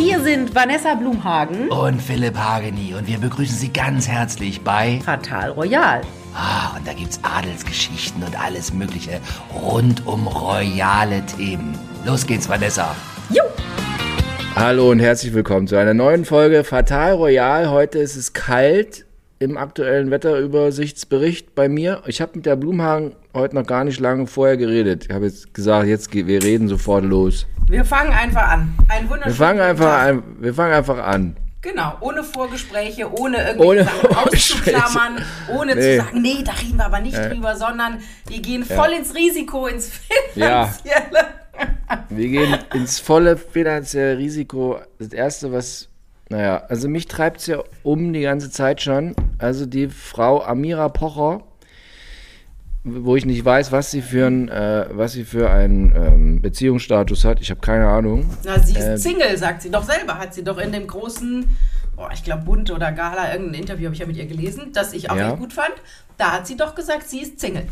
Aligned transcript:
Hier 0.00 0.18
sind 0.20 0.54
Vanessa 0.54 0.94
Blumhagen 0.94 1.68
und 1.68 2.00
Philipp 2.00 2.34
Hageni 2.34 2.94
und 2.94 3.06
wir 3.06 3.18
begrüßen 3.18 3.54
Sie 3.54 3.70
ganz 3.70 4.08
herzlich 4.08 4.62
bei 4.62 4.98
Fatal 5.04 5.50
Royal. 5.50 6.00
Ah, 6.34 6.74
und 6.74 6.88
da 6.88 6.94
gibt's 6.94 7.20
Adelsgeschichten 7.22 8.22
und 8.22 8.42
alles 8.42 8.72
Mögliche 8.72 9.20
rund 9.62 10.06
um 10.06 10.26
royale 10.26 11.22
Themen. 11.26 11.78
Los 12.06 12.26
geht's, 12.26 12.48
Vanessa. 12.48 12.96
Jo! 13.28 13.42
Hallo 14.56 14.90
und 14.90 15.00
herzlich 15.00 15.34
willkommen 15.34 15.66
zu 15.66 15.76
einer 15.76 15.92
neuen 15.92 16.24
Folge 16.24 16.64
Fatal 16.64 17.12
Royal. 17.12 17.68
Heute 17.68 17.98
ist 17.98 18.16
es 18.16 18.32
kalt 18.32 19.04
im 19.38 19.58
aktuellen 19.58 20.10
Wetterübersichtsbericht 20.10 21.54
bei 21.54 21.68
mir. 21.68 22.02
Ich 22.06 22.22
habe 22.22 22.32
mit 22.36 22.46
der 22.46 22.56
Blumhagen 22.56 23.12
heute 23.34 23.54
noch 23.54 23.66
gar 23.66 23.84
nicht 23.84 24.00
lange 24.00 24.26
vorher 24.26 24.56
geredet. 24.56 25.08
Ich 25.10 25.14
habe 25.14 25.26
jetzt 25.26 25.52
gesagt, 25.52 25.86
jetzt 25.88 26.14
wir 26.14 26.42
reden 26.42 26.68
sofort 26.68 27.04
los. 27.04 27.46
Wir 27.70 27.84
fangen 27.84 28.12
einfach 28.12 28.48
an. 28.48 28.74
Ein 28.88 29.08
Wir 29.08 29.32
fangen 29.34 29.60
einfach 29.60 29.92
an. 29.98 30.22
Wir 30.40 30.54
fangen 30.54 30.72
einfach 30.74 30.98
an. 30.98 31.36
Genau, 31.62 31.92
ohne 32.00 32.24
Vorgespräche, 32.24 33.10
ohne 33.12 33.54
Vorgespräche. 33.56 34.16
auszuklammern, 34.16 35.22
ohne 35.54 35.74
Nee. 35.76 35.98
zu 35.98 36.04
sagen, 36.04 36.22
nee, 36.22 36.42
da 36.42 36.52
reden 36.52 36.78
wir 36.78 36.86
aber 36.86 37.00
nicht 37.00 37.16
drüber, 37.16 37.54
sondern 37.56 37.98
wir 38.26 38.40
gehen 38.40 38.64
voll 38.64 38.92
ins 38.98 39.14
Risiko, 39.14 39.66
ins 39.66 39.90
Ja. 40.34 40.66
Finanzielle. 40.66 41.28
Wir 42.08 42.28
gehen 42.28 42.56
ins 42.72 42.98
volle 43.00 43.36
finanzielle 43.36 44.16
Risiko. 44.16 44.78
Das 44.98 45.08
erste, 45.12 45.52
was, 45.52 45.88
naja, 46.30 46.62
also 46.68 46.88
mich 46.88 47.06
treibt 47.06 47.40
es 47.40 47.46
ja 47.48 47.58
um 47.82 48.12
die 48.14 48.22
ganze 48.22 48.50
Zeit 48.50 48.80
schon. 48.80 49.14
Also 49.38 49.66
die 49.66 49.88
Frau 49.88 50.42
Amira 50.42 50.88
Pocher, 50.88 51.42
wo 52.84 53.14
ich 53.16 53.26
nicht 53.26 53.44
weiß, 53.44 53.72
was 53.72 53.90
sie 53.90 54.00
für 54.02 54.26
ein, 54.26 54.48
äh, 54.48 54.86
was 54.90 55.12
sie 55.12 55.24
für 55.24 55.50
einen 55.50 55.94
ähm, 55.94 56.42
Beziehungsstatus 56.42 57.24
hat. 57.24 57.40
Ich 57.40 57.50
habe 57.50 57.60
keine 57.60 57.86
Ahnung. 57.88 58.24
Na, 58.44 58.58
sie 58.58 58.72
ist 58.76 58.84
Ähm. 58.86 58.96
Single, 58.96 59.36
sagt 59.36 59.62
sie 59.62 59.70
doch 59.70 59.84
selber. 59.84 60.18
Hat 60.18 60.32
sie 60.34 60.42
doch 60.42 60.58
in 60.58 60.72
dem 60.72 60.86
großen, 60.86 61.44
boah, 61.96 62.10
ich 62.14 62.24
glaube, 62.24 62.44
Bund 62.44 62.70
oder 62.70 62.92
Gala, 62.92 63.32
irgendein 63.32 63.60
Interview 63.60 63.84
habe 63.86 63.94
ich 63.94 64.00
ja 64.00 64.06
mit 64.06 64.16
ihr 64.16 64.26
gelesen, 64.26 64.70
das 64.72 64.92
ich 64.94 65.10
auch 65.10 65.16
Ja. 65.16 65.34
gut 65.34 65.52
fand. 65.52 65.74
Da 66.16 66.32
hat 66.32 66.46
sie 66.46 66.56
doch 66.56 66.74
gesagt, 66.74 67.08
sie 67.08 67.20
ist 67.20 67.38
Single. 67.38 67.64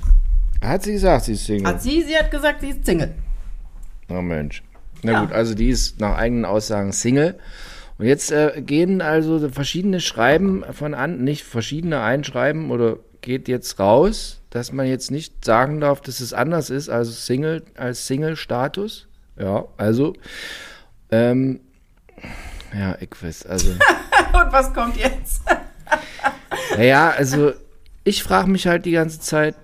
Hat 0.60 0.82
sie 0.82 0.92
gesagt, 0.92 1.24
sie 1.24 1.32
ist 1.32 1.46
Single? 1.46 1.66
Hat 1.66 1.82
sie, 1.82 2.02
sie 2.02 2.16
hat 2.16 2.30
gesagt, 2.30 2.60
sie 2.60 2.70
ist 2.70 2.84
Single. 2.84 3.14
Oh 4.10 4.20
Mensch. 4.20 4.62
Na 5.02 5.12
Ja. 5.12 5.20
gut, 5.20 5.32
also 5.32 5.54
die 5.54 5.68
ist 5.70 6.00
nach 6.00 6.16
eigenen 6.18 6.44
Aussagen 6.44 6.92
Single. 6.92 7.38
Und 7.98 8.06
jetzt 8.06 8.30
äh, 8.30 8.60
gehen 8.64 9.00
also 9.00 9.48
verschiedene 9.48 10.00
Schreiben 10.00 10.64
von 10.72 10.94
an, 10.94 11.24
nicht 11.24 11.44
verschiedene 11.44 12.00
einschreiben 12.00 12.70
oder 12.70 12.98
geht 13.20 13.48
jetzt 13.48 13.78
raus, 13.78 14.40
dass 14.50 14.72
man 14.72 14.86
jetzt 14.86 15.10
nicht 15.10 15.44
sagen 15.44 15.80
darf, 15.80 16.00
dass 16.00 16.20
es 16.20 16.32
anders 16.32 16.70
ist 16.70 16.88
also 16.88 17.12
Single 17.12 17.62
als 17.76 18.06
Single-Status. 18.06 19.06
Ja, 19.38 19.64
also 19.76 20.14
ähm, 21.10 21.60
ja, 22.76 22.96
ich 23.00 23.10
weiß, 23.22 23.46
also 23.46 23.70
Und 24.32 24.52
was 24.52 24.72
kommt 24.74 24.96
jetzt? 24.96 25.42
naja, 26.76 27.10
also 27.10 27.52
ich 28.04 28.22
frage 28.22 28.50
mich 28.50 28.66
halt 28.66 28.84
die 28.84 28.92
ganze 28.92 29.20
Zeit, 29.20 29.56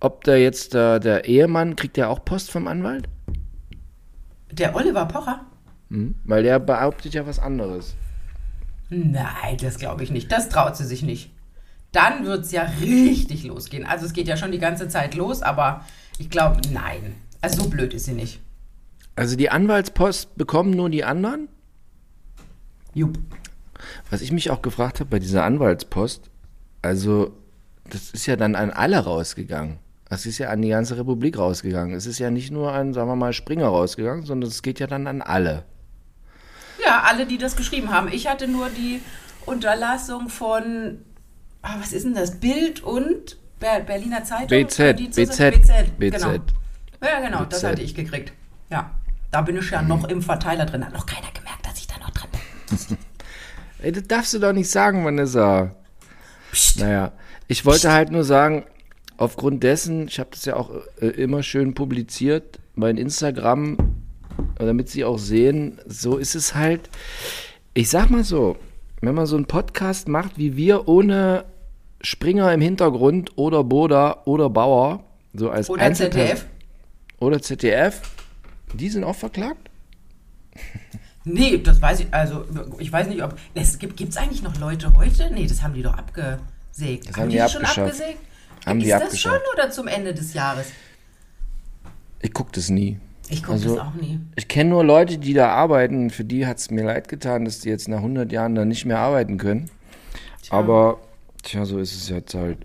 ob 0.00 0.24
da 0.24 0.34
jetzt 0.34 0.74
da 0.74 0.98
der 0.98 1.24
Ehemann 1.26 1.76
kriegt 1.76 1.96
der 1.96 2.10
auch 2.10 2.24
Post 2.24 2.50
vom 2.50 2.68
Anwalt? 2.68 3.08
Der 4.50 4.74
Oliver 4.74 5.06
Pocher? 5.06 5.44
Weil 6.24 6.42
der 6.42 6.58
behauptet 6.58 7.14
ja 7.14 7.26
was 7.26 7.38
anderes. 7.38 7.94
Nein, 8.88 9.56
das 9.60 9.78
glaube 9.78 10.02
ich 10.02 10.10
nicht. 10.10 10.30
Das 10.32 10.48
traut 10.48 10.76
sie 10.76 10.84
sich 10.84 11.02
nicht. 11.02 11.30
Dann 11.96 12.26
wird 12.26 12.44
es 12.44 12.52
ja 12.52 12.64
richtig 12.82 13.44
losgehen. 13.44 13.86
Also 13.86 14.04
es 14.04 14.12
geht 14.12 14.28
ja 14.28 14.36
schon 14.36 14.52
die 14.52 14.58
ganze 14.58 14.86
Zeit 14.86 15.14
los, 15.14 15.40
aber 15.40 15.82
ich 16.18 16.28
glaube, 16.28 16.60
nein. 16.70 17.14
Also 17.40 17.62
so 17.62 17.70
blöd 17.70 17.94
ist 17.94 18.04
sie 18.04 18.12
nicht. 18.12 18.38
Also 19.14 19.34
die 19.34 19.48
Anwaltspost 19.48 20.36
bekommen 20.36 20.72
nur 20.72 20.90
die 20.90 21.04
anderen? 21.04 21.48
Jupp. 22.92 23.18
Was 24.10 24.20
ich 24.20 24.30
mich 24.30 24.50
auch 24.50 24.60
gefragt 24.60 25.00
habe 25.00 25.08
bei 25.08 25.18
dieser 25.18 25.44
Anwaltspost, 25.44 26.28
also 26.82 27.34
das 27.88 28.10
ist 28.10 28.26
ja 28.26 28.36
dann 28.36 28.56
an 28.56 28.72
alle 28.72 28.98
rausgegangen. 28.98 29.78
Das 30.10 30.26
ist 30.26 30.36
ja 30.36 30.50
an 30.50 30.60
die 30.60 30.68
ganze 30.68 30.98
Republik 30.98 31.38
rausgegangen. 31.38 31.96
Es 31.96 32.04
ist 32.04 32.18
ja 32.18 32.30
nicht 32.30 32.50
nur 32.50 32.74
an, 32.74 32.92
sagen 32.92 33.08
wir 33.08 33.16
mal, 33.16 33.32
Springer 33.32 33.68
rausgegangen, 33.68 34.26
sondern 34.26 34.50
es 34.50 34.60
geht 34.60 34.80
ja 34.80 34.86
dann 34.86 35.06
an 35.06 35.22
alle. 35.22 35.64
Ja, 36.84 37.04
alle, 37.06 37.24
die 37.24 37.38
das 37.38 37.56
geschrieben 37.56 37.90
haben. 37.90 38.08
Ich 38.12 38.28
hatte 38.28 38.48
nur 38.48 38.68
die 38.68 39.00
Unterlassung 39.46 40.28
von, 40.28 40.98
ah, 41.66 41.76
was 41.80 41.92
ist 41.92 42.04
denn 42.04 42.14
das? 42.14 42.38
Bild 42.38 42.82
und 42.82 43.36
Ber 43.58 43.80
Berliner 43.80 44.24
Zeitung? 44.24 44.48
BZ, 44.48 44.96
BZ, 44.96 45.16
BZ, 45.16 45.98
BZ. 45.98 45.98
Genau. 45.98 46.32
Ja, 47.02 47.20
genau, 47.20 47.44
das 47.44 47.60
BZ. 47.60 47.70
hatte 47.70 47.82
ich 47.82 47.94
gekriegt. 47.94 48.32
Ja, 48.70 48.90
da 49.30 49.42
bin 49.42 49.56
ich 49.56 49.70
ja 49.70 49.82
noch 49.82 50.04
im 50.04 50.22
Verteiler 50.22 50.66
drin. 50.66 50.84
Hat 50.84 50.92
noch 50.92 51.06
keiner 51.06 51.28
gemerkt, 51.32 51.66
dass 51.66 51.78
ich 51.78 51.86
da 51.86 51.98
noch 51.98 52.10
drin 52.10 52.30
bin. 52.30 52.98
Ey, 53.84 53.92
das 53.92 54.04
darfst 54.04 54.34
du 54.34 54.38
doch 54.38 54.52
nicht 54.52 54.70
sagen, 54.70 55.04
Vanessa. 55.04 55.74
Naja, 56.76 57.12
ich 57.48 57.64
wollte 57.64 57.92
halt 57.92 58.10
nur 58.10 58.24
sagen, 58.24 58.64
aufgrund 59.16 59.62
dessen, 59.62 60.08
ich 60.08 60.18
habe 60.18 60.30
das 60.32 60.44
ja 60.44 60.56
auch 60.56 60.70
äh, 61.00 61.06
immer 61.08 61.42
schön 61.42 61.74
publiziert, 61.74 62.58
mein 62.74 62.96
Instagram, 62.96 63.76
damit 64.56 64.88
sie 64.88 65.04
auch 65.04 65.18
sehen, 65.18 65.80
so 65.86 66.16
ist 66.16 66.34
es 66.34 66.54
halt. 66.54 66.88
Ich 67.74 67.90
sag 67.90 68.08
mal 68.08 68.24
so, 68.24 68.56
wenn 69.02 69.14
man 69.14 69.26
so 69.26 69.36
einen 69.36 69.46
Podcast 69.46 70.08
macht 70.08 70.38
wie 70.38 70.56
wir, 70.56 70.88
ohne 70.88 71.44
Springer 72.10 72.52
im 72.52 72.60
Hintergrund 72.60 73.32
oder 73.36 73.64
Boda 73.64 74.22
oder 74.26 74.48
Bauer, 74.48 75.02
so 75.34 75.50
als 75.50 75.68
Oder 75.68 75.92
ZDF? 75.92 76.46
Oder 77.18 77.42
ZDF, 77.42 78.00
die 78.74 78.88
sind 78.90 79.02
auch 79.02 79.16
verklagt? 79.16 79.68
Nee, 81.24 81.58
das 81.58 81.82
weiß 81.82 81.98
ich, 82.00 82.06
also 82.14 82.44
ich 82.78 82.92
weiß 82.92 83.08
nicht, 83.08 83.24
ob. 83.24 83.36
Es 83.54 83.80
gibt 83.80 84.00
es 84.00 84.16
eigentlich 84.16 84.42
noch 84.44 84.56
Leute 84.60 84.94
heute? 84.96 85.30
Nee, 85.34 85.48
das 85.48 85.64
haben 85.64 85.74
die 85.74 85.82
doch 85.82 85.94
abgesägt. 85.94 87.16
haben 87.16 87.28
die 87.28 87.38
das 87.38 87.52
schon 87.52 87.64
abgesägt? 87.64 88.18
Haben 88.64 88.78
Ist 88.78 88.84
die 88.84 88.90
das 88.90 89.02
abgeschafft. 89.02 89.34
schon 89.34 89.54
oder 89.58 89.70
zum 89.72 89.88
Ende 89.88 90.14
des 90.14 90.32
Jahres? 90.32 90.66
Ich 92.22 92.32
guck 92.32 92.52
das 92.52 92.70
nie. 92.70 93.00
Ich 93.28 93.42
gucke 93.42 93.54
Also- 93.54 93.74
das 93.76 93.84
auch 93.84 93.94
nie. 93.94 94.20
Ich 94.36 94.46
kenne 94.46 94.70
nur 94.70 94.84
Leute, 94.84 95.18
die 95.18 95.34
da 95.34 95.48
arbeiten. 95.48 96.10
Für 96.10 96.24
die 96.24 96.46
hat 96.46 96.58
es 96.58 96.70
mir 96.70 96.84
leid 96.84 97.08
getan, 97.08 97.44
dass 97.44 97.58
die 97.58 97.68
jetzt 97.68 97.88
nach 97.88 97.98
100 98.00 98.30
Jahren 98.30 98.54
dann 98.54 98.68
nicht 98.68 98.84
mehr 98.84 99.00
arbeiten 99.00 99.38
können. 99.38 99.68
Aber, 100.50 101.00
tja, 101.46 101.64
so 101.64 101.78
ist 101.78 101.94
es 101.94 102.08
jetzt 102.08 102.34
halt. 102.34 102.58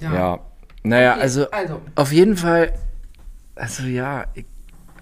Ja. 0.00 0.40
Naja, 0.82 1.12
Okay, 1.12 1.22
also, 1.22 1.50
also. 1.50 1.82
auf 1.94 2.12
jeden 2.12 2.36
Fall, 2.36 2.72
also 3.54 3.84
ja, 3.84 4.26
ich, 4.34 4.46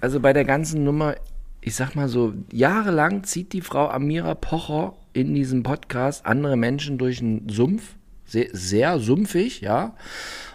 also 0.01 0.21
bei 0.21 0.33
der 0.33 0.45
ganzen 0.45 0.85
Nummer, 0.85 1.15
ich 1.61 1.75
sag 1.75 1.95
mal 1.95 2.09
so, 2.09 2.35
jahrelang 2.53 3.25
zieht 3.25 3.53
die 3.53 3.61
Frau 3.61 3.89
Amira 3.89 4.35
Pocher 4.35 4.95
in 5.13 5.35
diesem 5.35 5.63
Podcast 5.63 6.27
andere 6.27 6.57
Menschen 6.57 6.99
durch 6.99 7.21
einen 7.21 7.49
Sumpf. 7.49 7.95
Sehr, 8.29 8.49
sehr 8.53 8.99
sumpfig, 8.99 9.61
ja. 9.61 9.95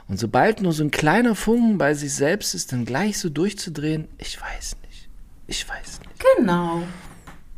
Und 0.10 0.20
sobald 0.20 0.62
nur 0.62 0.74
so 0.74 0.84
ein 0.84 0.92
kleiner 0.92 1.36
Funken 1.36 1.78
bei 1.78 1.94
sich 1.94 2.14
selbst 2.14 2.54
ist, 2.54 2.74
dann 2.74 2.84
gleich 2.84 3.18
so 3.18 3.30
durchzudrehen, 3.30 4.10
ich 4.18 4.42
weiß 4.42 4.76
nicht. 4.86 5.08
Ich 5.48 5.70
weiß 5.70 6.02
nicht. 6.02 6.24
Genau. 6.38 6.84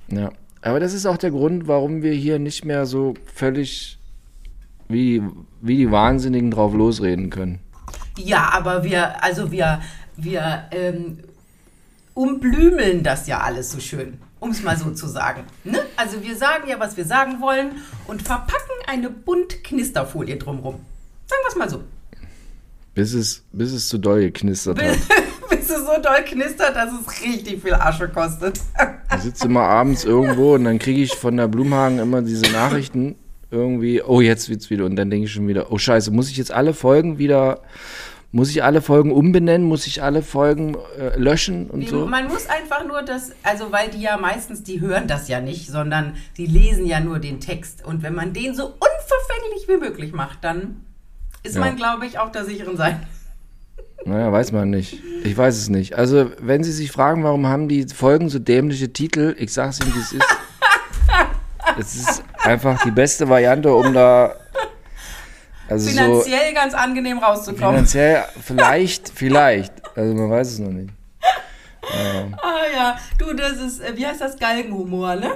Ja. 0.10 0.32
Aber 0.62 0.80
das 0.80 0.94
ist 0.94 1.08
auch 1.08 1.18
der 1.18 1.32
Grund, 1.32 1.68
warum 1.68 2.04
wir 2.04 2.14
hier 2.14 2.38
nicht 2.38 2.64
mehr 2.64 2.86
so 2.86 3.16
völlig 3.26 3.98
wie, 4.88 5.22
wie 5.62 5.78
die 5.78 5.92
Wahnsinnigen 5.92 6.52
drauf 6.52 6.74
losreden 6.74 7.30
können. 7.30 7.60
Ja, 8.18 8.50
aber 8.54 8.84
wir, 8.84 9.24
also 9.24 9.52
wir, 9.52 9.82
wir 10.16 10.66
ähm, 10.72 11.20
umblümeln 12.14 13.04
das 13.04 13.28
ja 13.28 13.40
alles 13.40 13.72
so 13.72 13.80
schön, 13.80 14.20
um 14.40 14.52
es 14.52 14.62
mal 14.64 14.78
so 14.78 14.92
zu 14.92 15.08
sagen. 15.08 15.44
Ne? 15.64 15.80
Also 15.96 16.22
wir 16.24 16.36
sagen 16.36 16.68
ja, 16.68 16.80
was 16.80 16.96
wir 16.98 17.06
sagen 17.06 17.42
wollen 17.42 17.72
und 18.08 18.22
verpacken 18.22 18.76
eine 18.88 19.10
bunt 19.10 19.64
Knisterfolie 19.64 20.38
drumrum. 20.38 20.76
Sagen 21.26 21.42
wir 21.44 21.50
es 21.50 21.56
mal 21.56 21.70
so. 21.70 21.84
Bis 22.94 23.14
es, 23.14 23.44
bis 23.52 23.72
es 23.72 23.90
zu 23.90 23.98
doll 23.98 24.22
geknistert 24.22 24.82
hat. 24.82 24.98
Bis 25.50 25.70
es 25.70 25.86
so 25.86 26.02
doll 26.02 26.24
knistert, 26.26 26.76
dass 26.76 26.90
es 26.92 27.24
richtig 27.24 27.62
viel 27.62 27.74
Asche 27.74 28.10
kostet. 28.10 28.60
Ich 29.16 29.22
sitze 29.22 29.46
immer 29.46 29.62
abends 29.62 30.04
irgendwo 30.04 30.56
und 30.56 30.64
dann 30.64 30.80
kriege 30.80 31.02
ich 31.02 31.14
von 31.16 31.38
der 31.38 31.48
Blumhagen 31.48 32.00
immer 32.00 32.22
diese 32.22 32.52
Nachrichten 32.52 33.16
irgendwie, 33.54 34.02
oh, 34.02 34.20
jetzt 34.20 34.50
wird's 34.50 34.70
wieder. 34.70 34.86
Und 34.86 34.96
dann 34.98 35.10
denke 35.10 35.26
ich 35.28 35.32
schon 35.32 35.48
wieder, 35.48 35.72
oh 35.72 35.78
scheiße, 35.78 36.12
muss 36.12 36.30
ich 36.30 36.38
jetzt 36.38 36.52
alle 36.52 36.74
Folgen 36.74 37.18
wieder, 37.20 37.62
muss 38.32 38.50
ich 38.50 38.64
alle 38.64 38.82
Folgen 38.82 39.12
umbenennen, 39.12 39.66
muss 39.68 39.86
ich 39.88 40.02
alle 40.02 40.24
Folgen 40.24 40.76
äh, 41.00 41.18
löschen 41.20 41.70
und 41.70 41.88
so? 41.88 42.06
Man 42.08 42.28
muss 42.28 42.48
einfach 42.48 42.86
nur 42.88 43.04
das, 43.04 43.32
also 43.44 43.72
weil 43.72 43.90
die 43.90 44.02
ja 44.02 44.18
meistens, 44.18 44.64
die 44.64 44.82
hören 44.82 45.08
das 45.08 45.28
ja 45.28 45.40
nicht, 45.40 45.68
sondern 45.68 46.16
die 46.38 46.48
lesen 46.48 46.86
ja 46.88 47.00
nur 47.00 47.20
den 47.20 47.40
Text. 47.40 47.86
Und 47.86 48.02
wenn 48.02 48.16
man 48.16 48.34
den 48.34 48.56
so 48.56 48.66
unverfänglich 48.66 49.68
wie 49.68 49.78
möglich 49.78 50.14
macht, 50.14 50.44
dann 50.44 50.82
ist 51.44 51.56
Ja. 51.56 51.62
man, 51.62 51.76
glaube 51.76 52.06
ich, 52.08 52.18
auf 52.20 52.32
der 52.32 52.46
sicheren 52.46 52.76
Seite. 52.76 53.02
Naja, 54.06 54.32
weiß 54.32 54.52
man 54.52 54.70
nicht. 54.70 55.00
Ich 55.24 55.38
weiß 55.38 55.56
es 55.58 55.70
nicht. 55.70 55.94
Also, 55.96 56.30
wenn 56.42 56.64
Sie 56.64 56.74
sich 56.74 56.92
fragen, 56.92 57.24
warum 57.24 57.48
haben 57.48 57.70
die 57.70 57.86
Folgen 57.88 58.28
so 58.30 58.38
dämliche 58.40 58.92
Titel, 58.92 59.34
ich 59.38 59.54
sag's 59.54 59.80
Ihnen, 59.80 59.94
wie 59.96 60.00
es 60.00 60.12
ist. 60.12 60.26
Es 61.80 61.96
ist 61.96 62.24
einfach 62.44 62.82
die 62.84 62.92
beste 62.92 63.28
Variante, 63.28 63.74
um 63.74 63.94
da. 63.94 64.36
Also 65.70 65.90
so 65.90 65.96
Finanziell 65.96 66.54
ganz 66.54 66.74
angenehm 66.74 67.18
rauszukommen. 67.20 67.76
finanziell 67.76 68.24
vielleicht, 68.42 69.10
vielleicht. 69.10 69.74
Also 69.98 70.14
man 70.14 70.30
weiß 70.30 70.52
es 70.52 70.60
noch 70.60 70.72
nicht. 70.72 70.90
Ah 71.82 72.64
ja, 72.74 72.98
du, 73.18 73.34
das 73.34 73.54
ist, 73.54 73.82
äh, 73.82 73.96
wie 73.96 74.06
heißt 74.06 74.22
das, 74.22 74.38
Galgenhumor, 74.38 75.16
ne? 75.16 75.32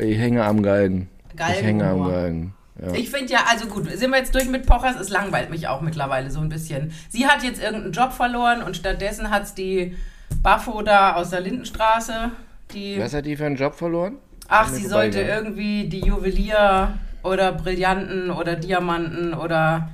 Ich 0.00 0.18
hänge 0.18 0.44
am 0.44 0.62
Galgen. 0.62 1.08
Ich 1.34 1.40
hänge 1.40 1.84
am 1.84 1.98
Galgenhumor. 1.98 2.12
Galgen. 2.12 2.54
Ja. 2.80 2.92
Ich 2.92 3.10
finde 3.10 3.32
ja, 3.32 3.44
also 3.48 3.66
gut, 3.66 3.90
sind 3.90 4.10
wir 4.10 4.18
jetzt 4.18 4.34
durch 4.34 4.48
mit 4.48 4.66
Pochers? 4.66 4.96
Es 5.00 5.08
langweilt 5.08 5.50
mich 5.50 5.68
auch 5.68 5.80
mittlerweile 5.80 6.30
so 6.30 6.40
ein 6.40 6.48
bisschen. 6.48 6.92
Sie 7.08 7.26
hat 7.26 7.42
jetzt 7.42 7.62
irgendeinen 7.62 7.92
Job 7.92 8.12
verloren 8.12 8.62
und 8.62 8.76
stattdessen 8.76 9.30
hat 9.30 9.44
es 9.44 9.54
die 9.54 9.96
Baffo 10.42 10.82
da 10.82 11.14
aus 11.14 11.30
der 11.30 11.40
Lindenstraße, 11.40 12.32
die, 12.72 12.98
Was 13.00 13.14
hat 13.14 13.26
die 13.26 13.36
für 13.36 13.46
einen 13.46 13.56
Job 13.56 13.74
verloren? 13.74 14.16
Ach, 14.54 14.68
sie 14.68 14.86
sollte 14.86 15.18
vorbeigegangen. 15.18 15.44
irgendwie 15.46 15.88
die 15.88 16.00
Juwelier 16.00 16.94
oder 17.22 17.52
Brillanten 17.52 18.30
oder 18.30 18.56
Diamanten 18.56 19.34
oder 19.34 19.88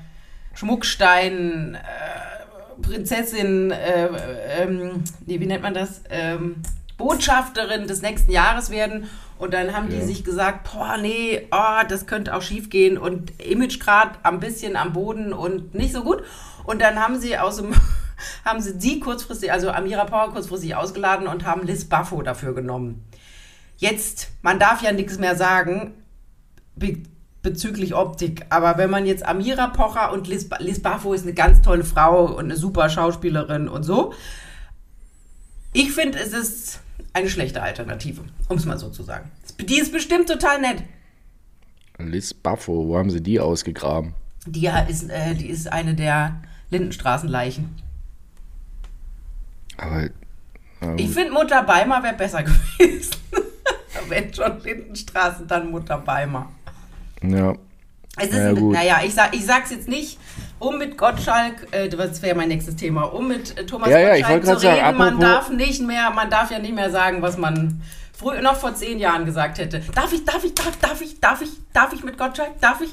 Schmuckstein, 0.55 1.75
äh, 1.77 2.83
Prinzessin, 2.83 3.71
äh, 3.71 4.09
ähm, 4.63 5.05
nee, 5.27 5.41
wie 5.41 5.47
nennt 5.47 5.63
man 5.63 5.75
das? 5.75 6.03
Ähm, 6.11 6.57
Botschafterin 6.97 7.87
des 7.87 8.03
nächsten 8.03 8.31
Jahres 8.31 8.71
werden. 8.71 9.09
Und 9.39 9.55
dann 9.55 9.75
haben 9.75 9.89
die 9.89 9.97
Ja. 9.97 10.05
sich 10.07 10.23
gesagt, 10.23 10.71
boah, 10.71 10.99
nee, 10.99 11.49
oh, 11.51 11.83
das 11.89 12.07
könnte 12.07 12.35
auch 12.35 12.43
schief 12.43 12.69
gehen 12.69 12.99
und 12.99 13.33
Image 13.43 13.81
grad 13.81 14.19
ein 14.23 14.39
bisschen 14.39 14.77
am 14.77 14.93
Boden 14.93 15.33
und 15.33 15.75
nicht 15.75 15.95
so 15.95 16.03
gut. 16.03 16.23
Und 16.65 16.83
dann 16.83 16.97
haben 16.99 17.19
sie 17.19 17.39
aus 17.39 17.57
dem, 17.57 17.73
haben 18.45 18.61
sie 18.61 18.79
sie 18.79 19.01
kurzfristig, 19.01 19.51
also 19.51 19.71
Amira 19.71 20.05
Power 20.05 20.31
kurzfristig 20.31 20.75
ausgeladen 20.75 21.27
und 21.27 21.47
haben 21.47 21.67
Liz 21.67 21.87
Buffo 21.87 22.21
dafür 22.21 22.55
genommen. 22.55 23.03
Jetzt, 23.81 24.29
man 24.43 24.59
darf 24.59 24.83
ja 24.83 24.93
nichts 24.93 25.19
mehr 25.19 25.35
sagen 25.37 25.95
be 26.77 26.99
bezüglich 27.43 27.95
Optik, 27.95 28.45
aber 28.51 28.77
wenn 28.77 28.91
man 28.91 29.07
jetzt 29.07 29.25
Amira 29.25 29.69
Pocher 29.69 30.13
und 30.13 30.29
Liz, 30.29 30.47
Liz 30.59 30.79
Buffo 30.79 31.15
ist 31.15 31.23
eine 31.23 31.33
ganz 31.33 31.63
tolle 31.63 31.85
Frau 31.85 32.27
und 32.27 32.45
eine 32.45 32.57
super 32.57 32.91
Schauspielerin 32.91 33.67
und 33.67 33.83
so. 33.83 34.13
Ich 35.73 35.93
finde, 35.93 36.19
es 36.19 36.35
ist 36.35 36.81
eine 37.15 37.31
schlechte 37.31 37.63
Alternative, 37.63 38.25
um 38.51 38.59
es 38.59 38.67
mal 38.67 38.79
so 38.79 38.91
zu 38.91 39.05
sagen. 39.05 39.31
Die 39.59 39.79
ist 39.79 39.91
bestimmt 39.91 40.29
total 40.29 40.61
nett. 40.61 40.83
Liz 41.99 42.35
Buffo, 42.35 42.87
wo 42.87 42.99
haben 42.99 43.09
sie 43.09 43.23
die 43.23 43.41
ausgegraben? 43.41 44.13
Die 44.45 44.71
ist, 44.91 45.09
äh, 45.09 45.35
die 45.35 45.49
ist 45.49 45.73
eine 45.73 45.95
der 45.95 46.43
Lindenstraßenleichen. 46.69 47.75
Aber 49.79 50.11
na 50.83 50.95
Ich 50.97 51.09
finde, 51.09 51.33
Mutter 51.33 51.63
Beimer 51.63 52.03
wäre 52.03 52.17
besser 52.17 52.43
gewesen. 52.79 53.15
Wenn 54.11 54.33
schon 54.35 54.61
Lindenstraßen, 54.63 55.47
dann 55.47 55.71
Mutter 55.71 55.99
Beimer. 55.99 56.49
ja. 57.23 57.55
Es 58.19 58.27
ist, 58.27 58.33
Na 58.35 58.43
ja, 58.43 58.49
ein- 58.51 58.57
gut. 58.57 58.75
naja, 58.75 59.01
ich, 59.05 59.15
sag, 59.15 59.35
ich 59.35 59.47
sag's 59.47 59.71
jetzt 59.71 59.89
nicht, 59.89 60.19
um 60.59 60.77
mit 60.79 60.99
Gottschalk, 60.99 61.69
äh, 61.71 61.89
das 61.89 62.21
wäre 62.21 62.37
mein 62.37 62.49
nächstes 62.49 62.75
Thema, 62.77 63.05
um 63.05 63.29
mit 63.29 63.57
äh, 63.57 63.65
Thomas 63.65 63.89
Ja, 63.89 63.99
ja, 64.01 64.15
ich 64.17 64.23
Gottschalk 64.23 64.31
wollte 64.33 64.47
zu 64.47 64.51
grad 64.53 64.61
sagen, 64.77 64.87
reden, 64.87 64.99
man 64.99 65.21
darf 65.21 65.51
nicht 65.51 65.81
mehr, 65.87 66.11
man 66.11 66.29
darf 66.29 66.51
ja 66.51 66.59
nicht 66.59 66.75
mehr 66.75 66.91
sagen, 66.91 67.23
was 67.23 67.39
man 67.39 67.81
früher 68.13 68.43
noch 68.43 68.57
vor 68.57 68.75
zehn 68.75 68.99
Jahren 68.99 69.25
gesagt 69.25 69.59
hätte. 69.59 69.81
Darf 69.95 70.13
ich, 70.13 70.25
darf 70.25 70.43
ich, 70.45 70.53
darf, 70.55 70.77
darf 70.83 71.01
ich, 71.01 71.21
darf 71.21 71.41
ich, 71.41 71.51
darf 71.73 71.93
ich 71.93 72.03
mit 72.05 72.19
Gottschalk, 72.19 72.61
darf 72.61 72.81
ich? 72.81 72.91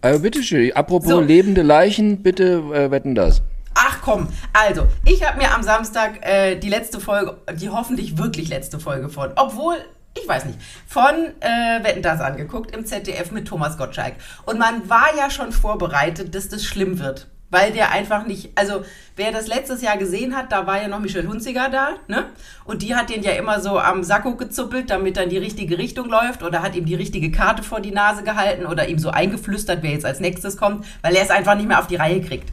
Aber 0.00 0.20
bitteschön, 0.20 0.72
apropos 0.74 1.08
So. 1.10 1.20
lebende 1.20 1.62
Leichen, 1.62 2.22
bitte 2.22 2.62
äh, 2.72 2.90
wetten 2.90 3.16
das. 3.16 3.42
Ach 3.74 3.98
komm, 4.00 4.28
also, 4.54 4.86
ich 5.04 5.26
habe 5.26 5.38
mir 5.38 5.52
am 5.52 5.64
Samstag 5.64 6.24
äh, 6.24 6.54
die 6.54 6.70
letzte 6.70 7.00
Folge, 7.00 7.36
die 7.60 7.68
hoffentlich 7.68 8.16
wirklich 8.16 8.48
letzte 8.48 8.78
Folge 8.78 9.08
von, 9.10 9.32
obwohl, 9.34 9.74
ich 10.20 10.28
weiß 10.28 10.44
nicht, 10.46 10.58
von 10.86 11.14
äh, 11.40 11.84
Wetten 11.84 12.02
das 12.02 12.20
angeguckt 12.20 12.74
im 12.74 12.84
ZDF 12.84 13.30
mit 13.30 13.46
Thomas 13.46 13.76
Gottschalk. 13.76 14.14
Und 14.44 14.58
man 14.58 14.88
war 14.88 15.08
ja 15.16 15.30
schon 15.30 15.52
vorbereitet, 15.52 16.34
dass 16.34 16.48
das 16.48 16.64
schlimm 16.64 16.98
wird. 16.98 17.28
Weil 17.48 17.70
der 17.70 17.92
einfach 17.92 18.26
nicht, 18.26 18.50
also 18.56 18.84
wer 19.14 19.30
das 19.30 19.46
letztes 19.46 19.80
Jahr 19.80 19.96
gesehen 19.96 20.34
hat, 20.34 20.50
da 20.50 20.66
war 20.66 20.82
ja 20.82 20.88
noch 20.88 20.98
Michelle 20.98 21.28
Hunziger 21.28 21.68
da, 21.68 21.90
ne? 22.08 22.24
Und 22.64 22.82
die 22.82 22.96
hat 22.96 23.08
den 23.08 23.22
ja 23.22 23.32
immer 23.32 23.60
so 23.60 23.78
am 23.78 24.02
Sakko 24.02 24.34
gezuppelt, 24.34 24.90
damit 24.90 25.16
dann 25.16 25.28
die 25.28 25.38
richtige 25.38 25.78
Richtung 25.78 26.08
läuft 26.08 26.42
oder 26.42 26.60
hat 26.60 26.74
ihm 26.74 26.86
die 26.86 26.96
richtige 26.96 27.30
Karte 27.30 27.62
vor 27.62 27.80
die 27.80 27.92
Nase 27.92 28.24
gehalten 28.24 28.66
oder 28.66 28.88
ihm 28.88 28.98
so 28.98 29.10
eingeflüstert, 29.10 29.84
wer 29.84 29.92
jetzt 29.92 30.04
als 30.04 30.18
nächstes 30.18 30.56
kommt, 30.56 30.84
weil 31.02 31.14
er 31.14 31.22
es 31.22 31.30
einfach 31.30 31.54
nicht 31.54 31.68
mehr 31.68 31.78
auf 31.78 31.86
die 31.86 31.96
Reihe 31.96 32.20
kriegt. 32.20 32.50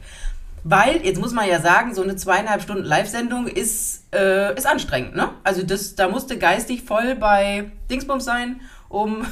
Weil, 0.63 1.05
jetzt 1.05 1.19
muss 1.19 1.33
man 1.33 1.47
ja 1.47 1.59
sagen, 1.59 1.93
so 1.93 2.01
eine 2.01 2.15
zweieinhalb 2.15 2.61
Stunden 2.61 2.85
Live-Sendung 2.85 3.47
ist, 3.47 4.05
äh, 4.13 4.55
ist 4.55 4.65
anstrengend, 4.65 5.15
ne? 5.15 5.29
Also 5.43 5.63
das, 5.63 5.95
da 5.95 6.07
musste 6.07 6.37
geistig 6.37 6.83
voll 6.83 7.15
bei 7.15 7.71
Dingsbums 7.89 8.23
sein, 8.23 8.61
um, 8.87 9.25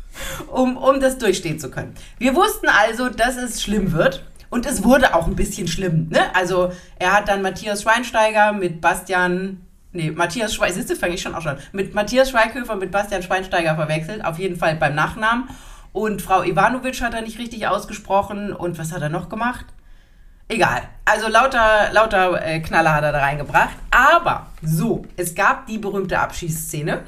um, 0.48 0.76
um 0.78 1.00
das 1.00 1.18
durchstehen 1.18 1.58
zu 1.58 1.70
können. 1.70 1.94
Wir 2.18 2.34
wussten 2.34 2.68
also, 2.68 3.10
dass 3.10 3.36
es 3.36 3.62
schlimm 3.62 3.92
wird. 3.92 4.24
Und 4.50 4.64
es 4.64 4.82
wurde 4.82 5.14
auch 5.14 5.26
ein 5.26 5.36
bisschen 5.36 5.68
schlimm, 5.68 6.08
ne? 6.08 6.34
Also 6.34 6.72
er 6.98 7.12
hat 7.12 7.28
dann 7.28 7.42
Matthias 7.42 7.82
Schweinsteiger 7.82 8.54
mit 8.54 8.80
Bastian, 8.80 9.60
nee, 9.92 10.10
Matthias 10.10 10.58
siehst 10.70 10.88
du, 10.88 10.96
fange 10.96 11.16
ich 11.16 11.20
schon 11.20 11.34
auch 11.34 11.42
schon, 11.42 11.58
mit 11.72 11.94
Matthias 11.94 12.30
Schweighöfer 12.30 12.76
mit 12.76 12.90
Bastian 12.90 13.22
Schweinsteiger 13.22 13.74
verwechselt, 13.74 14.24
auf 14.24 14.38
jeden 14.38 14.56
Fall 14.56 14.76
beim 14.76 14.94
Nachnamen. 14.94 15.50
Und 15.92 16.22
Frau 16.22 16.42
Ivanovic 16.44 17.00
hat 17.02 17.12
er 17.12 17.22
nicht 17.22 17.38
richtig 17.38 17.66
ausgesprochen. 17.66 18.52
Und 18.52 18.78
was 18.78 18.92
hat 18.92 19.02
er 19.02 19.08
noch 19.08 19.28
gemacht? 19.28 19.66
Egal. 20.48 20.82
Also 21.04 21.28
lauter, 21.28 21.92
lauter 21.92 22.44
äh, 22.44 22.60
Knaller 22.60 22.94
hat 22.94 23.04
er 23.04 23.12
da 23.12 23.20
reingebracht. 23.20 23.76
Aber 23.90 24.46
so, 24.62 25.04
es 25.16 25.34
gab 25.34 25.66
die 25.66 25.78
berühmte 25.78 26.18
Abschießszene, 26.18 27.02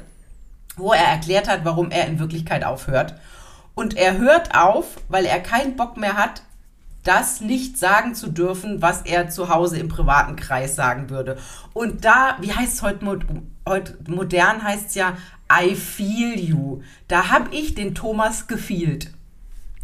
wo 0.77 0.93
er 0.93 1.05
erklärt 1.05 1.47
hat, 1.47 1.65
warum 1.65 1.91
er 1.91 2.07
in 2.07 2.19
Wirklichkeit 2.19 2.63
aufhört. 2.63 3.15
Und 3.73 3.97
er 3.97 4.17
hört 4.17 4.55
auf, 4.55 4.97
weil 5.07 5.25
er 5.25 5.39
keinen 5.39 5.75
Bock 5.75 5.97
mehr 5.97 6.17
hat, 6.17 6.43
das 7.03 7.41
nicht 7.41 7.79
sagen 7.79 8.13
zu 8.13 8.27
dürfen, 8.27 8.81
was 8.81 9.01
er 9.01 9.29
zu 9.29 9.49
Hause 9.49 9.79
im 9.79 9.89
privaten 9.89 10.35
Kreis 10.35 10.75
sagen 10.75 11.09
würde. 11.09 11.37
Und 11.73 12.05
da, 12.05 12.37
wie 12.41 12.53
heißt 12.53 12.73
es 12.75 12.81
heute, 12.83 13.19
heute 13.67 13.97
modern, 14.07 14.63
heißt 14.63 14.89
es 14.89 14.95
ja, 14.95 15.17
I 15.51 15.75
feel 15.75 16.39
you. 16.39 16.81
Da 17.07 17.29
habe 17.29 17.53
ich 17.55 17.73
den 17.73 17.95
Thomas 17.95 18.47
gefielt. 18.47 19.11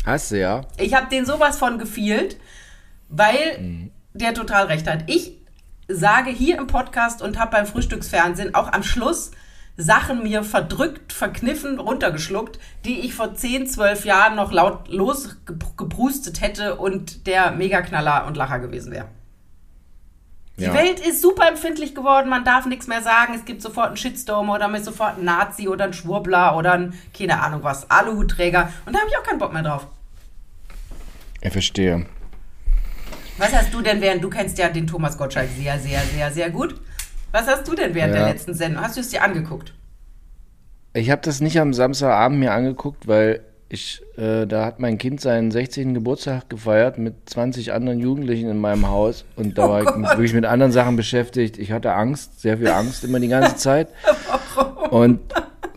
Hast 0.06 0.32
du 0.32 0.40
ja? 0.40 0.62
Ich 0.78 0.94
habe 0.94 1.10
den 1.10 1.26
sowas 1.26 1.58
von 1.58 1.80
gefielt, 1.80 2.38
weil 3.10 3.90
der 4.14 4.34
total 4.34 4.66
recht 4.66 4.88
hat. 4.88 5.04
Ich 5.08 5.34
sage 5.88 6.30
hier 6.32 6.58
im 6.58 6.68
Podcast 6.68 7.22
und 7.22 7.40
habe 7.40 7.52
beim 7.52 7.66
Frühstücksfernsehen 7.66 8.56
auch 8.56 8.72
am 8.74 8.84
Schluss 8.84 9.32
Sachen 9.80 10.24
mir 10.24 10.44
verdrückt, 10.44 11.14
verkniffen, 11.14 11.80
runtergeschluckt, 11.80 12.58
die 12.84 13.02
ich 13.02 13.14
vor 13.14 13.36
10, 13.36 13.68
12 13.68 14.06
Jahren 14.06 14.36
noch 14.36 14.52
laut 14.52 14.88
losgeprustet 14.88 16.42
hätte 16.42 16.78
und 16.78 17.28
der 17.28 17.52
Megaknaller 17.52 18.26
und 18.26 18.36
Lacher 18.36 18.58
gewesen 18.58 18.92
wäre. 18.92 19.06
Die 20.58 20.64
Ja. 20.64 20.74
Welt 20.74 21.00
ist 21.00 21.22
super 21.22 21.48
empfindlich 21.48 21.94
geworden, 21.94 22.28
man 22.30 22.44
darf 22.44 22.66
nichts 22.66 22.88
mehr 22.88 23.04
sagen. 23.04 23.36
Es 23.36 23.46
gibt 23.46 23.62
sofort 23.62 23.90
einen 23.90 23.98
Shitstorm 23.98 24.50
oder 24.50 24.68
mit 24.68 24.84
sofort 24.84 25.18
einen 25.18 25.26
Nazi 25.26 25.68
oder 25.68 25.84
einen 25.84 25.94
Schwurbler 25.94 26.58
oder 26.58 26.74
einen, 26.74 27.00
keine 27.16 27.40
Ahnung 27.40 27.62
was, 27.62 27.88
Aluhutträger. 27.92 28.74
Und 28.88 28.94
da 28.96 29.00
habe 29.00 29.10
ich 29.12 29.16
auch 29.18 29.24
keinen 29.24 29.38
Bock 29.38 29.54
mehr 29.54 29.62
drauf. 29.62 29.86
Ich 31.42 31.52
verstehe. 31.52 32.08
Was 33.38 33.54
hast 33.54 33.74
du 33.74 33.82
denn 33.82 34.02
während, 34.02 34.24
du 34.24 34.30
kennst 34.30 34.58
ja 34.58 34.70
den 34.70 34.88
Thomas 34.88 35.18
Gottschalk 35.18 35.50
sehr, 35.58 35.78
sehr, 35.80 36.00
sehr, 36.02 36.32
sehr 36.32 36.50
gut. 36.50 36.76
Was 37.32 37.48
hast 37.48 37.68
du 37.68 37.76
denn 37.76 37.94
während 37.94 38.14
Ja. 38.16 38.22
der 38.22 38.30
letzten 38.34 38.54
Sendung? 38.54 38.84
Hast 38.84 38.98
du 38.98 39.02
es 39.02 39.10
dir 39.10 39.24
angeguckt? 39.24 39.74
Ich 40.94 41.12
habe 41.12 41.22
das 41.24 41.42
nicht 41.42 41.60
am 41.60 41.74
Samstagabend 41.74 42.40
mir 42.40 42.54
angeguckt, 42.54 43.08
weil 43.08 43.42
ich, 43.70 44.02
äh, 44.18 44.48
da 44.48 44.66
hat 44.66 44.80
mein 44.80 44.98
Kind 44.98 45.20
seinen 45.22 45.52
16. 45.52 45.94
Geburtstag 45.94 46.50
gefeiert 46.50 46.98
mit 46.98 47.30
20 47.30 47.74
anderen 47.74 48.00
Jugendlichen 48.00 48.50
in 48.50 48.58
meinem 48.58 48.88
Haus 48.88 49.26
und 49.36 49.58
da 49.58 49.66
Oh 49.66 49.70
war 49.70 49.80
ich 49.82 49.88
Gott. 49.88 50.02
wirklich 50.04 50.34
mit 50.34 50.46
anderen 50.46 50.72
Sachen 50.72 50.96
beschäftigt. 50.96 51.58
Ich 51.60 51.72
hatte 51.74 51.94
Angst, 51.94 52.40
sehr 52.42 52.58
viel 52.58 52.70
Angst 52.70 53.04
immer 53.04 53.20
die 53.20 53.28
ganze 53.28 53.56
Zeit. 53.58 53.90
Und 54.90 55.20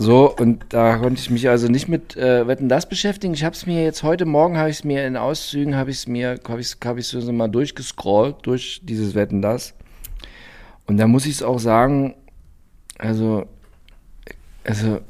so, 0.00 0.35
und 0.35 0.64
da 0.71 0.97
konnte 0.97 1.21
ich 1.21 1.28
mich 1.28 1.50
also 1.50 1.69
nicht 1.69 1.87
mit 1.87 2.16
äh, 2.16 2.47
Wetten 2.47 2.71
das 2.71 2.88
beschäftigen. 2.88 3.35
Ich 3.35 3.45
habe 3.45 3.54
es 3.54 3.66
mir 3.66 3.85
jetzt 3.85 4.02
heute 4.02 4.25
Morgen, 4.25 4.57
habe 4.57 4.71
ich 4.71 4.78
es 4.78 4.85
mir 4.85 5.07
in 5.07 5.19
Auszügen, 5.19 5.76
habe 5.76 5.90
ich 5.90 5.99
es 5.99 6.07
mir, 6.07 6.40
habe 6.49 6.62
ich 6.62 6.75
hab 6.83 7.02
so 7.02 7.33
mal 7.33 7.49
durchgescrollt 7.49 8.37
durch 8.45 8.80
dieses 8.83 9.14
Wetten 9.14 9.42
das. 9.42 9.75
Und 10.87 10.97
da 10.97 11.07
muss 11.07 11.26
ich 11.26 11.33
es 11.33 11.42
auch 11.42 11.59
sagen, 11.59 12.14
also, 12.97 13.45
also, 14.64 15.00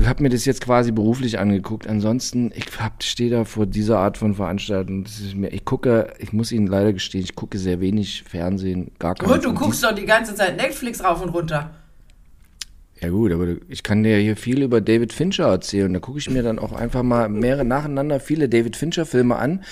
ich 0.00 0.08
habe 0.08 0.24
mir 0.24 0.30
das 0.30 0.44
jetzt 0.44 0.60
quasi 0.60 0.90
beruflich 0.90 1.38
angeguckt. 1.38 1.86
Ansonsten, 1.86 2.50
ich 2.52 2.66
stehe 3.04 3.30
da 3.30 3.44
vor 3.44 3.66
dieser 3.66 4.00
Art 4.00 4.18
von 4.18 4.34
Veranstaltung. 4.34 5.06
Mir, 5.36 5.52
ich 5.52 5.64
gucke, 5.64 6.12
ich 6.18 6.32
muss 6.32 6.50
Ihnen 6.50 6.66
leider 6.66 6.92
gestehen, 6.92 7.22
ich 7.22 7.36
gucke 7.36 7.58
sehr 7.58 7.80
wenig 7.80 8.24
Fernsehen, 8.24 8.90
gar 8.98 9.14
kein. 9.14 9.30
Und 9.30 9.44
du 9.44 9.54
guckst 9.54 9.84
doch 9.84 9.94
die 9.94 10.04
ganze 10.04 10.34
Zeit 10.34 10.56
Netflix 10.56 11.04
rauf 11.04 11.22
und 11.22 11.28
runter. 11.28 11.70
Ja 13.02 13.08
gut, 13.08 13.32
aber 13.32 13.46
ich 13.68 13.82
kann 13.82 14.02
dir 14.02 14.18
hier 14.18 14.36
viel 14.36 14.62
über 14.62 14.82
David 14.82 15.14
Fincher 15.14 15.46
erzählen. 15.46 15.90
Da 15.90 16.00
gucke 16.00 16.18
ich 16.18 16.28
mir 16.28 16.42
dann 16.42 16.58
auch 16.58 16.72
einfach 16.72 17.02
mal 17.02 17.30
mehrere 17.30 17.64
nacheinander 17.64 18.20
viele 18.20 18.46
David 18.50 18.76
Fincher 18.76 19.06
Filme 19.06 19.36
an 19.36 19.64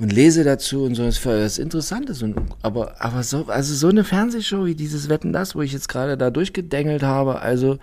und 0.00 0.12
lese 0.12 0.42
dazu 0.42 0.82
und 0.82 0.96
so. 0.96 1.04
Das 1.04 1.24
ist 1.24 1.58
interessant. 1.58 2.10
Ist. 2.10 2.24
Und, 2.24 2.36
aber 2.62 2.96
aber 2.98 3.22
so 3.22 3.44
also 3.46 3.74
so 3.74 3.88
eine 3.88 4.02
Fernsehshow 4.02 4.64
wie 4.64 4.74
dieses 4.74 5.08
Wetten 5.08 5.32
das, 5.32 5.54
wo 5.54 5.62
ich 5.62 5.72
jetzt 5.72 5.88
gerade 5.88 6.16
da 6.16 6.30
durchgedengelt 6.30 7.04
habe. 7.04 7.42
Also 7.42 7.78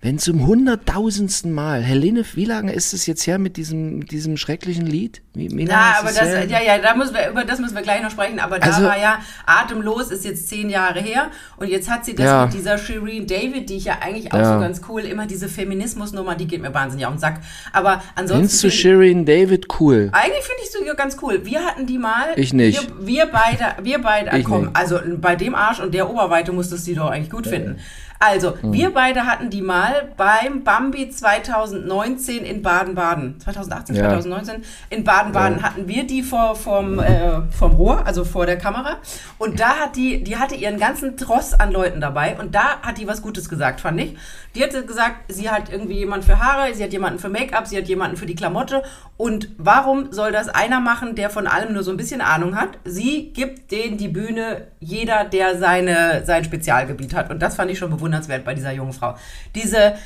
wenn 0.00 0.18
zum 0.18 0.46
hunderttausendsten 0.46 1.52
Mal 1.52 1.82
Helene, 1.82 2.24
wie 2.34 2.46
lange 2.46 2.72
ist 2.72 2.94
es 2.94 3.04
jetzt 3.04 3.26
her 3.26 3.38
mit 3.38 3.58
diesem 3.58 3.98
mit 3.98 4.12
diesem 4.12 4.38
schrecklichen 4.38 4.86
Lied? 4.86 5.20
Wie, 5.34 5.50
wie 5.50 5.66
ja, 5.66 5.96
aber 6.00 6.08
das 6.08 6.20
her? 6.20 6.46
ja 6.46 6.62
ja 6.62 6.78
da 6.78 6.94
müssen 6.94 7.14
wir 7.14 7.28
über 7.28 7.44
das 7.44 7.58
müssen 7.58 7.74
wir 7.74 7.82
gleich 7.82 8.02
noch 8.02 8.10
sprechen. 8.10 8.40
Aber 8.40 8.58
da 8.58 8.68
also, 8.68 8.82
war 8.84 8.98
ja 8.98 9.20
atemlos 9.44 10.10
ist 10.10 10.24
jetzt 10.24 10.48
zehn 10.48 10.70
Jahre 10.70 11.00
her 11.00 11.30
und 11.58 11.68
jetzt 11.68 11.90
hat 11.90 12.06
sie 12.06 12.14
das 12.14 12.24
ja. 12.24 12.46
mit 12.46 12.54
dieser 12.54 12.78
Shireen 12.78 13.26
David, 13.26 13.68
die 13.68 13.76
ich 13.76 13.84
ja 13.84 13.98
eigentlich 14.00 14.21
eigentlich 14.22 14.32
auch 14.32 14.38
ja. 14.38 14.54
so 14.54 14.60
ganz 14.60 14.80
cool. 14.88 15.02
Immer 15.02 15.26
diese 15.26 15.48
Feminismusnummer, 15.48 16.34
die 16.34 16.46
geht 16.46 16.62
mir 16.62 16.72
wahnsinnig 16.72 17.06
auf 17.06 17.14
den 17.14 17.18
Sack. 17.18 17.40
Aber 17.72 18.02
ansonsten. 18.14 18.48
Findest 18.48 18.64
du 18.64 18.70
Shirin 18.70 19.24
David 19.26 19.66
cool? 19.80 20.10
Eigentlich 20.12 20.44
finde 20.44 20.62
ich 20.62 20.70
sie 20.70 20.96
ganz 20.96 21.16
cool. 21.22 21.44
Wir 21.44 21.60
hatten 21.64 21.86
die 21.86 21.98
mal. 21.98 22.28
Ich 22.36 22.52
nicht. 22.52 22.88
Wir, 22.98 23.06
wir 23.06 23.26
beide, 23.26 23.82
wir 23.82 24.00
beide, 24.00 24.36
ich 24.36 24.44
komm, 24.44 24.64
nicht. 24.64 24.76
also 24.76 24.98
bei 25.16 25.36
dem 25.36 25.54
Arsch 25.54 25.80
und 25.80 25.94
der 25.94 26.10
Oberweite 26.10 26.52
musstest 26.52 26.86
du 26.86 26.90
sie 26.90 26.94
doch 26.94 27.10
eigentlich 27.10 27.30
gut 27.30 27.46
finden. 27.46 27.78
Also, 28.24 28.54
hm. 28.60 28.72
wir 28.72 28.94
beide 28.94 29.26
hatten 29.26 29.50
die 29.50 29.62
mal 29.62 30.12
beim 30.16 30.62
Bambi 30.62 31.10
2019 31.10 32.44
in 32.44 32.62
Baden-Baden. 32.62 33.40
2018, 33.40 33.96
ja. 33.96 34.02
2019 34.10 34.62
in 34.90 35.02
Baden-Baden 35.02 35.58
ja. 35.58 35.64
hatten 35.64 35.88
wir 35.88 36.06
die 36.06 36.22
vor, 36.22 36.54
vom, 36.54 37.00
äh, 37.00 37.42
vom 37.50 37.72
Rohr, 37.72 38.06
also 38.06 38.24
vor 38.24 38.46
der 38.46 38.58
Kamera. 38.58 38.98
Und 39.38 39.58
da 39.58 39.70
hat 39.70 39.96
die, 39.96 40.22
die 40.22 40.36
hatte 40.36 40.54
ihren 40.54 40.78
ganzen 40.78 41.16
Tross 41.16 41.52
an 41.52 41.72
Leuten 41.72 42.00
dabei 42.00 42.38
und 42.38 42.54
da 42.54 42.78
hat 42.82 42.98
die 42.98 43.08
was 43.08 43.22
Gutes 43.22 43.48
gesagt, 43.48 43.80
fand 43.80 44.00
ich. 44.00 44.16
Die 44.54 44.62
hatte 44.62 44.86
gesagt, 44.86 45.32
sie 45.32 45.50
hat 45.50 45.72
irgendwie 45.72 45.98
jemanden 45.98 46.24
für 46.24 46.38
Haare, 46.38 46.72
sie 46.74 46.84
hat 46.84 46.92
jemanden 46.92 47.18
für 47.18 47.28
Make-up, 47.28 47.66
sie 47.66 47.76
hat 47.76 47.88
jemanden 47.88 48.16
für 48.16 48.26
die 48.26 48.36
Klamotte. 48.36 48.84
Und 49.16 49.48
warum 49.58 50.12
soll 50.12 50.30
das 50.30 50.48
einer 50.48 50.78
machen, 50.78 51.16
der 51.16 51.28
von 51.28 51.48
allem 51.48 51.72
nur 51.72 51.82
so 51.82 51.90
ein 51.90 51.96
bisschen 51.96 52.20
Ahnung 52.20 52.54
hat? 52.54 52.78
Sie 52.84 53.32
gibt 53.32 53.72
denen 53.72 53.96
die 53.96 54.08
Bühne, 54.08 54.68
jeder, 54.78 55.24
der 55.24 55.58
seine, 55.58 56.22
sein 56.24 56.44
Spezialgebiet 56.44 57.14
hat. 57.14 57.30
Und 57.30 57.40
das 57.40 57.56
fand 57.56 57.70
ich 57.70 57.78
schon 57.78 57.90
bewundernswert 57.90 58.11
bei 58.44 58.54
dieser 58.54 58.72
jungen 58.72 58.92
Frau. 58.92 59.16
Diese, 59.54 59.96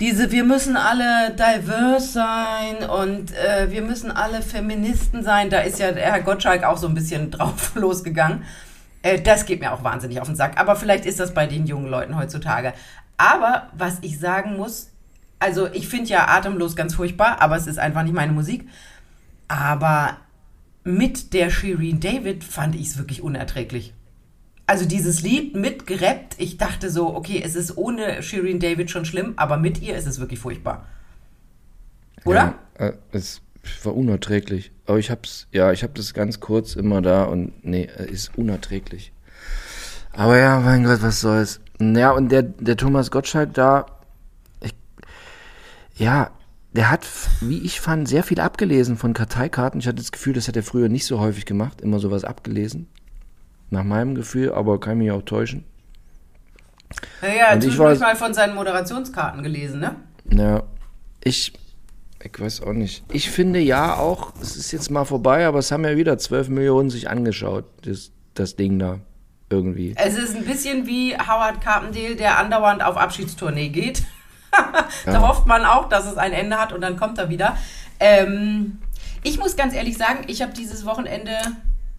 diese, 0.00 0.32
wir 0.32 0.44
müssen 0.44 0.76
alle 0.76 1.34
diverse 1.34 2.12
sein 2.12 2.88
und 2.88 3.32
äh, 3.32 3.70
wir 3.70 3.82
müssen 3.82 4.10
alle 4.10 4.42
Feministen 4.42 5.22
sein. 5.22 5.50
Da 5.50 5.60
ist 5.60 5.78
ja 5.78 5.94
Herr 5.94 6.20
Gottschalk 6.20 6.64
auch 6.64 6.78
so 6.78 6.88
ein 6.88 6.94
bisschen 6.94 7.30
drauf 7.32 7.74
losgegangen. 7.74 8.44
Äh, 9.02 9.20
das 9.20 9.46
geht 9.46 9.60
mir 9.60 9.72
auch 9.72 9.84
wahnsinnig 9.84 10.20
auf 10.20 10.26
den 10.26 10.36
Sack. 10.36 10.58
Aber 10.60 10.76
vielleicht 10.76 11.06
ist 11.06 11.20
das 11.20 11.34
bei 11.34 11.46
den 11.46 11.66
jungen 11.66 11.88
Leuten 11.88 12.16
heutzutage. 12.16 12.74
Aber 13.16 13.68
was 13.76 13.98
ich 14.00 14.18
sagen 14.18 14.56
muss, 14.56 14.90
also 15.38 15.68
ich 15.72 15.88
finde 15.88 16.10
ja 16.10 16.26
Atemlos 16.28 16.74
ganz 16.74 16.94
furchtbar, 16.94 17.40
aber 17.40 17.56
es 17.56 17.66
ist 17.66 17.78
einfach 17.78 18.02
nicht 18.02 18.14
meine 18.14 18.32
Musik. 18.32 18.68
Aber 19.46 20.16
mit 20.84 21.32
der 21.32 21.50
Shireen 21.50 22.00
David 22.00 22.44
fand 22.44 22.74
ich 22.74 22.88
es 22.88 22.98
wirklich 22.98 23.22
unerträglich. 23.22 23.94
Also 24.66 24.86
dieses 24.86 25.22
Lied 25.22 25.54
mit 25.54 25.86
gerappt, 25.86 26.36
ich 26.38 26.56
dachte 26.56 26.90
so, 26.90 27.14
okay, 27.14 27.42
es 27.44 27.54
ist 27.54 27.76
ohne 27.76 28.22
Shireen 28.22 28.60
David 28.60 28.90
schon 28.90 29.04
schlimm, 29.04 29.34
aber 29.36 29.58
mit 29.58 29.82
ihr 29.82 29.96
ist 29.96 30.06
es 30.06 30.20
wirklich 30.20 30.40
furchtbar. 30.40 30.86
Oder? 32.24 32.54
Ja, 32.78 32.86
äh, 32.86 32.92
es 33.12 33.42
war 33.82 33.94
unerträglich. 33.94 34.72
Aber 34.86 34.98
ich 34.98 35.10
hab's, 35.10 35.48
ja, 35.52 35.72
ich 35.72 35.82
hab 35.82 35.94
das 35.94 36.14
ganz 36.14 36.40
kurz 36.40 36.76
immer 36.76 37.02
da 37.02 37.24
und 37.24 37.52
nee, 37.64 37.88
ist 38.06 38.36
unerträglich. 38.38 39.12
Aber 40.12 40.38
ja, 40.38 40.60
mein 40.60 40.84
Gott, 40.84 41.02
was 41.02 41.20
soll's. 41.20 41.60
Ja, 41.80 42.12
und 42.12 42.30
der, 42.30 42.42
der 42.42 42.76
Thomas 42.76 43.10
Gottschalk 43.10 43.52
da, 43.52 43.86
ich, 44.60 44.74
ja, 45.96 46.30
der 46.72 46.90
hat, 46.90 47.06
wie 47.40 47.58
ich 47.58 47.80
fand, 47.80 48.08
sehr 48.08 48.22
viel 48.22 48.40
abgelesen 48.40 48.96
von 48.96 49.12
Karteikarten. 49.12 49.80
Ich 49.80 49.86
hatte 49.86 49.96
das 49.96 50.12
Gefühl, 50.12 50.32
das 50.32 50.48
hat 50.48 50.56
er 50.56 50.62
früher 50.62 50.88
nicht 50.88 51.06
so 51.06 51.20
häufig 51.20 51.46
gemacht, 51.46 51.80
immer 51.80 51.98
sowas 51.98 52.24
abgelesen. 52.24 52.88
Nach 53.74 53.82
meinem 53.82 54.14
Gefühl, 54.14 54.52
aber 54.52 54.78
kann 54.78 54.98
mich 54.98 55.10
auch 55.10 55.22
täuschen. 55.22 55.64
Naja, 57.20 57.46
hat 57.48 57.64
ich 57.64 57.76
war, 57.76 57.92
mal 57.96 58.14
von 58.14 58.32
seinen 58.32 58.54
Moderationskarten 58.54 59.42
gelesen, 59.42 59.80
ne? 59.80 59.96
Ja, 60.30 60.62
ich, 61.24 61.52
ich 62.22 62.40
weiß 62.40 62.62
auch 62.62 62.72
nicht. 62.72 63.02
Ich 63.10 63.30
finde 63.30 63.58
ja 63.58 63.96
auch, 63.96 64.32
es 64.40 64.54
ist 64.54 64.70
jetzt 64.70 64.92
mal 64.92 65.04
vorbei, 65.04 65.44
aber 65.44 65.58
es 65.58 65.72
haben 65.72 65.84
ja 65.84 65.96
wieder 65.96 66.16
12 66.16 66.50
Millionen 66.50 66.88
sich 66.88 67.10
angeschaut, 67.10 67.64
das, 67.82 68.12
das 68.34 68.54
Ding 68.54 68.78
da 68.78 69.00
irgendwie. 69.50 69.94
Es 69.96 70.16
ist 70.16 70.36
ein 70.36 70.44
bisschen 70.44 70.86
wie 70.86 71.16
Howard 71.16 71.60
Carpendale, 71.60 72.14
der 72.14 72.38
andauernd 72.38 72.80
auf 72.80 72.96
Abschiedstournee 72.96 73.70
geht. 73.70 74.04
da 75.04 75.12
ja. 75.12 75.28
hofft 75.28 75.46
man 75.46 75.64
auch, 75.64 75.88
dass 75.88 76.06
es 76.06 76.16
ein 76.16 76.32
Ende 76.32 76.60
hat 76.60 76.72
und 76.72 76.80
dann 76.80 76.96
kommt 76.96 77.18
er 77.18 77.28
wieder. 77.28 77.56
Ähm, 77.98 78.78
ich 79.24 79.36
muss 79.40 79.56
ganz 79.56 79.74
ehrlich 79.74 79.98
sagen, 79.98 80.20
ich 80.28 80.42
habe 80.42 80.52
dieses 80.52 80.86
Wochenende 80.86 81.32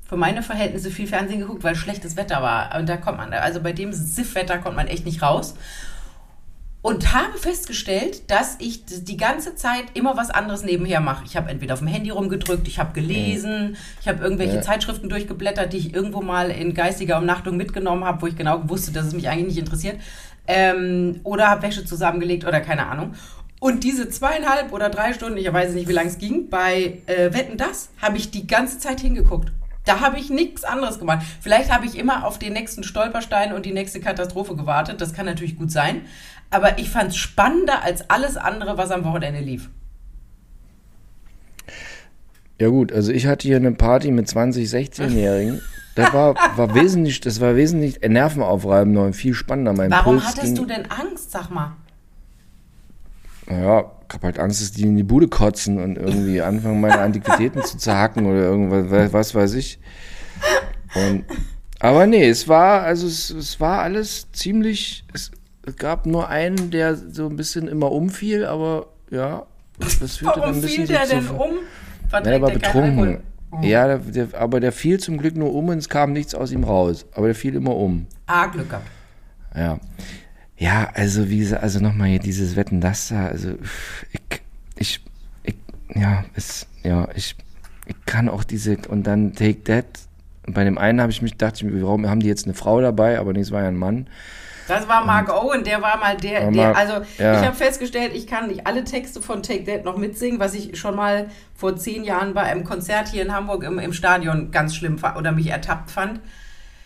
für 0.07 0.17
meine 0.17 0.43
Verhältnisse 0.43 0.91
viel 0.91 1.07
Fernsehen 1.07 1.39
geguckt, 1.39 1.63
weil 1.63 1.75
schlechtes 1.75 2.15
Wetter 2.15 2.41
war. 2.41 2.77
Und 2.77 2.87
da 2.87 2.97
kommt 2.97 3.17
man, 3.17 3.33
also 3.33 3.61
bei 3.61 3.73
dem 3.73 3.91
Siff-Wetter 3.91 4.59
kommt 4.59 4.75
man 4.75 4.87
echt 4.87 5.05
nicht 5.05 5.21
raus 5.21 5.55
und 6.85 7.15
habe 7.15 7.35
festgestellt, 7.39 8.29
dass 8.29 8.57
ich 8.59 8.85
die 8.85 9.17
ganze 9.17 9.55
Zeit 9.55 9.85
immer 9.95 10.17
was 10.17 10.29
anderes 10.29 10.63
nebenher 10.63 10.99
mache. 10.99 11.25
Ich 11.25 11.35
habe 11.35 11.49
entweder 11.49 11.73
auf 11.73 11.79
dem 11.79 11.87
Handy 11.87 12.11
rumgedrückt, 12.11 12.67
ich 12.67 12.77
habe 12.77 12.93
gelesen, 12.93 13.75
ich 14.01 14.07
habe 14.07 14.23
irgendwelche 14.23 14.57
ja. 14.57 14.61
Zeitschriften 14.61 15.09
durchgeblättert, 15.09 15.73
die 15.73 15.77
ich 15.77 15.95
irgendwo 15.95 16.21
mal 16.21 16.51
in 16.51 16.75
geistiger 16.75 17.17
Umnachtung 17.17 17.57
mitgenommen 17.57 18.05
habe, 18.05 18.21
wo 18.21 18.27
ich 18.27 18.35
genau 18.35 18.69
wusste, 18.69 18.91
dass 18.91 19.07
es 19.07 19.13
mich 19.15 19.27
eigentlich 19.29 19.47
nicht 19.47 19.57
interessiert. 19.57 19.99
Ähm, 20.45 21.21
oder 21.23 21.49
habe 21.49 21.63
Wäsche 21.63 21.85
zusammengelegt 21.85 22.45
oder 22.45 22.61
keine 22.61 22.85
Ahnung. 22.85 23.15
Und 23.59 23.83
diese 23.83 24.07
zweieinhalb 24.07 24.71
oder 24.71 24.89
drei 24.89 25.13
Stunden, 25.13 25.39
ich 25.39 25.51
weiß 25.51 25.73
nicht, 25.73 25.87
wie 25.87 25.93
lange 25.93 26.09
es 26.09 26.19
ging, 26.19 26.49
bei 26.51 26.99
äh, 27.07 27.33
Wetten 27.33 27.57
das, 27.57 27.89
habe 27.99 28.17
ich 28.17 28.29
die 28.29 28.45
ganze 28.45 28.77
Zeit 28.77 28.99
hingeguckt. 28.99 29.51
Da 29.85 29.99
habe 29.99 30.19
ich 30.19 30.29
nichts 30.29 30.63
anderes 30.63 30.99
gemacht. 30.99 31.25
Vielleicht 31.39 31.71
habe 31.71 31.85
ich 31.85 31.97
immer 31.97 32.25
auf 32.25 32.39
den 32.39 32.53
nächsten 32.53 32.83
Stolperstein 32.83 33.53
und 33.53 33.65
die 33.65 33.73
nächste 33.73 33.99
Katastrophe 33.99 34.55
gewartet. 34.55 34.99
Das 34.99 35.13
kann 35.13 35.25
natürlich 35.25 35.57
gut 35.57 35.71
sein 35.71 36.01
aber 36.49 36.79
ich 36.79 36.89
fand 36.89 37.09
es 37.09 37.17
spannender 37.17 37.83
als 37.83 38.09
alles 38.09 38.37
andere, 38.37 38.77
was 38.77 38.91
am 38.91 39.03
Wochenende 39.03 39.41
lief. 39.41 39.69
Ja 42.59 42.69
gut, 42.69 42.93
also 42.93 43.11
ich 43.11 43.27
hatte 43.27 43.47
hier 43.47 43.57
eine 43.57 43.73
Party 43.73 44.11
mit 44.11 44.29
20, 44.29 44.67
16-Jährigen. 44.69 45.61
Das 45.95 46.13
war, 46.13 46.35
war 46.55 46.73
wesentlich, 46.73 47.19
das 47.21 47.41
war 47.41 47.55
wesentlich 47.55 47.99
nervenaufreibender 48.01 49.03
und 49.03 49.13
viel 49.13 49.33
spannender. 49.33 49.73
Mein 49.73 49.91
Warum 49.91 50.17
Puls 50.17 50.27
hattest 50.27 50.57
du 50.57 50.65
denn 50.65 50.89
Angst, 50.89 51.31
sag 51.31 51.49
mal? 51.49 51.75
Naja, 53.47 53.91
ich 54.07 54.13
habe 54.13 54.27
halt 54.27 54.39
Angst, 54.39 54.61
dass 54.61 54.71
die 54.71 54.83
in 54.83 54.97
die 54.97 55.03
Bude 55.03 55.27
kotzen 55.27 55.81
und 55.81 55.97
irgendwie 55.97 56.41
anfangen, 56.41 56.81
meine 56.81 56.99
Antiquitäten 56.99 57.63
zu 57.63 57.77
zerhacken 57.77 58.25
oder 58.25 58.39
irgendwas, 58.39 59.13
was 59.13 59.35
weiß 59.35 59.53
ich. 59.55 59.79
Und, 60.95 61.25
aber 61.79 62.07
nee, 62.07 62.27
es 62.27 62.47
war, 62.47 62.83
also 62.83 63.05
es, 63.07 63.29
es 63.29 63.59
war 63.59 63.81
alles 63.81 64.31
ziemlich, 64.31 65.03
es, 65.13 65.31
es 65.63 65.75
gab 65.75 66.05
nur 66.05 66.29
einen, 66.29 66.71
der 66.71 66.95
so 66.95 67.27
ein 67.27 67.35
bisschen 67.35 67.67
immer 67.67 67.91
umfiel, 67.91 68.45
aber 68.45 68.87
ja, 69.11 69.45
das 69.79 70.17
führte 70.17 70.39
Warum 70.39 70.41
dann 70.41 70.55
ein 70.55 70.61
bisschen 70.61 70.87
fiel 70.87 70.95
der 70.95 71.05
so 71.05 71.15
denn 71.15 71.27
um? 71.29 71.51
ja, 72.11 72.21
der 72.21 72.41
war 72.41 72.51
betrunken. 72.51 73.23
Oh. 73.51 73.59
Ja, 73.61 73.87
der, 73.87 73.97
der, 73.99 74.39
aber 74.39 74.59
der 74.59 74.71
fiel 74.71 74.99
zum 74.99 75.17
Glück 75.17 75.35
nur 75.35 75.53
um 75.53 75.69
und 75.69 75.77
es 75.77 75.89
kam 75.89 76.13
nichts 76.13 76.35
aus 76.35 76.51
ihm 76.51 76.63
raus. 76.63 77.05
Aber 77.13 77.27
der 77.27 77.35
fiel 77.35 77.55
immer 77.55 77.75
um. 77.75 78.07
Ah, 78.25 78.47
Glück 78.47 78.69
gehabt. 78.69 78.87
Ja. 79.55 79.79
Ja, 80.57 80.89
also 80.93 81.29
wie 81.29 81.39
gesagt, 81.39 81.63
also 81.63 81.79
nochmal 81.79 82.07
hier 82.09 82.19
dieses 82.19 82.55
Wetten, 82.55 82.79
das 82.79 83.09
da, 83.09 83.27
also 83.27 83.55
ich, 84.11 84.41
ich, 84.77 85.01
ich, 85.43 85.55
ja, 85.93 86.23
es, 86.33 86.67
ja, 86.83 87.09
ich, 87.13 87.35
ich 87.87 87.95
kann 88.05 88.29
auch 88.29 88.43
diese, 88.43 88.77
und 88.87 89.03
dann 89.05 89.33
Take 89.33 89.63
That, 89.65 89.85
bei 90.47 90.63
dem 90.63 90.77
einen 90.77 91.01
habe 91.01 91.11
ich 91.11 91.21
mich 91.21 91.33
gedacht, 91.33 91.61
warum 91.63 92.07
haben 92.07 92.19
die 92.19 92.27
jetzt 92.27 92.45
eine 92.45 92.53
Frau 92.53 92.79
dabei, 92.79 93.19
aber 93.19 93.33
nee, 93.33 93.41
es 93.41 93.51
war 93.51 93.63
ja 93.63 93.67
ein 93.67 93.75
Mann. 93.75 94.07
Das 94.67 94.87
war 94.87 95.05
Mark 95.05 95.29
und 95.29 95.35
Owen, 95.35 95.63
der 95.63 95.81
war 95.81 95.97
mal 95.97 96.17
der, 96.17 96.49
der 96.49 96.75
also 96.75 96.93
ja. 97.19 97.39
ich 97.39 97.45
habe 97.45 97.55
festgestellt, 97.55 98.13
ich 98.15 98.25
kann 98.25 98.47
nicht 98.47 98.65
alle 98.65 98.83
Texte 98.83 99.21
von 99.21 99.43
Take 99.43 99.65
That 99.65 99.85
noch 99.85 99.97
mitsingen, 99.97 100.39
was 100.39 100.55
ich 100.55 100.79
schon 100.79 100.95
mal 100.95 101.27
vor 101.55 101.75
zehn 101.75 102.03
Jahren 102.03 102.33
bei 102.33 102.41
einem 102.41 102.63
Konzert 102.63 103.09
hier 103.09 103.21
in 103.21 103.33
Hamburg 103.33 103.63
im, 103.63 103.77
im 103.77 103.93
Stadion 103.93 104.51
ganz 104.51 104.75
schlimm 104.75 104.97
oder 105.17 105.31
mich 105.31 105.49
ertappt 105.51 105.91
fand. 105.91 106.19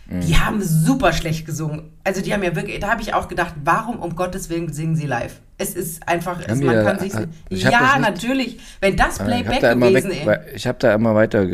Mhm. 0.09 0.21
Die 0.21 0.37
haben 0.37 0.61
super 0.63 1.13
schlecht 1.13 1.45
gesungen. 1.45 1.91
Also 2.03 2.21
die 2.21 2.33
haben 2.33 2.43
ja 2.43 2.55
wirklich, 2.55 2.79
da 2.79 2.89
habe 2.89 3.01
ich 3.01 3.13
auch 3.13 3.27
gedacht, 3.27 3.53
warum 3.63 3.99
um 3.99 4.15
Gottes 4.15 4.49
Willen 4.49 4.73
singen 4.73 4.95
sie 4.95 5.05
live? 5.05 5.39
Es 5.57 5.75
ist 5.75 6.07
einfach, 6.07 6.39
es, 6.45 6.59
man 6.59 6.83
kann 6.83 6.99
sich, 6.99 7.13
ja 7.49 7.99
natürlich, 7.99 8.59
wenn 8.79 8.95
das 8.95 9.19
Playback 9.19 9.59
da 9.59 9.73
gewesen 9.73 10.11
ist. 10.11 10.27
Ich 10.55 10.67
habe 10.67 10.79
da 10.79 10.93
immer 10.93 11.13
weiter 11.15 11.45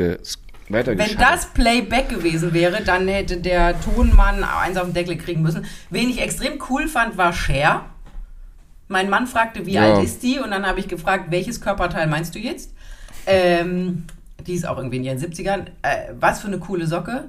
wenn 0.67 1.17
das 1.17 1.45
Playback 1.53 2.09
gewesen 2.09 2.53
wäre, 2.53 2.81
dann 2.81 3.07
hätte 3.07 3.37
der 3.37 3.79
Tonmann 3.81 4.43
eins 4.43 4.77
auf 4.77 4.85
den 4.85 4.93
Deckel 4.93 5.17
kriegen 5.17 5.43
müssen. 5.43 5.65
Wen 5.91 6.09
ich 6.09 6.21
extrem 6.21 6.53
cool 6.69 6.87
fand, 6.87 7.17
war 7.17 7.33
Cher. 7.33 7.85
Mein 8.87 9.09
Mann 9.09 9.27
fragte, 9.27 9.65
wie 9.65 9.73
ja. 9.73 9.95
alt 9.95 10.03
ist 10.03 10.23
die? 10.23 10.39
Und 10.39 10.51
dann 10.51 10.65
habe 10.65 10.79
ich 10.79 10.87
gefragt, 10.87 11.25
welches 11.29 11.61
Körperteil 11.61 12.07
meinst 12.07 12.33
du 12.33 12.39
jetzt? 12.39 12.71
Ähm, 13.27 14.05
die 14.45 14.53
ist 14.53 14.67
auch 14.67 14.77
irgendwie 14.77 14.97
in 14.97 15.03
ihren 15.03 15.19
70ern. 15.19 15.65
Äh, 15.81 16.13
was 16.19 16.41
für 16.41 16.47
eine 16.47 16.57
coole 16.57 16.87
Socke. 16.87 17.25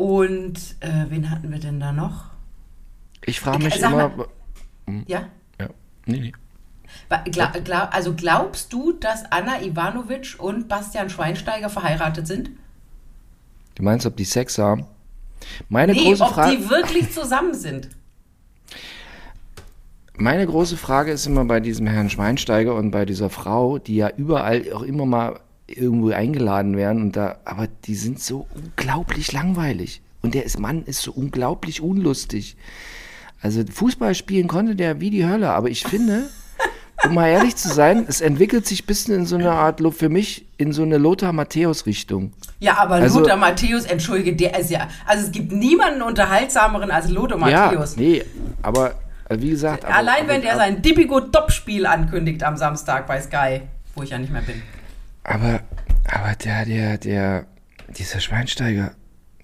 Und 0.00 0.76
äh, 0.80 1.04
wen 1.10 1.30
hatten 1.30 1.50
wir 1.52 1.58
denn 1.58 1.78
da 1.78 1.92
noch? 1.92 2.24
Ich 3.26 3.38
frage 3.38 3.62
mich 3.64 3.78
immer, 3.82 4.10
Ja? 5.06 5.28
Ja. 5.60 5.68
Nee, 6.06 6.20
nee. 6.20 6.32
Wa- 7.10 7.22
Gla 7.30 7.48
gla 7.50 7.84
also 7.90 8.14
glaubst 8.14 8.72
du, 8.72 8.92
dass 8.92 9.30
Anna 9.30 9.60
Ivanovic 9.60 10.36
und 10.38 10.68
Bastian 10.68 11.10
Schweinsteiger 11.10 11.68
verheiratet 11.68 12.26
sind? 12.26 12.48
Du 13.74 13.82
meinst, 13.82 14.06
ob 14.06 14.16
die 14.16 14.24
Sex 14.24 14.56
haben? 14.56 14.86
Meine 15.68 15.92
Nee, 15.92 16.04
große 16.04 16.24
ob 16.24 16.30
Frage. 16.32 16.56
die 16.56 16.70
wirklich 16.70 17.12
zusammen 17.12 17.52
sind. 17.52 17.90
Meine 20.16 20.46
große 20.46 20.78
Frage 20.78 21.12
ist 21.12 21.26
immer 21.26 21.44
bei 21.44 21.60
diesem 21.60 21.86
Herrn 21.86 22.08
Schweinsteiger 22.08 22.74
und 22.74 22.90
bei 22.90 23.04
dieser 23.04 23.28
Frau, 23.28 23.76
die 23.78 23.96
ja 23.96 24.08
überall 24.16 24.64
auch 24.72 24.82
immer 24.82 25.04
mal 25.04 25.40
irgendwo 25.76 26.10
eingeladen 26.10 26.76
werden 26.76 27.02
und 27.02 27.16
da, 27.16 27.36
aber 27.44 27.68
die 27.84 27.94
sind 27.94 28.20
so 28.20 28.46
unglaublich 28.54 29.32
langweilig. 29.32 30.00
Und 30.22 30.34
der 30.34 30.44
ist, 30.44 30.58
Mann 30.58 30.84
ist 30.84 31.00
so 31.02 31.12
unglaublich 31.12 31.80
unlustig. 31.80 32.56
Also 33.40 33.62
Fußball 33.70 34.14
spielen 34.14 34.48
konnte 34.48 34.76
der 34.76 35.00
wie 35.00 35.10
die 35.10 35.26
Hölle, 35.26 35.50
aber 35.50 35.68
ich 35.70 35.84
finde, 35.84 36.28
um 37.06 37.14
mal 37.14 37.28
ehrlich 37.28 37.56
zu 37.56 37.68
sein, 37.68 38.04
es 38.06 38.20
entwickelt 38.20 38.66
sich 38.66 38.82
ein 38.82 38.86
bisschen 38.86 39.14
in 39.14 39.26
so 39.26 39.36
eine 39.36 39.52
Art, 39.52 39.80
für 39.94 40.10
mich, 40.10 40.44
in 40.58 40.72
so 40.72 40.82
eine 40.82 40.98
Lothar 40.98 41.32
Matthäus-Richtung. 41.32 42.32
Ja, 42.58 42.76
aber 42.78 42.96
Also- 42.96 43.20
Lothar 43.20 43.38
Matthäus, 43.38 43.84
entschuldige, 43.84 44.36
der 44.36 44.58
ist 44.58 44.70
ja. 44.70 44.88
Also 45.06 45.26
es 45.26 45.32
gibt 45.32 45.52
niemanden 45.52 46.02
unterhaltsameren 46.02 46.90
als 46.90 47.08
Lothar 47.08 47.38
Matthäus. 47.38 47.96
Ja, 47.96 48.02
nee, 48.02 48.22
aber 48.60 48.96
äh, 49.30 49.36
wie 49.40 49.50
gesagt. 49.50 49.86
Aber, 49.86 49.94
Allein 49.94 50.28
wenn 50.28 50.36
aber, 50.42 50.44
der 50.44 50.56
sein 50.56 50.82
Dipigo-Top-Spiel 50.82 51.86
ankündigt 51.86 52.42
am 52.42 52.58
Samstag 52.58 53.06
bei 53.06 53.20
Sky, 53.22 53.62
wo 53.94 54.02
ich 54.02 54.10
ja 54.10 54.18
nicht 54.18 54.32
mehr 54.32 54.42
bin. 54.42 54.60
Aber, 55.22 55.60
aber 56.08 56.34
der, 56.42 56.64
der, 56.64 56.98
der, 56.98 57.46
dieser 57.96 58.20
Schweinsteiger, 58.20 58.92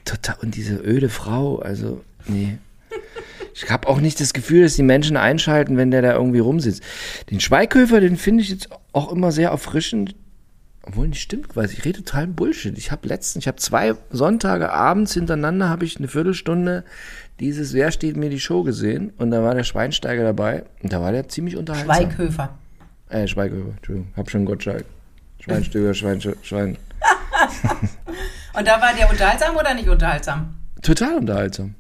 total, 0.04 0.36
und 0.42 0.54
diese 0.54 0.76
öde 0.76 1.08
Frau, 1.08 1.58
also, 1.58 2.02
nee. 2.26 2.58
Ich 3.54 3.70
habe 3.70 3.88
auch 3.88 4.00
nicht 4.00 4.20
das 4.20 4.34
Gefühl, 4.34 4.62
dass 4.64 4.76
die 4.76 4.82
Menschen 4.82 5.16
einschalten, 5.16 5.78
wenn 5.78 5.90
der 5.90 6.02
da 6.02 6.12
irgendwie 6.12 6.40
rumsitzt. 6.40 6.82
Den 7.30 7.40
Schweighöfer, 7.40 8.00
den 8.00 8.16
finde 8.16 8.42
ich 8.42 8.50
jetzt 8.50 8.68
auch 8.92 9.10
immer 9.10 9.32
sehr 9.32 9.48
erfrischend. 9.50 10.14
Obwohl 10.82 11.08
nicht 11.08 11.22
stimmt, 11.22 11.56
weil 11.56 11.64
ich 11.66 11.84
rede 11.84 12.04
total 12.04 12.26
Bullshit. 12.26 12.76
Ich 12.76 12.92
habe 12.92 13.08
letztens, 13.08 13.44
ich 13.44 13.48
habe 13.48 13.56
zwei 13.56 13.94
Sonntage 14.10 14.70
abends 14.70 15.14
hintereinander, 15.14 15.68
habe 15.68 15.84
ich 15.84 15.96
eine 15.96 16.06
Viertelstunde 16.06 16.84
dieses 17.40 17.74
Wer 17.74 17.90
steht 17.90 18.16
mir 18.16 18.30
die 18.30 18.40
Show 18.40 18.62
gesehen 18.62 19.12
und 19.18 19.30
da 19.30 19.42
war 19.42 19.54
der 19.54 19.64
Schweinsteiger 19.64 20.22
dabei 20.22 20.64
und 20.82 20.92
da 20.92 21.00
war 21.00 21.12
der 21.12 21.28
ziemlich 21.28 21.56
unterhaltsam. 21.56 21.96
Schweighöfer. 21.96 22.58
Äh, 23.10 23.26
Schweighöfer, 23.26 23.72
Entschuldigung, 23.76 24.12
hab 24.16 24.30
schon 24.30 24.44
Gottschalk. 24.44 24.84
Schweinsteiger, 25.40 25.94
Schwein, 25.94 26.20
Schwein. 26.42 26.78
Und 28.54 28.66
da 28.66 28.80
war 28.80 28.94
der 28.94 29.10
unterhaltsam 29.10 29.56
oder 29.56 29.74
nicht 29.74 29.88
unterhaltsam? 29.88 30.54
Total 30.82 31.16
unterhaltsam. 31.16 31.74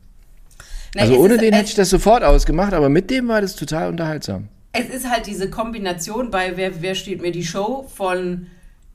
Na, 0.94 1.02
Also 1.02 1.16
ohne 1.18 1.38
den 1.38 1.52
hätte 1.54 1.68
ich 1.68 1.74
das 1.74 1.90
sofort 1.90 2.22
ausgemacht, 2.22 2.72
aber 2.74 2.88
mit 2.88 3.10
dem 3.10 3.28
war 3.28 3.40
das 3.40 3.56
total 3.56 3.88
unterhaltsam. 3.88 4.48
Es 4.72 4.88
ist 4.88 5.10
halt 5.10 5.26
diese 5.26 5.48
Kombination 5.48 6.30
bei 6.30 6.56
Wer, 6.56 6.82
wer 6.82 6.94
steht 6.94 7.22
mir 7.22 7.32
die 7.32 7.44
Show 7.44 7.88
von 7.94 8.48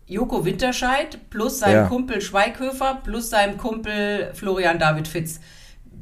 Joko 0.06 0.46
Winterscheid 0.46 1.18
plus 1.30 1.60
seinem 1.60 1.74
Ja. 1.76 1.88
Kumpel 1.88 2.22
Schweighöfer 2.22 3.00
plus 3.04 3.30
seinem 3.30 3.58
Kumpel 3.58 4.32
Florian 4.34 4.78
David 4.78 5.08
Fitz. 5.08 5.40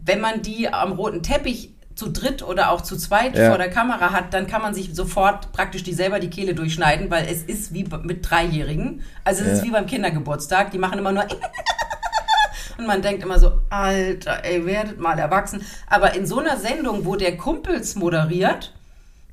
Wenn 0.04 0.20
man 0.20 0.42
die 0.42 0.68
am 0.72 0.94
roten 0.94 1.24
Teppich 1.24 1.72
zu 2.00 2.10
dritt 2.12 2.42
oder 2.42 2.72
auch 2.72 2.82
zu 2.82 2.96
zweit 2.98 3.36
Ja. 3.38 3.50
vor 3.50 3.58
der 3.58 3.70
Kamera 3.70 4.12
hat, 4.12 4.34
dann 4.34 4.48
kann 4.48 4.62
man 4.62 4.74
sich 4.74 4.96
sofort 4.96 5.52
praktisch 5.52 5.84
die 5.84 5.94
selber 5.94 6.20
die 6.20 6.30
Kehle 6.30 6.56
durchschneiden, 6.56 7.12
weil 7.12 7.26
es 7.30 7.44
ist 7.44 7.74
wie 7.74 7.84
mit 8.04 8.28
Dreijährigen. 8.30 9.04
Also 9.26 9.44
es 9.44 9.52
ist 9.52 9.60
Ja. 9.60 9.66
wie 9.66 9.72
beim 9.72 9.86
Kindergeburtstag. 9.86 10.72
Die 10.72 10.78
machen 10.78 10.98
immer 10.98 11.12
nur 11.12 11.26
und 12.78 12.88
man 12.88 13.02
denkt 13.02 13.22
immer 13.22 13.38
so, 13.38 13.52
Alter, 13.70 14.44
ey, 14.46 14.66
werdet 14.66 15.00
mal 15.00 15.20
erwachsen. 15.20 15.62
Aber 15.88 16.14
in 16.16 16.26
so 16.26 16.40
einer 16.40 16.58
Sendung, 16.58 17.06
wo 17.06 17.16
der 17.18 17.36
Kumpels 17.36 17.96
moderiert, 17.96 18.74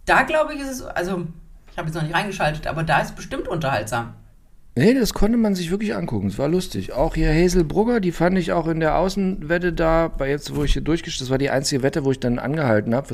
da 0.05 0.23
glaube 0.23 0.55
ich, 0.55 0.61
ist 0.61 0.69
es, 0.71 0.83
also 0.83 1.27
ich 1.71 1.79
habe 1.79 1.89
jetzt 1.89 1.95
noch 1.95 2.03
nicht 2.03 2.15
reingeschaltet, 2.15 2.67
aber 2.67 2.83
da 2.83 2.99
ist 3.01 3.11
es 3.11 3.15
bestimmt 3.15 3.47
unterhaltsam. 3.49 4.15
Nee, 4.79 4.93
das 4.93 5.15
konnte 5.15 5.39
man 5.39 5.55
sich 5.55 5.71
wirklich 5.71 5.95
angucken. 5.95 6.27
Es 6.27 6.39
war 6.39 6.49
lustig. 6.49 6.93
Auch 6.93 7.15
hier 7.15 7.33
Hazel 7.33 7.65
Brugger, 7.65 7.99
die 7.99 8.13
fand 8.13 8.37
ich 8.37 8.53
auch 8.53 8.67
in 8.69 8.79
der 8.81 8.99
Außenwette 8.99 9.73
da, 9.73 10.09
bei 10.09 10.29
jetzt, 10.29 10.55
wo 10.55 10.65
ich 10.65 10.75
hier 10.75 10.83
durchgesch... 10.83 11.19
Das 11.19 11.31
war 11.31 11.39
die 11.39 11.49
einzige 11.49 11.83
Wette, 11.83 12.05
wo 12.05 12.11
ich 12.13 12.21
dann 12.21 12.39
angehalten 12.39 12.95
habe. 12.95 13.09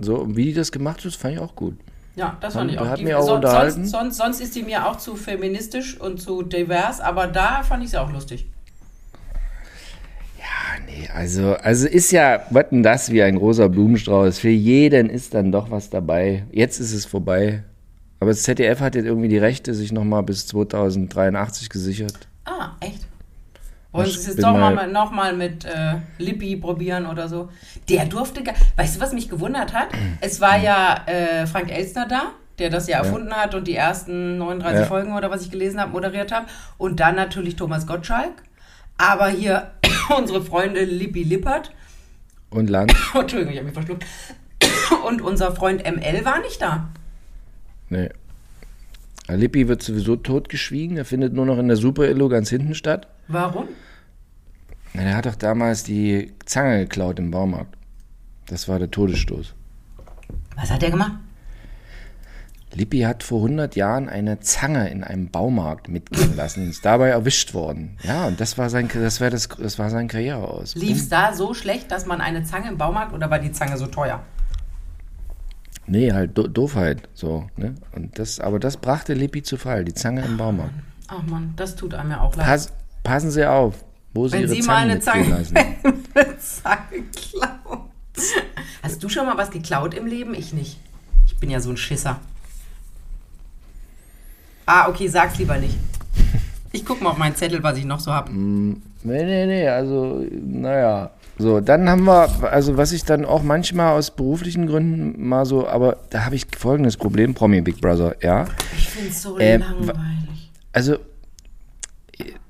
So, 0.00 0.16
und 0.16 0.36
wie 0.36 0.46
die 0.46 0.54
das 0.54 0.72
gemacht 0.72 1.04
hat, 1.04 1.12
fand 1.14 1.34
ich 1.34 1.40
auch 1.40 1.54
gut. 1.54 1.76
Ja, 2.16 2.36
das 2.40 2.54
Hat- 2.54 2.60
fand 2.62 2.72
ich 2.72 2.78
auch. 2.80 2.86
hat 2.88 2.98
Die- 2.98 3.14
auch 3.14 3.22
son- 3.24 3.36
unterhalten. 3.36 3.84
sonst, 3.86 3.90
sonst, 3.92 4.16
sonst 4.16 4.40
ist 4.40 4.56
die 4.56 4.64
mir 4.64 4.84
auch 4.88 4.96
zu 4.96 5.14
feministisch 5.14 6.00
und 6.00 6.20
zu 6.20 6.42
divers, 6.42 7.00
aber 7.00 7.28
da 7.28 7.62
fand 7.62 7.84
ich 7.84 7.90
sie 7.90 8.00
auch 8.00 8.12
lustig. 8.12 8.46
Ah, 10.40 10.78
nee, 10.86 11.08
also, 11.14 11.54
also 11.54 11.86
ist 11.86 12.10
ja, 12.10 12.42
was 12.50 12.64
denn 12.70 12.82
das 12.82 13.10
wie 13.12 13.22
ein 13.22 13.36
großer 13.36 13.68
Blumenstrauß. 13.68 14.38
Für 14.40 14.48
jeden 14.48 15.08
ist 15.10 15.34
dann 15.34 15.52
doch 15.52 15.70
was 15.70 15.88
dabei. 15.90 16.44
Jetzt 16.50 16.80
ist 16.80 16.92
es 16.92 17.04
vorbei. 17.06 17.62
Aber 18.20 18.30
das 18.30 18.42
ZDF 18.44 18.80
hat 18.80 18.94
jetzt 18.94 19.04
irgendwie 19.04 19.28
die 19.28 19.38
Rechte 19.38 19.74
sich 19.74 19.92
nochmal 19.92 20.22
bis 20.22 20.46
2083 20.46 21.68
gesichert. 21.68 22.28
Ah, 22.44 22.70
echt? 22.80 23.06
Wollen 23.92 24.06
Sie 24.06 24.16
es 24.18 24.26
jetzt 24.26 24.42
doch 24.42 24.52
mal, 24.52 24.74
mal- 24.74 24.84
mit- 24.86 24.92
noch 24.92 25.10
mal 25.10 25.32
mit 25.34 25.64
äh, 25.64 25.94
Lippi 26.18 26.56
probieren 26.56 27.06
oder 27.06 27.28
so? 27.28 27.48
Der 27.88 28.04
durfte 28.06 28.42
gar. 28.42 28.54
Weißt 28.76 28.96
du, 28.96 29.00
was 29.00 29.12
mich 29.12 29.28
gewundert 29.28 29.72
hat? 29.72 29.88
Es 30.20 30.40
war 30.40 30.58
ja 30.58 31.02
äh, 31.06 31.46
Frank 31.46 31.70
Elstner 31.70 32.06
da, 32.06 32.32
der 32.58 32.68
das 32.70 32.88
ja 32.88 32.98
erfunden 32.98 33.32
hat 33.32 33.54
und 33.54 33.66
die 33.68 33.74
ersten 33.74 34.38
39 34.38 34.80
Ja. 34.80 34.86
Folgen 34.86 35.14
oder 35.14 35.30
was 35.30 35.42
ich 35.42 35.50
gelesen 35.50 35.80
habe, 35.80 35.92
moderiert 35.92 36.30
hat. 36.32 36.44
Und 36.78 37.00
dann 37.00 37.16
natürlich 37.16 37.56
Thomas 37.56 37.86
Gottschalk. 37.86 38.32
Aber 38.98 39.28
hier 39.28 39.70
unsere 40.18 40.42
Freunde 40.42 40.84
Lippi 40.84 41.22
Lippert. 41.22 41.72
Und 42.50 42.68
Land? 42.70 42.94
Entschuldigung, 43.14 43.52
ich 43.52 43.58
habe 43.58 43.66
mich 43.66 43.74
verschluckt. 43.74 44.04
Und 45.06 45.20
unser 45.22 45.54
Freund 45.54 45.82
ML 45.84 46.24
war 46.24 46.40
nicht 46.40 46.60
da. 46.62 46.88
Nee. 47.88 48.10
Lippi 49.28 49.68
wird 49.68 49.82
sowieso 49.82 50.16
totgeschwiegen. 50.16 50.96
Er 50.96 51.04
findet 51.04 51.32
nur 51.32 51.46
noch 51.46 51.58
in 51.58 51.68
der 51.68 51.76
Super-Illo 51.76 52.28
ganz 52.28 52.48
hinten 52.50 52.74
statt. 52.74 53.08
Warum? 53.28 53.68
Na, 54.94 55.02
der 55.02 55.16
hat 55.16 55.26
doch 55.26 55.34
damals 55.34 55.82
die 55.82 56.32
Zange 56.44 56.80
geklaut 56.80 57.18
im 57.18 57.30
Baumarkt. 57.30 57.76
Das 58.46 58.68
war 58.68 58.78
der 58.78 58.90
Todesstoß. 58.90 59.54
Was 60.56 60.70
hat 60.70 60.82
er 60.82 60.90
gemacht? 60.90 61.12
Lippi 62.72 63.00
hat 63.00 63.22
vor 63.22 63.38
100 63.38 63.74
Jahren 63.74 64.08
eine 64.08 64.40
Zange 64.40 64.90
in 64.90 65.02
einem 65.02 65.30
Baumarkt 65.30 65.88
mitgehen 65.88 66.36
lassen 66.36 66.64
und 66.64 66.70
ist 66.70 66.84
dabei 66.84 67.08
erwischt 67.08 67.54
worden. 67.54 67.96
Ja, 68.02 68.26
und 68.26 68.38
das 68.38 68.58
war 68.58 68.68
sein, 68.68 68.88
das 68.92 69.20
war 69.20 69.30
das, 69.30 69.48
das 69.48 69.78
war 69.78 69.88
sein 69.88 70.08
Karriere 70.08 70.46
aus. 70.46 70.74
Lief 70.74 70.98
es 70.98 71.08
da 71.08 71.32
so 71.32 71.54
schlecht, 71.54 71.90
dass 71.90 72.06
man 72.06 72.20
eine 72.20 72.44
Zange 72.44 72.68
im 72.68 72.76
Baumarkt 72.76 73.14
oder 73.14 73.30
war 73.30 73.38
die 73.38 73.52
Zange 73.52 73.78
so 73.78 73.86
teuer? 73.86 74.22
Nee, 75.86 76.12
halt 76.12 76.36
Do 76.36 76.48
Doofheit, 76.48 77.08
so, 77.14 77.48
ne? 77.56 77.74
Und 77.92 78.18
das, 78.18 78.40
aber 78.40 78.58
das 78.58 78.76
brachte 78.76 79.14
Lippi 79.14 79.42
zu 79.42 79.56
Fall, 79.56 79.84
die 79.84 79.94
Zange 79.94 80.24
im 80.24 80.36
Baumarkt. 80.36 80.74
Ach 81.08 81.22
man, 81.22 81.54
das 81.56 81.76
tut 81.76 81.94
einem 81.94 82.10
ja 82.10 82.20
auch 82.20 82.34
leid. 82.34 82.46
Pass, 82.46 82.72
passen 83.04 83.30
Sie 83.30 83.48
auf, 83.48 83.84
wo 84.12 84.26
Sie 84.26 84.34
Wenn 84.34 84.40
Ihre 84.42 84.54
Sie 84.54 84.62
mal 84.62 84.74
Zangen 84.74 84.90
eine 84.90 85.00
Zange, 85.00 85.28
lassen. 85.28 85.54
Zange 86.40 87.04
klauen. 87.14 87.80
Hast 88.82 89.02
du 89.02 89.08
schon 89.08 89.26
mal 89.26 89.36
was 89.36 89.50
geklaut 89.50 89.94
im 89.94 90.06
Leben? 90.06 90.34
Ich 90.34 90.52
nicht. 90.52 90.78
Ich 91.26 91.36
bin 91.36 91.50
ja 91.50 91.60
so 91.60 91.70
ein 91.70 91.76
Schisser. 91.76 92.18
Ah, 94.64 94.88
okay, 94.88 95.06
sag's 95.06 95.38
lieber 95.38 95.58
nicht. 95.58 95.76
Ich 96.76 96.84
guck 96.84 97.00
mal 97.00 97.10
auf 97.10 97.16
meinen 97.18 97.34
Zettel, 97.34 97.62
was 97.62 97.78
ich 97.78 97.84
noch 97.86 98.00
so 98.00 98.12
hab. 98.12 98.30
Nee, 98.30 98.78
nee, 99.02 99.46
nee, 99.46 99.68
also, 99.68 100.24
naja. 100.30 101.10
So, 101.38 101.60
dann 101.60 101.88
haben 101.88 102.04
wir, 102.04 102.28
also 102.50 102.76
was 102.76 102.92
ich 102.92 103.04
dann 103.04 103.24
auch 103.24 103.42
manchmal 103.42 103.92
aus 103.92 104.10
beruflichen 104.10 104.66
Gründen 104.66 105.26
mal 105.28 105.44
so, 105.46 105.66
aber 105.66 105.98
da 106.10 106.24
habe 106.24 106.34
ich 106.34 106.46
folgendes 106.56 106.96
Problem, 106.96 107.34
Promi 107.34 107.60
Big 107.60 107.80
Brother, 107.80 108.14
ja. 108.22 108.46
Ich 108.76 108.88
find's 108.88 109.22
so 109.22 109.38
Ähm, 109.38 109.60
langweilig. 109.62 110.50
Also, 110.72 110.98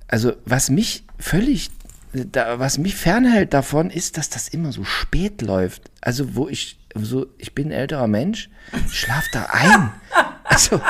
also 0.08 0.32
was 0.44 0.70
mich 0.70 1.04
völlig, 1.18 1.70
da, 2.12 2.58
was 2.58 2.78
mich 2.78 2.94
fernhält 2.96 3.54
davon, 3.54 3.90
ist, 3.90 4.18
dass 4.18 4.28
das 4.28 4.48
immer 4.48 4.72
so 4.72 4.84
spät 4.84 5.42
läuft. 5.42 5.90
Also 6.00 6.34
wo 6.34 6.48
ich 6.48 6.78
so, 6.94 7.26
ich 7.38 7.54
bin 7.54 7.68
ein 7.68 7.72
älterer 7.72 8.06
Mensch, 8.06 8.50
schlaf 8.90 9.24
da 9.32 9.46
ein. 9.52 9.92
Also 10.48 10.80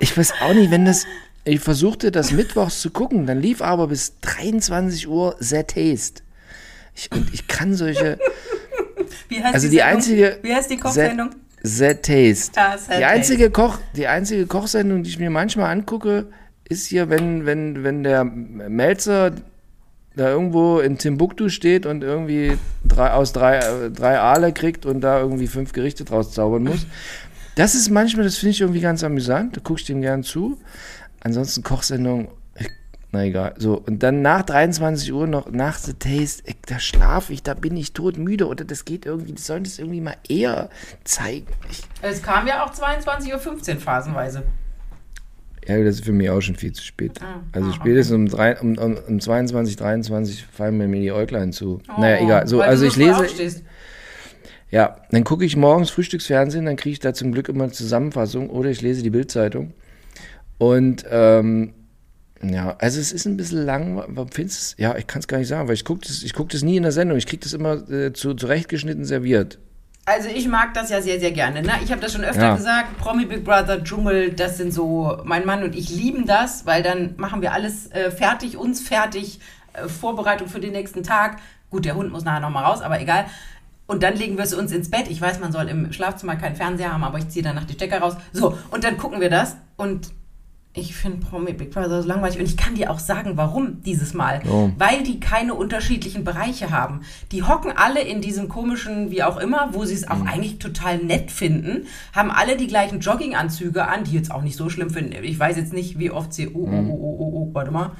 ich 0.00 0.16
weiß 0.16 0.32
auch 0.40 0.54
nicht, 0.54 0.70
wenn 0.70 0.86
das, 0.86 1.06
ich 1.44 1.60
versuchte 1.60 2.10
das 2.10 2.30
mittwochs 2.32 2.80
zu 2.80 2.90
gucken, 2.90 3.26
dann 3.26 3.40
lief 3.40 3.62
aber 3.62 3.88
bis 3.88 4.18
23 4.20 5.08
Uhr 5.08 5.36
The 5.40 5.62
Taste. 5.64 6.22
Ich, 6.94 7.10
und 7.10 7.32
ich 7.32 7.48
kann 7.48 7.74
solche, 7.74 8.18
Wie 9.28 9.42
heißt 9.42 9.54
also 9.54 9.66
die, 9.66 9.72
die 9.72 9.76
Sendung? 9.78 9.96
einzige, 9.96 10.38
Wie 10.42 10.54
heißt 10.54 10.70
die 10.70 10.76
Kochsendung? 10.76 11.30
The 11.62 11.94
Taste. 11.94 12.52
Ja, 12.56 12.76
The 12.76 12.96
die 12.98 13.04
einzige 13.04 13.50
Koch, 13.50 13.78
die 13.96 14.06
einzige 14.06 14.46
Kochsendung, 14.46 15.02
die 15.02 15.10
ich 15.10 15.18
mir 15.18 15.30
manchmal 15.30 15.70
angucke, 15.70 16.26
ist 16.68 16.86
hier, 16.86 17.08
wenn, 17.08 17.46
wenn, 17.46 17.84
wenn 17.84 18.02
der 18.02 18.24
Melzer 18.24 19.32
da 20.14 20.30
irgendwo 20.30 20.80
in 20.80 20.98
Timbuktu 20.98 21.48
steht 21.48 21.86
und 21.86 22.02
irgendwie 22.02 22.58
drei, 22.84 23.12
aus 23.12 23.32
drei, 23.32 23.88
drei 23.94 24.18
Aale 24.18 24.52
kriegt 24.52 24.84
und 24.84 25.00
da 25.00 25.20
irgendwie 25.20 25.46
fünf 25.46 25.72
Gerichte 25.72 26.04
draus 26.04 26.32
zaubern 26.32 26.64
muss. 26.64 26.86
Das 27.54 27.74
ist 27.74 27.90
manchmal, 27.90 28.24
das 28.24 28.36
finde 28.36 28.50
ich 28.50 28.60
irgendwie 28.60 28.80
ganz 28.80 29.04
amüsant, 29.04 29.56
da 29.56 29.60
gucke 29.60 29.80
ich 29.80 29.86
dem 29.86 30.00
gern 30.00 30.22
zu. 30.22 30.58
Ansonsten 31.24 31.62
Kochsendung, 31.62 32.28
ich, 32.58 32.68
Na 33.12 33.24
egal. 33.24 33.54
So, 33.58 33.74
und 33.86 34.02
dann 34.02 34.22
nach 34.22 34.42
23 34.42 35.12
Uhr 35.12 35.26
noch 35.26 35.50
nach 35.50 35.78
The 35.78 35.92
Taste, 35.94 36.42
ey, 36.46 36.56
da 36.66 36.78
schlafe 36.78 37.32
ich, 37.32 37.42
da 37.42 37.54
bin 37.54 37.76
ich 37.76 37.92
todmüde 37.92 38.46
oder 38.46 38.64
das 38.64 38.84
geht 38.84 39.06
irgendwie, 39.06 39.32
das 39.32 39.46
sollen 39.46 39.64
das 39.64 39.78
irgendwie 39.78 40.00
mal 40.00 40.16
eher 40.28 40.70
zeigen. 41.04 41.46
Ich, 41.70 41.82
Es 42.00 42.22
kam 42.22 42.46
ja 42.46 42.64
auch 42.64 42.72
22.15 42.72 43.74
Uhr 43.74 43.80
phasenweise. 43.80 44.42
ja, 45.68 45.82
das 45.84 45.96
ist 45.96 46.04
für 46.04 46.12
mich 46.12 46.28
auch 46.30 46.40
schon 46.40 46.56
viel 46.56 46.72
zu 46.72 46.82
spät. 46.82 47.20
Ah, 47.22 47.40
also 47.52 47.70
ah, 47.70 47.72
spätestens 47.72 48.14
um, 48.16 48.28
drei, 48.28 48.58
um, 48.58 48.76
um, 48.78 48.96
um 48.96 49.20
22, 49.20 49.76
23 49.76 50.44
fallen 50.46 50.76
mir 50.76 50.88
die 51.00 51.12
Äuglein 51.12 51.52
zu. 51.52 51.80
naja, 51.98 52.18
Oh, 52.20 52.24
egal. 52.24 52.48
So, 52.48 52.60
also 52.62 52.84
ich 52.84 52.96
lese, 52.96 53.16
aufstehst. 53.18 53.62
Ja, 54.70 54.96
dann 55.10 55.22
gucke 55.22 55.44
ich 55.44 55.54
morgens 55.54 55.90
Frühstücksfernsehen, 55.90 56.64
dann 56.64 56.76
kriege 56.76 56.94
ich 56.94 56.98
da 56.98 57.12
zum 57.12 57.30
Glück 57.30 57.50
immer 57.50 57.64
eine 57.64 57.72
Zusammenfassung 57.72 58.48
oder 58.48 58.70
ich 58.70 58.80
lese 58.80 59.02
die 59.02 59.10
Bildzeitung. 59.10 59.74
Und 60.58 61.04
ähm, 61.10 61.74
ja, 62.42 62.76
also 62.78 63.00
es 63.00 63.12
ist 63.12 63.26
ein 63.26 63.36
bisschen 63.36 63.64
lang. 63.64 64.02
Findest 64.32 64.78
Ja, 64.78 64.96
ich 64.96 65.06
kann 65.06 65.20
es 65.20 65.28
gar 65.28 65.38
nicht 65.38 65.48
sagen, 65.48 65.68
weil 65.68 65.74
ich 65.74 65.84
gucke 65.84 66.00
das, 66.06 66.22
ich 66.22 66.34
guck 66.34 66.48
das 66.50 66.62
nie 66.62 66.76
in 66.76 66.82
der 66.82 66.92
Sendung. 66.92 67.16
Ich 67.18 67.26
kriege 67.26 67.42
das 67.42 67.52
immer 67.52 67.88
äh, 67.90 68.12
zu, 68.12 68.34
zurechtgeschnitten 68.34 69.04
serviert. 69.04 69.58
Also 70.04 70.28
ich 70.28 70.48
mag 70.48 70.74
das 70.74 70.90
ja 70.90 71.00
sehr, 71.00 71.20
sehr 71.20 71.30
gerne. 71.30 71.62
Ne? 71.62 71.70
Ich 71.84 71.92
habe 71.92 72.00
das 72.00 72.12
schon 72.12 72.24
öfter 72.24 72.42
Ja. 72.42 72.56
gesagt, 72.56 72.98
Promi 72.98 73.24
Big 73.24 73.44
Brother, 73.44 73.84
Dschungel, 73.84 74.32
das 74.32 74.56
sind 74.56 74.74
so, 74.74 75.18
mein 75.24 75.46
Mann 75.46 75.62
und 75.62 75.76
ich 75.76 75.90
lieben 75.90 76.26
das, 76.26 76.66
weil 76.66 76.82
dann 76.82 77.14
machen 77.18 77.40
wir 77.40 77.52
alles 77.52 77.88
äh, 77.92 78.10
fertig, 78.10 78.56
uns 78.56 78.80
fertig, 78.80 79.38
äh, 79.74 79.86
Vorbereitung 79.88 80.48
für 80.48 80.58
den 80.58 80.72
nächsten 80.72 81.04
Tag. 81.04 81.38
Gut, 81.70 81.84
der 81.84 81.94
Hund 81.94 82.10
muss 82.10 82.24
nachher 82.24 82.40
nochmal 82.40 82.64
raus, 82.64 82.82
aber 82.82 83.00
egal. 83.00 83.26
Und 83.86 84.02
dann 84.02 84.16
legen 84.16 84.36
wir 84.36 84.42
es 84.44 84.54
uns 84.54 84.72
ins 84.72 84.90
Bett. 84.90 85.06
Ich 85.08 85.20
weiß, 85.20 85.38
man 85.38 85.52
soll 85.52 85.68
im 85.68 85.92
Schlafzimmer 85.92 86.34
keinen 86.34 86.56
Fernseher 86.56 86.92
haben, 86.92 87.04
aber 87.04 87.18
ich 87.18 87.28
ziehe 87.28 87.44
danach 87.44 87.64
die 87.64 87.74
Stecker 87.74 87.98
raus. 88.00 88.16
So, 88.32 88.58
und 88.72 88.82
dann 88.82 88.96
gucken 88.96 89.20
wir 89.20 89.30
das 89.30 89.56
und 89.76 90.10
ich 90.74 90.94
finde 90.94 91.18
Promi 91.18 91.52
Big 91.52 91.70
Brother 91.70 92.00
so 92.00 92.08
langweilig 92.08 92.38
und 92.38 92.46
ich 92.46 92.56
kann 92.56 92.74
dir 92.74 92.90
auch 92.90 92.98
sagen, 92.98 93.32
warum 93.36 93.82
dieses 93.82 94.14
Mal. 94.14 94.40
Oh. 94.48 94.70
Weil 94.78 95.02
die 95.02 95.20
keine 95.20 95.54
unterschiedlichen 95.54 96.24
Bereiche 96.24 96.70
haben. 96.70 97.02
Die 97.30 97.42
hocken 97.42 97.72
alle 97.76 98.00
in 98.00 98.22
diesem 98.22 98.48
komischen, 98.48 99.10
wie 99.10 99.22
auch 99.22 99.36
immer, 99.36 99.70
wo 99.72 99.84
sie 99.84 99.94
es 99.94 100.08
auch 100.08 100.24
eigentlich 100.24 100.58
total 100.58 100.98
nett 100.98 101.30
finden, 101.30 101.86
haben 102.14 102.30
alle 102.30 102.56
die 102.56 102.68
gleichen 102.68 103.00
Jogginganzüge 103.00 103.86
an, 103.86 104.04
die 104.04 104.12
jetzt 104.12 104.30
auch 104.30 104.42
nicht 104.42 104.56
so 104.56 104.70
schlimm 104.70 104.88
finden. 104.88 105.12
Ich 105.22 105.38
weiß 105.38 105.58
jetzt 105.58 105.74
nicht, 105.74 105.98
wie 105.98 106.10
oft 106.10 106.32
sie. 106.32 106.48
Oh, 106.48 106.66
oh, 106.66 106.70
oh, 106.70 106.92
oh, 106.92 107.16
oh, 107.18 107.32
oh, 107.34 107.50
warte 107.52 107.70
mal. 107.70 107.90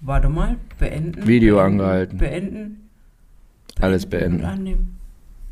Warte 0.00 0.28
mal. 0.28 0.56
Beenden. 0.78 1.26
Video 1.26 1.56
beenden, 1.56 1.80
angehalten. 1.80 2.18
Beenden. 2.18 2.88
Alles 3.80 4.04
Und 4.04 4.10
beenden. 4.10 4.44
annehmen. 4.44 4.98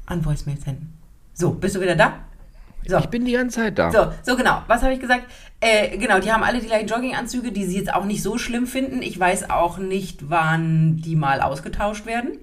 An 0.07 0.25
Voicemail 0.25 0.59
senden. 0.59 0.93
So, 1.35 1.53
bist 1.53 1.75
du 1.75 1.81
wieder 1.81 1.97
da? 1.97 2.21
So. 2.87 2.99
Ich 2.99 3.07
bin 3.07 3.25
die 3.25 3.33
ganze 3.33 3.57
Zeit 3.57 3.79
da. 3.79 3.91
So, 3.93 4.13
so 4.23 4.37
genau. 4.37 4.63
Was 4.67 4.83
habe 4.83 4.95
ich 4.95 5.01
gesagt? 5.01 5.25
Äh, 5.61 5.99
genau, 5.99 6.19
die 6.19 6.33
haben 6.33 6.43
alle 6.43 6.61
die 6.61 6.67
gleichen 6.67 6.89
Jogginganzüge, 6.89 7.53
die 7.53 7.65
sie 7.65 7.77
jetzt 7.77 7.93
auch 7.93 8.05
nicht 8.05 8.23
so 8.23 8.39
schlimm 8.39 8.67
finden. 8.67 9.03
Ich 9.03 9.19
weiß 9.19 9.51
auch 9.51 9.79
nicht, 9.79 10.31
wann 10.31 10.97
die 10.97 11.17
mal 11.17 11.41
ausgetauscht 11.41 12.07
werden. 12.07 12.39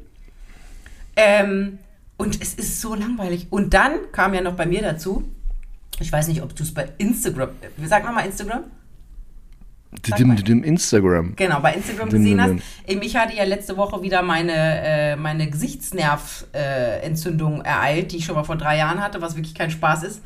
Ähm, 1.15 1.79
und 2.17 2.41
es 2.41 2.53
ist 2.53 2.81
so 2.81 2.93
langweilig. 2.95 3.47
Und 3.49 3.73
dann 3.73 4.11
kam 4.11 4.33
ja 4.33 4.41
noch 4.41 4.53
bei 4.53 4.65
mir 4.65 4.81
dazu, 4.81 5.23
ich 5.99 6.11
weiß 6.11 6.27
nicht, 6.27 6.43
ob 6.43 6.55
du 6.55 6.63
es 6.63 6.73
bei 6.73 6.89
Instagram, 6.99 7.49
sag 7.85 8.03
mal 8.03 8.11
mal 8.11 8.25
Instagram. 8.25 8.65
Dim, 10.17 10.35
dim, 10.35 10.63
Instagram. 10.63 11.35
Genau, 11.35 11.59
bei 11.59 11.73
Instagram 11.73 12.09
Dim, 12.09 12.23
gesehen 12.23 12.37
dim, 12.37 12.61
hast. 12.87 13.05
Ich 13.05 13.15
hatte 13.15 13.35
ja 13.35 13.43
letzte 13.43 13.77
Woche 13.77 14.01
wieder 14.01 14.21
meine, 14.21 14.53
äh, 14.53 15.15
meine 15.15 15.49
Gesichtsnerventzündung 15.49 17.61
ereilt, 17.61 18.11
die 18.11 18.17
ich 18.17 18.25
schon 18.25 18.35
mal 18.35 18.43
vor 18.43 18.57
drei 18.57 18.77
Jahren 18.77 19.01
hatte, 19.01 19.21
was 19.21 19.35
wirklich 19.35 19.55
kein 19.55 19.71
Spaß 19.71 20.03
ist. 20.03 20.21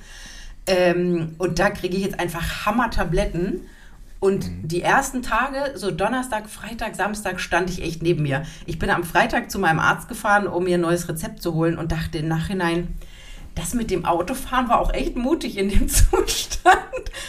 Ähm, 0.67 1.35
und 1.37 1.59
da 1.59 1.69
kriege 1.69 1.95
ich 1.97 2.03
jetzt 2.03 2.19
einfach 2.19 2.65
Hammer-Tabletten. 2.65 3.61
Und 4.19 4.47
Mhm. 4.47 4.67
die 4.67 4.83
ersten 4.83 5.23
Tage, 5.23 5.71
so 5.75 5.89
Donnerstag, 5.89 6.47
Freitag, 6.47 6.95
Samstag, 6.95 7.39
stand 7.39 7.71
ich 7.71 7.81
echt 7.81 8.03
neben 8.03 8.21
mir. 8.21 8.43
Ich 8.67 8.77
bin 8.77 8.91
am 8.91 9.03
Freitag 9.03 9.49
zu 9.49 9.57
meinem 9.57 9.79
Arzt 9.79 10.07
gefahren, 10.09 10.45
um 10.45 10.65
mir 10.65 10.77
ein 10.77 10.81
neues 10.81 11.09
Rezept 11.09 11.41
zu 11.41 11.55
holen 11.55 11.75
und 11.79 11.91
dachte 11.91 12.19
im 12.19 12.27
Nachhinein, 12.27 12.89
das 13.55 13.73
mit 13.73 13.91
dem 13.91 14.05
Autofahren 14.05 14.69
war 14.69 14.79
auch 14.79 14.93
echt 14.93 15.15
mutig 15.15 15.57
in 15.57 15.69
dem 15.69 15.87
Zustand, 15.89 16.77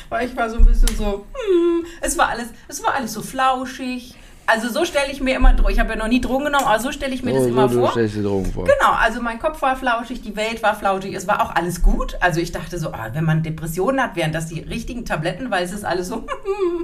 weil 0.08 0.28
ich 0.28 0.36
war 0.36 0.48
so 0.50 0.56
ein 0.58 0.64
bisschen 0.64 0.94
so, 0.96 1.26
hm, 1.32 1.84
es 2.00 2.16
war 2.18 2.28
alles, 2.28 2.48
es 2.68 2.82
war 2.82 2.94
alles 2.94 3.12
so 3.12 3.22
flauschig. 3.22 4.14
Also 4.44 4.68
so 4.68 4.84
stelle 4.84 5.10
ich 5.12 5.20
mir 5.20 5.36
immer, 5.36 5.54
ich 5.68 5.78
habe 5.78 5.90
ja 5.90 5.96
noch 5.96 6.08
nie 6.08 6.20
Drogen 6.20 6.46
genommen, 6.46 6.64
aber 6.66 6.80
so 6.80 6.90
stelle 6.90 7.14
ich 7.14 7.22
mir 7.22 7.32
das 7.32 7.44
Oh, 7.44 7.48
immer 7.48 7.68
so, 7.68 7.76
du 7.76 7.80
vor. 7.82 7.90
stellst 7.92 8.16
dir 8.16 8.24
Drogen 8.24 8.52
vor. 8.52 8.64
Genau, 8.64 8.92
also 8.98 9.22
mein 9.22 9.38
Kopf 9.38 9.62
war 9.62 9.76
flauschig, 9.76 10.20
die 10.20 10.34
Welt 10.34 10.64
war 10.64 10.74
flauschig, 10.74 11.14
es 11.14 11.28
war 11.28 11.40
auch 11.42 11.54
alles 11.54 11.80
gut. 11.80 12.16
Also 12.20 12.40
ich 12.40 12.50
dachte 12.50 12.76
so, 12.78 12.92
ah, 12.92 13.10
wenn 13.12 13.24
man 13.24 13.44
Depressionen 13.44 14.02
hat, 14.02 14.16
wären 14.16 14.32
das 14.32 14.48
die 14.48 14.58
richtigen 14.60 15.04
Tabletten, 15.04 15.50
weil 15.52 15.64
es 15.64 15.70
ist 15.72 15.84
alles 15.84 16.08
so. 16.08 16.26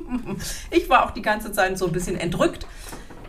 ich 0.71 0.89
war 0.89 1.05
auch 1.05 1.11
die 1.11 1.21
ganze 1.23 1.51
Zeit 1.51 1.77
so 1.79 1.87
ein 1.87 1.93
bisschen 1.93 2.17
entrückt. 2.17 2.65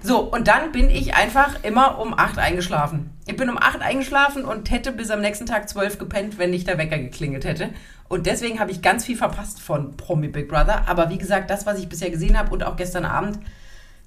So, 0.02 0.20
und 0.20 0.48
dann 0.48 0.72
bin 0.72 0.90
ich 0.90 1.16
einfach 1.16 1.64
immer 1.64 2.00
um 2.00 2.18
8 2.18 2.38
eingeschlafen. 2.38 3.12
Ich 3.28 3.36
bin 3.36 3.50
um 3.50 3.58
8 3.58 3.82
eingeschlafen 3.82 4.46
und 4.46 4.72
hätte 4.72 4.92
bis 4.92 5.12
am 5.12 5.22
nächsten 5.22 5.46
Tag 5.46 5.68
12 5.68 5.98
gepennt, 5.98 6.38
wenn 6.38 6.52
nicht 6.52 6.68
der 6.68 6.78
Wecker 6.78 6.98
geklingelt 6.98 7.46
hätte. 7.46 7.70
Und 8.08 8.26
deswegen 8.26 8.60
habe 8.60 8.72
ich 8.72 8.82
ganz 8.82 9.06
viel 9.06 9.18
verpasst 9.18 9.60
von 9.60 9.98
Promi 9.98 10.30
Big 10.30 10.48
Brother. 10.48 10.88
Aber 10.88 11.10
wie 11.10 11.18
gesagt, 11.18 11.50
das, 11.50 11.66
was 11.66 11.80
ich 11.80 11.90
bisher 11.90 12.10
gesehen 12.10 12.38
habe 12.38 12.52
und 12.52 12.64
auch 12.64 12.76
gestern 12.76 13.06
Abend, 13.06 13.40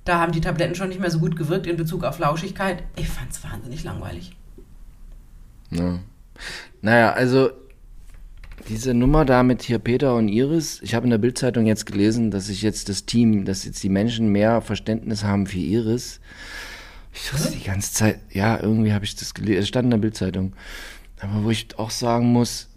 da 0.05 0.19
haben 0.19 0.33
die 0.33 0.41
Tabletten 0.41 0.75
schon 0.75 0.89
nicht 0.89 1.01
mehr 1.01 1.11
so 1.11 1.21
gut 1.21 1.37
gewirkt 1.37 1.67
in 1.67 1.77
Bezug 1.77 2.05
auf 2.05 2.17
Flauschigkeit. 2.17 2.83
Ich 2.97 3.09
fand 3.09 3.31
es 3.31 3.45
wahnsinnig 3.45 3.85
langweilig. 3.85 4.35
Ja. 5.71 6.01
Naja, 6.81 7.13
also 7.13 7.51
diese 8.73 8.95
Nummer 8.95 9.27
da 9.27 9.43
mit 9.43 9.63
hier 9.63 9.79
Peter 9.79 10.15
und 10.17 10.29
Iris, 10.29 10.81
ich 10.83 10.95
habe 10.95 11.05
in 11.05 11.11
der 11.11 11.19
Bildzeitung 11.19 11.67
jetzt 11.67 11.85
gelesen, 11.85 12.31
dass 12.31 12.47
sich 12.47 12.63
jetzt 12.63 12.89
das 12.89 13.05
Team, 13.05 13.45
dass 13.45 13.67
jetzt 13.67 13.83
die 13.83 13.91
Menschen 13.91 14.29
mehr 14.29 14.63
Verständnis 14.63 15.25
haben 15.25 15.47
für 15.47 15.59
Iris. 15.59 16.21
Ich 17.13 17.31
wusste 17.35 17.53
die 17.53 17.63
ganze 17.63 17.93
Zeit, 17.93 18.21
ja, 18.31 18.59
irgendwie 18.59 18.95
habe 18.95 19.05
ich 19.05 19.15
das 19.15 19.35
gelesen, 19.35 19.61
es 19.61 19.69
stand 19.69 19.85
in 19.87 19.91
der 19.91 19.99
Bildzeitung. 19.99 20.55
Aber 21.21 21.45
wo 21.45 21.51
ich 21.51 21.69
auch 21.79 21.91
sagen 21.91 22.33
muss, 22.33 22.69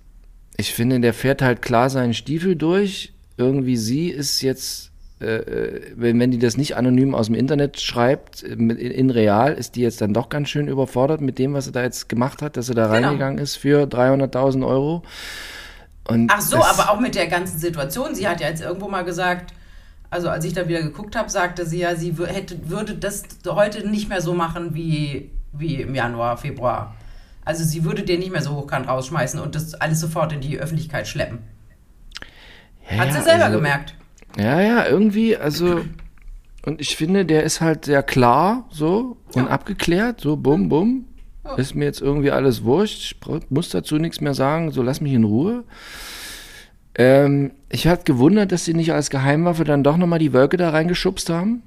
ich 0.58 0.73
finde, 0.73 0.99
der 0.99 1.13
fährt 1.13 1.41
halt 1.41 1.62
klar 1.62 1.89
seinen 1.89 2.13
Stiefel 2.13 2.58
durch. 2.58 3.13
Irgendwie 3.38 3.77
sie 3.77 4.10
ist 4.10 4.41
jetzt, 4.41 4.91
äh, 5.21 5.25
äh, 5.38 5.81
wenn, 5.95 6.19
wenn 6.19 6.31
die 6.31 6.39
das 6.39 6.58
nicht 6.58 6.75
anonym 6.75 7.15
aus 7.15 7.27
dem 7.27 7.36
Internet 7.36 7.79
schreibt, 7.79 8.43
in, 8.43 8.69
in 8.69 9.10
real, 9.12 9.53
ist 9.53 9.75
die 9.77 9.81
jetzt 9.81 10.01
dann 10.01 10.13
doch 10.13 10.27
ganz 10.27 10.49
schön 10.49 10.67
überfordert 10.67 11.21
mit 11.21 11.39
dem, 11.39 11.53
was 11.53 11.65
sie 11.65 11.71
da 11.71 11.84
jetzt 11.84 12.10
gemacht 12.10 12.41
hat, 12.41 12.58
dass 12.58 12.65
sie 12.67 12.73
da 12.73 12.88
Genau. 12.88 13.08
reingegangen 13.08 13.39
ist 13.39 13.55
für 13.55 13.84
300.000 13.88 14.67
Euro. 14.67 15.03
Und 16.07 16.31
Ach 16.33 16.41
so, 16.41 16.57
aber 16.57 16.91
auch 16.91 16.99
mit 16.99 17.15
der 17.15 17.27
ganzen 17.27 17.57
Situation. 17.57 18.13
Sie 18.15 18.27
hat 18.27 18.39
ja 18.41 18.47
jetzt 18.47 18.61
irgendwo 18.61 18.87
mal 18.87 19.03
gesagt, 19.03 19.53
also 20.09 20.29
als 20.29 20.45
ich 20.45 20.53
da 20.53 20.67
wieder 20.67 20.81
geguckt 20.81 21.15
habe, 21.15 21.29
sagte 21.29 21.65
sie 21.65 21.79
ja, 21.79 21.95
sie 21.95 22.15
hätte, 22.27 22.69
würde 22.69 22.95
das 22.95 23.23
heute 23.47 23.87
nicht 23.89 24.07
mehr 24.07 24.21
so 24.21 24.33
machen 24.33 24.75
wie, 24.75 25.31
wie 25.51 25.81
im 25.81 25.95
Januar, 25.95 26.37
Februar. 26.37 26.95
Also 27.43 27.63
sie 27.63 27.83
würde 27.83 28.03
den 28.03 28.19
nicht 28.19 28.31
mehr 28.31 28.41
so 28.41 28.51
hochkant 28.55 28.87
rausschmeißen 28.87 29.39
und 29.39 29.55
das 29.55 29.73
alles 29.75 29.99
sofort 29.99 30.31
in 30.33 30.41
die 30.41 30.59
Öffentlichkeit 30.59 31.07
schleppen. 31.07 31.39
Ja, 32.89 32.97
Hat 32.97 33.11
sie 33.11 33.17
ja, 33.19 33.23
selber 33.23 33.45
also- 33.45 33.57
gemerkt. 33.57 33.95
Ja, 34.37 34.59
ja, 34.59 34.85
irgendwie, 34.85 35.37
also, 35.37 35.85
und 36.65 36.81
ich 36.81 36.97
finde, 36.97 37.23
der 37.25 37.43
ist 37.43 37.61
halt 37.61 37.85
sehr 37.85 38.03
klar, 38.03 38.65
so, 38.69 39.15
und 39.33 39.47
abgeklärt, 39.47 40.19
so, 40.19 40.35
bum, 40.35 40.67
bum. 40.67 41.05
Ist 41.58 41.75
mir 41.75 41.86
jetzt 41.86 42.01
irgendwie 42.01 42.31
alles 42.31 42.63
wurscht, 42.63 43.15
ich 43.27 43.49
muss 43.51 43.69
dazu 43.69 43.97
nichts 43.97 44.19
mehr 44.19 44.34
sagen, 44.34 44.71
so, 44.71 44.81
lass 44.81 44.99
mich 45.01 45.13
in 45.13 45.23
Ruhe. 45.23 45.63
Ähm, 46.95 47.51
ich 47.69 47.88
hatte 47.88 48.03
gewundert, 48.05 48.51
dass 48.51 48.65
sie 48.65 48.73
nicht 48.73 48.93
als 48.93 49.10
Geheimwaffe 49.10 49.63
dann 49.63 49.84
doch 49.84 49.97
nochmal 49.97 50.19
die 50.19 50.34
Wölke 50.34 50.58
da 50.58 50.69
reingeschubst 50.69 51.29
haben. 51.29 51.62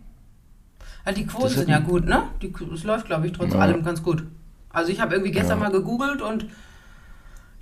Ja, 1.07 1.13
die 1.13 1.27
Quoten 1.27 1.45
Das 1.45 1.53
sind 1.55 1.69
ja 1.69 1.79
gut, 1.79 2.07
ne? 2.07 2.25
Die, 2.43 2.53
es 2.75 2.85
läuft, 2.85 3.07
glaube 3.07 3.27
ich, 3.27 3.33
trotz 3.33 3.53
Ja. 3.55 3.61
allem 3.61 3.83
ganz 3.83 4.03
gut. 4.03 4.25
Also 4.71 4.91
ich 4.91 5.01
habe 5.01 5.15
irgendwie 5.15 5.33
gestern 5.33 5.59
mal 5.59 5.71
gegoogelt 5.71 6.23
und 6.23 6.47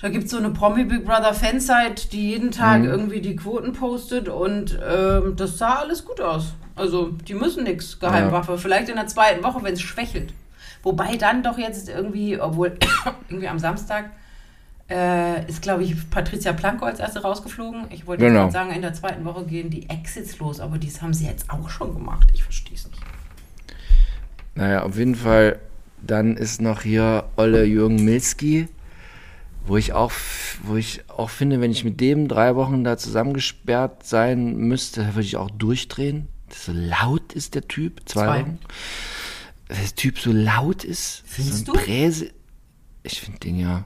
da 0.00 0.08
gibt 0.08 0.24
es 0.24 0.30
so 0.30 0.36
eine 0.36 0.50
Promi 0.50 0.84
Big 0.84 1.04
Brother 1.04 1.32
Fansite, 1.32 2.08
die 2.12 2.30
jeden 2.30 2.50
Tag 2.50 2.80
Mhm. 2.82 2.88
irgendwie 2.88 3.20
die 3.20 3.36
Quoten 3.36 3.72
postet 3.72 4.28
und 4.28 4.78
ähm, 4.88 5.34
das 5.36 5.58
sah 5.58 5.76
alles 5.76 6.04
gut 6.04 6.20
aus. 6.20 6.54
Also 6.74 7.08
die 7.26 7.34
müssen 7.34 7.64
nichts 7.64 7.98
Geheimwaffe. 7.98 8.58
Vielleicht 8.58 8.88
in 8.88 8.96
der 8.96 9.06
zweiten 9.06 9.42
Woche, 9.42 9.62
wenn 9.62 9.72
es 9.74 9.80
schwächelt. 9.80 10.32
Wobei 10.86 11.16
dann 11.16 11.42
doch 11.42 11.58
jetzt 11.58 11.88
irgendwie, 11.88 12.40
obwohl 12.40 12.78
irgendwie 13.28 13.48
am 13.48 13.58
Samstag 13.58 14.10
äh, 14.88 15.44
ist, 15.48 15.60
glaube 15.60 15.82
ich, 15.82 16.08
Patricia 16.10 16.52
Planko 16.52 16.84
als 16.84 17.00
erste 17.00 17.22
rausgeflogen. 17.22 17.86
Ich 17.90 18.06
wollte 18.06 18.24
Genau. 18.24 18.50
sagen, 18.50 18.70
in 18.70 18.82
der 18.82 18.94
zweiten 18.94 19.24
Woche 19.24 19.44
gehen 19.46 19.68
die 19.68 19.90
Exits 19.90 20.38
los, 20.38 20.60
aber 20.60 20.78
dies 20.78 21.02
haben 21.02 21.12
sie 21.12 21.26
jetzt 21.26 21.50
auch 21.50 21.68
schon 21.70 21.92
gemacht. 21.92 22.28
Ich 22.34 22.44
verstehe 22.44 22.76
es 22.76 22.86
nicht. 22.88 23.02
Naja, 24.54 24.84
auf 24.84 24.96
jeden 24.96 25.16
Fall, 25.16 25.58
dann 26.06 26.36
ist 26.36 26.60
noch 26.60 26.82
hier 26.82 27.24
Olle 27.34 27.64
Jürgen 27.64 28.04
Milski, 28.04 28.68
wo 29.66 29.76
ich 29.76 29.92
auch, 29.92 30.12
wo 30.62 30.76
ich 30.76 31.02
auch 31.08 31.30
finde, 31.30 31.60
wenn 31.60 31.72
ich 31.72 31.82
mit 31.82 32.00
dem 32.00 32.28
drei 32.28 32.54
Wochen 32.54 32.84
da 32.84 32.96
zusammengesperrt 32.96 34.06
sein 34.06 34.54
müsste, 34.56 35.04
würde 35.16 35.22
ich 35.26 35.36
auch 35.36 35.50
durchdrehen. 35.50 36.28
So 36.48 36.70
laut 36.72 37.32
ist 37.32 37.56
der 37.56 37.66
Typ, 37.66 38.02
zwei, 38.08 38.24
Zwei. 38.24 38.40
Wochen. 38.42 38.58
Dass 39.68 39.78
der 39.78 39.94
Typ 39.96 40.18
so 40.18 40.32
laut 40.32 40.84
ist. 40.84 41.22
Findest 41.26 41.66
so 41.66 41.72
du? 41.72 41.78
ein 41.78 41.84
Bräse. 41.84 42.30
Ich 43.02 43.20
finde 43.20 43.40
den 43.40 43.58
ja. 43.58 43.84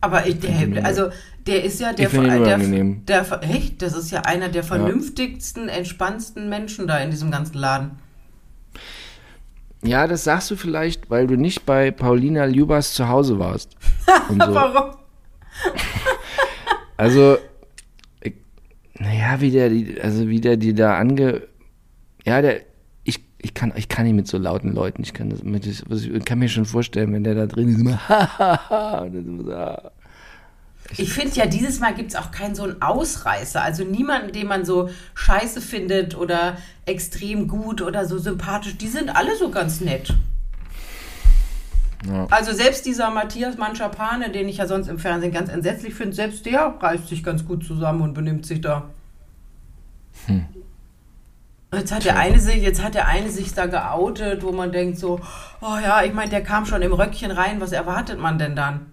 Aber 0.00 0.26
ich, 0.26 0.38
der, 0.38 0.84
also 0.84 1.10
der 1.46 1.64
ist 1.64 1.80
ja 1.80 1.92
der, 1.92 2.12
ihn 2.12 2.22
der, 2.22 2.38
unangenehm. 2.38 3.06
der, 3.06 3.42
echt, 3.42 3.82
das 3.82 3.94
ist 3.94 4.10
ja 4.10 4.22
einer 4.22 4.48
der 4.48 4.62
vernünftigsten, 4.62 5.68
entspanntesten 5.68 6.48
Menschen 6.48 6.86
da 6.86 6.98
in 6.98 7.10
diesem 7.10 7.30
ganzen 7.30 7.56
Laden. 7.56 7.92
Ja, 9.82 10.06
das 10.06 10.24
sagst 10.24 10.50
du 10.50 10.56
vielleicht, 10.56 11.10
weil 11.10 11.26
du 11.26 11.36
nicht 11.36 11.66
bei 11.66 11.90
Paulina 11.90 12.46
Ljubas 12.46 12.94
zu 12.94 13.08
Hause 13.08 13.38
warst. 13.38 13.76
Warum? 14.28 14.96
Also, 16.98 17.36
naja, 18.94 19.38
wie 19.42 19.50
der, 19.50 19.70
also 20.02 20.28
wie 20.28 20.40
der 20.40 20.56
die 20.56 20.72
da 20.72 20.96
ange, 20.96 21.42
ja, 22.24 22.40
der, 22.40 22.62
ich, 23.46 23.50
ich 23.50 23.54
kann, 23.54 23.72
ich 23.76 23.88
kann 23.88 24.04
nicht 24.04 24.14
mit 24.14 24.26
so 24.26 24.38
lauten 24.38 24.74
Leuten, 24.74 25.02
ich 25.02 25.14
kann 25.14 25.30
das, 25.30 25.42
mit, 25.42 25.66
ich 25.66 26.24
kann 26.24 26.38
mir 26.38 26.48
schon 26.48 26.64
vorstellen, 26.64 27.12
wenn 27.12 27.24
der 27.24 27.34
da 27.34 27.46
drin 27.46 27.68
ist, 27.68 27.80
immer, 27.80 27.98
und 29.02 29.14
dann 29.14 29.44
so, 29.44 29.52
ah. 29.52 29.90
Ich 30.96 31.12
finde 31.12 31.34
ja, 31.34 31.46
dieses 31.46 31.80
Mal 31.80 31.94
gibt 31.94 32.10
es 32.10 32.16
auch 32.16 32.30
keinen 32.30 32.54
so 32.54 32.62
einen 32.62 32.80
Ausreißer. 32.80 33.60
Also 33.60 33.82
niemanden, 33.82 34.32
den 34.32 34.46
man 34.46 34.64
so 34.64 34.88
scheiße 35.14 35.60
findet 35.60 36.16
oder 36.16 36.58
extrem 36.84 37.48
gut 37.48 37.82
oder 37.82 38.06
so 38.06 38.18
sympathisch. 38.18 38.76
Die 38.76 38.86
sind 38.86 39.10
alle 39.10 39.36
so 39.36 39.50
ganz 39.50 39.80
nett. 39.80 40.14
Ja. 42.06 42.26
Also 42.30 42.52
selbst 42.52 42.86
dieser 42.86 43.10
Matthias 43.10 43.56
Manschapane, 43.56 44.30
den 44.30 44.48
ich 44.48 44.58
ja 44.58 44.68
sonst 44.68 44.86
im 44.86 45.00
Fernsehen 45.00 45.32
ganz 45.32 45.50
entsetzlich 45.50 45.94
finde, 45.94 46.14
selbst 46.14 46.46
der 46.46 46.76
reißt 46.78 47.08
sich 47.08 47.24
ganz 47.24 47.44
gut 47.44 47.66
zusammen 47.66 48.02
und 48.02 48.14
benimmt 48.14 48.46
sich 48.46 48.60
da. 48.60 48.88
Jetzt 51.74 51.92
hat 51.92 52.04
der 52.04 52.16
eine 52.16 52.38
sich, 52.38 52.62
jetzt 52.62 52.82
hat 52.82 52.94
der 52.94 53.08
eine 53.08 53.28
sich 53.28 53.52
da 53.52 53.66
geoutet, 53.66 54.42
wo 54.42 54.52
man 54.52 54.70
denkt 54.70 54.98
so, 54.98 55.20
oh 55.60 55.76
ja, 55.82 56.02
ich 56.04 56.14
meine, 56.14 56.30
der 56.30 56.42
kam 56.42 56.64
schon 56.64 56.80
im 56.80 56.92
Röckchen 56.92 57.32
rein, 57.32 57.60
was 57.60 57.72
erwartet 57.72 58.20
man 58.20 58.38
denn 58.38 58.54
dann? 58.54 58.86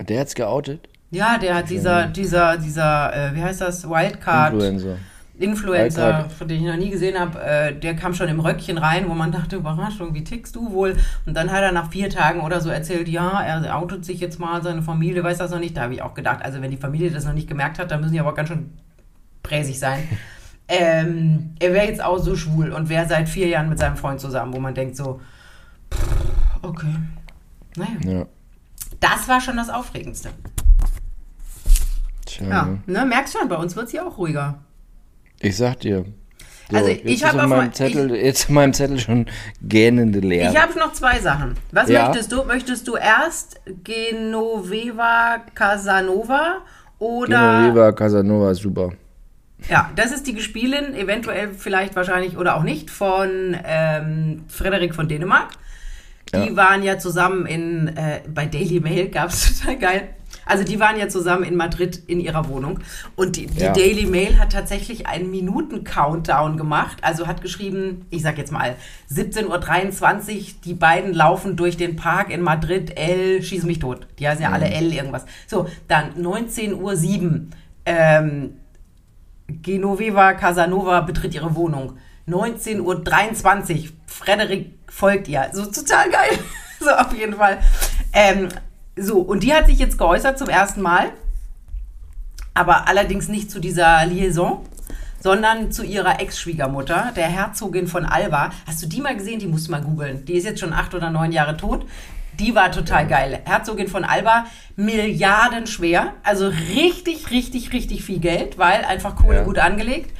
Der 0.00 0.20
hat's 0.20 0.34
geoutet? 0.34 0.88
Ja, 1.10 1.38
der 1.38 1.54
hat 1.54 1.70
dieser, 1.70 2.06
dieser, 2.06 2.58
dieser, 2.58 3.14
äh, 3.14 3.34
wie 3.34 3.42
heißt 3.42 3.62
das, 3.62 3.88
Wildcard. 3.88 4.52
Influencer. 4.52 4.96
Influencer, 5.38 6.06
Wildcard. 6.06 6.32
von 6.32 6.48
dem 6.48 6.58
ich 6.58 6.70
noch 6.70 6.76
nie 6.76 6.90
gesehen 6.90 7.18
habe, 7.18 7.40
äh, 7.40 7.74
der 7.74 7.96
kam 7.96 8.12
schon 8.12 8.28
im 8.28 8.40
Röckchen 8.40 8.76
rein, 8.76 9.08
wo 9.08 9.14
man 9.14 9.32
dachte, 9.32 9.56
Überraschung, 9.56 10.12
wie 10.12 10.24
tickst 10.24 10.54
du 10.54 10.70
wohl? 10.72 10.96
Und 11.24 11.34
dann 11.34 11.50
hat 11.50 11.62
er 11.62 11.72
nach 11.72 11.90
vier 11.90 12.10
Tagen 12.10 12.40
oder 12.40 12.60
so 12.60 12.68
erzählt, 12.68 13.08
ja, 13.08 13.40
er 13.40 13.78
outet 13.78 14.04
sich 14.04 14.20
jetzt 14.20 14.38
mal, 14.38 14.62
seine 14.62 14.82
Familie 14.82 15.24
weiß 15.24 15.38
das 15.38 15.50
noch 15.50 15.60
nicht. 15.60 15.76
Da 15.76 15.82
habe 15.82 15.94
ich 15.94 16.02
auch 16.02 16.14
gedacht, 16.14 16.42
also 16.42 16.60
wenn 16.60 16.70
die 16.70 16.76
Familie 16.76 17.10
das 17.10 17.24
noch 17.24 17.32
nicht 17.32 17.48
gemerkt 17.48 17.78
hat, 17.78 17.90
dann 17.90 18.02
müssen 18.02 18.12
die 18.12 18.20
aber 18.20 18.34
ganz 18.34 18.50
schön 18.50 18.74
präsig 19.42 19.78
sein. 19.78 20.06
ähm, 20.68 21.54
er 21.60 21.72
wäre 21.72 21.86
jetzt 21.86 22.02
auch 22.02 22.18
so 22.18 22.36
schwul 22.36 22.72
und 22.72 22.88
wäre 22.88 23.08
seit 23.08 23.28
vier 23.28 23.48
Jahren 23.48 23.68
mit 23.68 23.78
seinem 23.78 23.96
Freund 23.96 24.20
zusammen, 24.20 24.52
wo 24.54 24.60
man 24.60 24.74
denkt 24.74 24.96
so, 24.96 25.20
pff, 25.92 26.06
okay, 26.62 26.94
naja. 27.76 28.18
Ja. 28.18 28.26
Das 29.00 29.28
war 29.28 29.40
schon 29.40 29.56
das 29.56 29.70
Aufregendste. 29.70 30.30
Tja, 32.26 32.46
Ja, 32.48 32.68
ne? 32.86 33.04
merkst 33.06 33.36
schon, 33.38 33.48
bei 33.48 33.56
uns 33.56 33.74
wird 33.76 33.86
es 33.86 33.92
hier 33.92 34.06
auch 34.06 34.18
ruhiger. 34.18 34.58
Ich 35.40 35.56
sag 35.56 35.80
dir. 35.80 36.04
So, 36.70 36.76
Also, 36.76 36.90
jetzt 36.90 37.04
ich 37.06 37.22
ist 37.22 37.24
hab 37.24 37.34
auf 37.36 37.46
meinem 37.46 37.58
mein- 37.58 37.72
Zettel, 37.72 38.14
jetzt 38.14 38.44
auf 38.44 38.50
meinem 38.50 38.74
Zettel 38.74 38.98
schon 38.98 39.24
gähnende 39.62 40.18
Leere. 40.20 40.52
Ich 40.52 40.60
habe 40.60 40.78
noch 40.78 40.92
zwei 40.92 41.18
Sachen. 41.20 41.54
Was 41.72 41.88
Ja. 41.88 42.08
möchtest 42.08 42.30
du? 42.32 42.44
Möchtest 42.44 42.86
du 42.88 42.96
erst 42.96 43.58
Genoveva 43.84 45.38
Casanova 45.54 46.58
oder 46.98 47.62
Genoveva 47.62 47.92
Casanova 47.92 48.50
ist 48.50 48.58
super. 48.60 48.92
Ja, 49.68 49.90
das 49.96 50.12
ist 50.12 50.26
die 50.26 50.34
Gespielin, 50.34 50.94
eventuell 50.94 51.50
vielleicht 51.52 51.96
wahrscheinlich 51.96 52.36
oder 52.36 52.56
auch 52.56 52.62
nicht 52.62 52.90
von 52.90 53.56
ähm, 53.64 54.44
Frederik 54.48 54.94
von 54.94 55.08
Dänemark. 55.08 55.50
Die 56.34 56.48
Ja. 56.50 56.56
waren 56.56 56.82
ja 56.82 56.98
zusammen 56.98 57.46
in 57.46 57.88
äh, 57.96 58.20
bei 58.32 58.44
Daily 58.46 58.80
Mail 58.80 59.08
gab 59.08 59.30
es 59.30 59.58
total 59.60 59.78
geil. 59.78 60.08
Also 60.44 60.64
die 60.64 60.80
waren 60.80 60.98
ja 60.98 61.08
zusammen 61.08 61.42
in 61.44 61.56
Madrid 61.56 62.02
in 62.06 62.20
ihrer 62.20 62.48
Wohnung 62.48 62.80
und 63.16 63.36
die, 63.36 63.46
die 63.46 63.60
Ja. 63.60 63.72
Daily 63.72 64.06
Mail 64.06 64.38
hat 64.38 64.52
tatsächlich 64.52 65.06
einen 65.06 65.30
Minuten-Countdown 65.30 66.56
gemacht. 66.56 66.98
Also 67.02 67.26
hat 67.26 67.42
geschrieben, 67.42 68.06
ich 68.10 68.22
sag 68.22 68.38
jetzt 68.38 68.50
mal 68.52 68.74
17.23 69.12 70.36
Uhr, 70.36 70.44
die 70.64 70.74
beiden 70.74 71.12
laufen 71.12 71.56
durch 71.56 71.76
den 71.76 71.96
Park 71.96 72.30
in 72.30 72.40
Madrid, 72.42 72.96
L, 72.98 73.42
schieß 73.42 73.64
mich 73.64 73.78
tot. 73.78 74.06
Die 74.18 74.28
heißen 74.28 74.42
ja 74.42 74.50
alle 74.50 74.70
L 74.70 74.92
irgendwas. 74.92 75.24
So, 75.46 75.68
dann 75.86 76.14
19.07 76.14 76.72
Uhr, 76.74 77.40
ähm, 77.84 78.50
Genoveva 79.48 80.34
Casanova 80.34 81.00
betritt 81.00 81.34
ihre 81.34 81.54
Wohnung. 81.54 81.96
19.23 82.28 82.80
Uhr, 82.80 83.88
Frederik 84.06 84.74
folgt 84.88 85.28
ihr. 85.28 85.48
So 85.52 85.64
total 85.64 86.10
geil. 86.10 86.38
so 86.80 86.90
auf 86.90 87.16
jeden 87.16 87.34
Fall. 87.34 87.58
Ähm, 88.12 88.48
so, 88.96 89.20
und 89.20 89.42
die 89.42 89.54
hat 89.54 89.66
sich 89.66 89.78
jetzt 89.78 89.96
geäußert 89.96 90.38
zum 90.38 90.48
ersten 90.48 90.82
Mal, 90.82 91.12
aber 92.54 92.88
allerdings 92.88 93.28
nicht 93.28 93.50
zu 93.50 93.60
dieser 93.60 94.04
Liaison, 94.06 94.64
sondern 95.20 95.72
zu 95.72 95.84
ihrer 95.84 96.20
Ex-Schwiegermutter, 96.20 97.12
der 97.16 97.28
Herzogin 97.28 97.88
von 97.88 98.04
Alba. 98.04 98.50
Hast 98.66 98.82
du 98.82 98.86
die 98.86 99.00
mal 99.00 99.16
gesehen? 99.16 99.38
Die 99.38 99.46
musst 99.46 99.68
du 99.68 99.72
mal 99.72 99.82
googeln. 99.82 100.24
Die 100.24 100.34
ist 100.34 100.44
jetzt 100.44 100.60
schon 100.60 100.72
acht 100.72 100.94
oder 100.94 101.10
neun 101.10 101.32
Jahre 101.32 101.56
tot. 101.56 101.86
Die 102.40 102.54
war 102.54 102.70
total 102.70 103.06
geil. 103.06 103.40
Herzogin 103.44 103.88
von 103.88 104.04
Alba, 104.04 104.46
milliardenschwer. 104.76 106.12
Also 106.22 106.48
richtig, 106.48 107.30
richtig, 107.30 107.72
richtig 107.72 108.04
viel 108.04 108.18
Geld, 108.20 108.58
weil 108.58 108.84
einfach 108.84 109.16
Kohle 109.16 109.38
Ja. 109.38 109.42
gut 109.44 109.58
angelegt. 109.58 110.10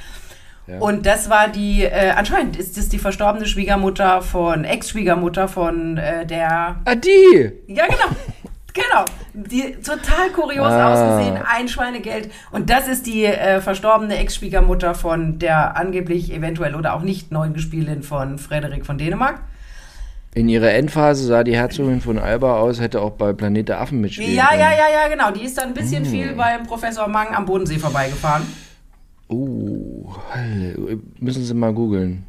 Ja. 0.67 0.79
Und 0.79 1.05
das 1.05 1.29
war 1.29 1.47
die, 1.47 1.83
äh, 1.83 2.11
anscheinend 2.15 2.55
ist 2.57 2.77
das 2.77 2.89
die 2.89 2.99
verstorbene 2.99 3.45
Schwiegermutter 3.47 4.21
von, 4.21 4.65
Ex-Schwiegermutter 4.65 5.47
von 5.47 5.97
äh, 5.97 6.25
der 6.25 6.75
Ah, 6.85 6.95
die! 6.95 7.51
ja, 7.67 7.85
genau. 7.85 8.15
Genau. 8.71 9.03
Die 9.33 9.75
total 9.83 10.29
kurios 10.33 10.71
Ah. 10.71 10.93
ausgesehen, 10.93 11.39
ein 11.43 11.67
Schweinegeld. 11.67 12.31
Und 12.51 12.69
das 12.69 12.87
ist 12.87 13.07
die 13.07 13.25
äh, 13.25 13.61
verstorbene 13.61 14.15
Ex-Schwiegermutter 14.19 14.93
von 14.93 15.39
der 15.39 15.75
angeblich 15.75 16.31
eventuell 16.31 16.75
oder 16.75 16.93
auch 16.93 17.01
nicht 17.01 17.31
neuen 17.31 17.53
Gespielin 17.55 18.03
von 18.03 18.37
Frederik 18.37 18.85
von 18.85 18.99
Dänemark. 18.99 19.41
In 20.35 20.47
ihrer 20.47 20.71
Endphase 20.73 21.25
sah 21.25 21.43
die 21.43 21.55
Herzogin 21.55 22.01
von 22.01 22.19
Alba 22.19 22.59
aus, 22.59 22.79
hätte 22.79 23.01
auch 23.01 23.11
bei 23.11 23.33
Planet 23.33 23.69
der 23.69 23.81
Affen 23.81 23.99
mitspielen 23.99 24.35
Ja, 24.35 24.49
können. 24.49 24.59
ja, 24.61 24.71
ja, 24.71 25.03
ja, 25.03 25.07
genau. 25.09 25.31
Die 25.31 25.43
ist 25.43 25.57
dann 25.57 25.69
ein 25.69 25.73
bisschen 25.73 26.05
Hm. 26.05 26.11
viel 26.11 26.33
beim 26.33 26.63
Professor 26.67 27.07
Mang 27.07 27.33
am 27.35 27.45
Bodensee 27.45 27.79
vorbeigefahren. 27.79 28.43
Oh, 29.27 30.11
müssen 31.19 31.43
Sie 31.43 31.53
mal 31.53 31.73
googeln. 31.73 32.25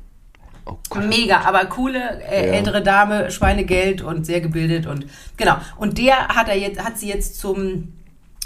Oh. 0.66 0.76
Mega, 0.98 1.40
aber 1.40 1.64
coole 1.66 1.98
äh, 2.30 2.46
Ja. 2.48 2.52
ältere 2.54 2.82
Dame, 2.82 3.30
Schweinegeld 3.30 4.02
und 4.02 4.24
sehr 4.26 4.40
gebildet 4.40 4.86
und 4.86 5.06
genau. 5.36 5.56
Und 5.78 5.98
der 5.98 6.28
hat 6.28 6.48
er 6.48 6.56
jetzt, 6.58 6.82
hat 6.84 6.98
sie 6.98 7.08
jetzt 7.08 7.38
zum 7.40 7.92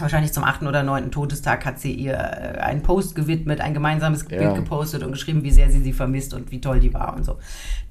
wahrscheinlich 0.00 0.32
zum 0.32 0.42
achten 0.44 0.66
oder 0.66 0.82
neunten 0.82 1.10
Todestag 1.12 1.64
hat 1.64 1.78
sie 1.78 1.92
ihr 1.92 2.14
äh, 2.14 2.58
einen 2.58 2.82
Post 2.82 3.14
gewidmet, 3.14 3.60
ein 3.60 3.74
gemeinsames 3.74 4.26
Ja. 4.28 4.38
Bild 4.38 4.54
gepostet 4.56 5.02
und 5.02 5.12
geschrieben, 5.12 5.44
wie 5.44 5.50
sehr 5.52 5.70
sie 5.70 5.80
sie 5.80 5.92
vermisst 5.92 6.34
und 6.34 6.50
wie 6.50 6.60
toll 6.60 6.80
die 6.80 6.92
war 6.92 7.14
und 7.14 7.24
so. 7.24 7.38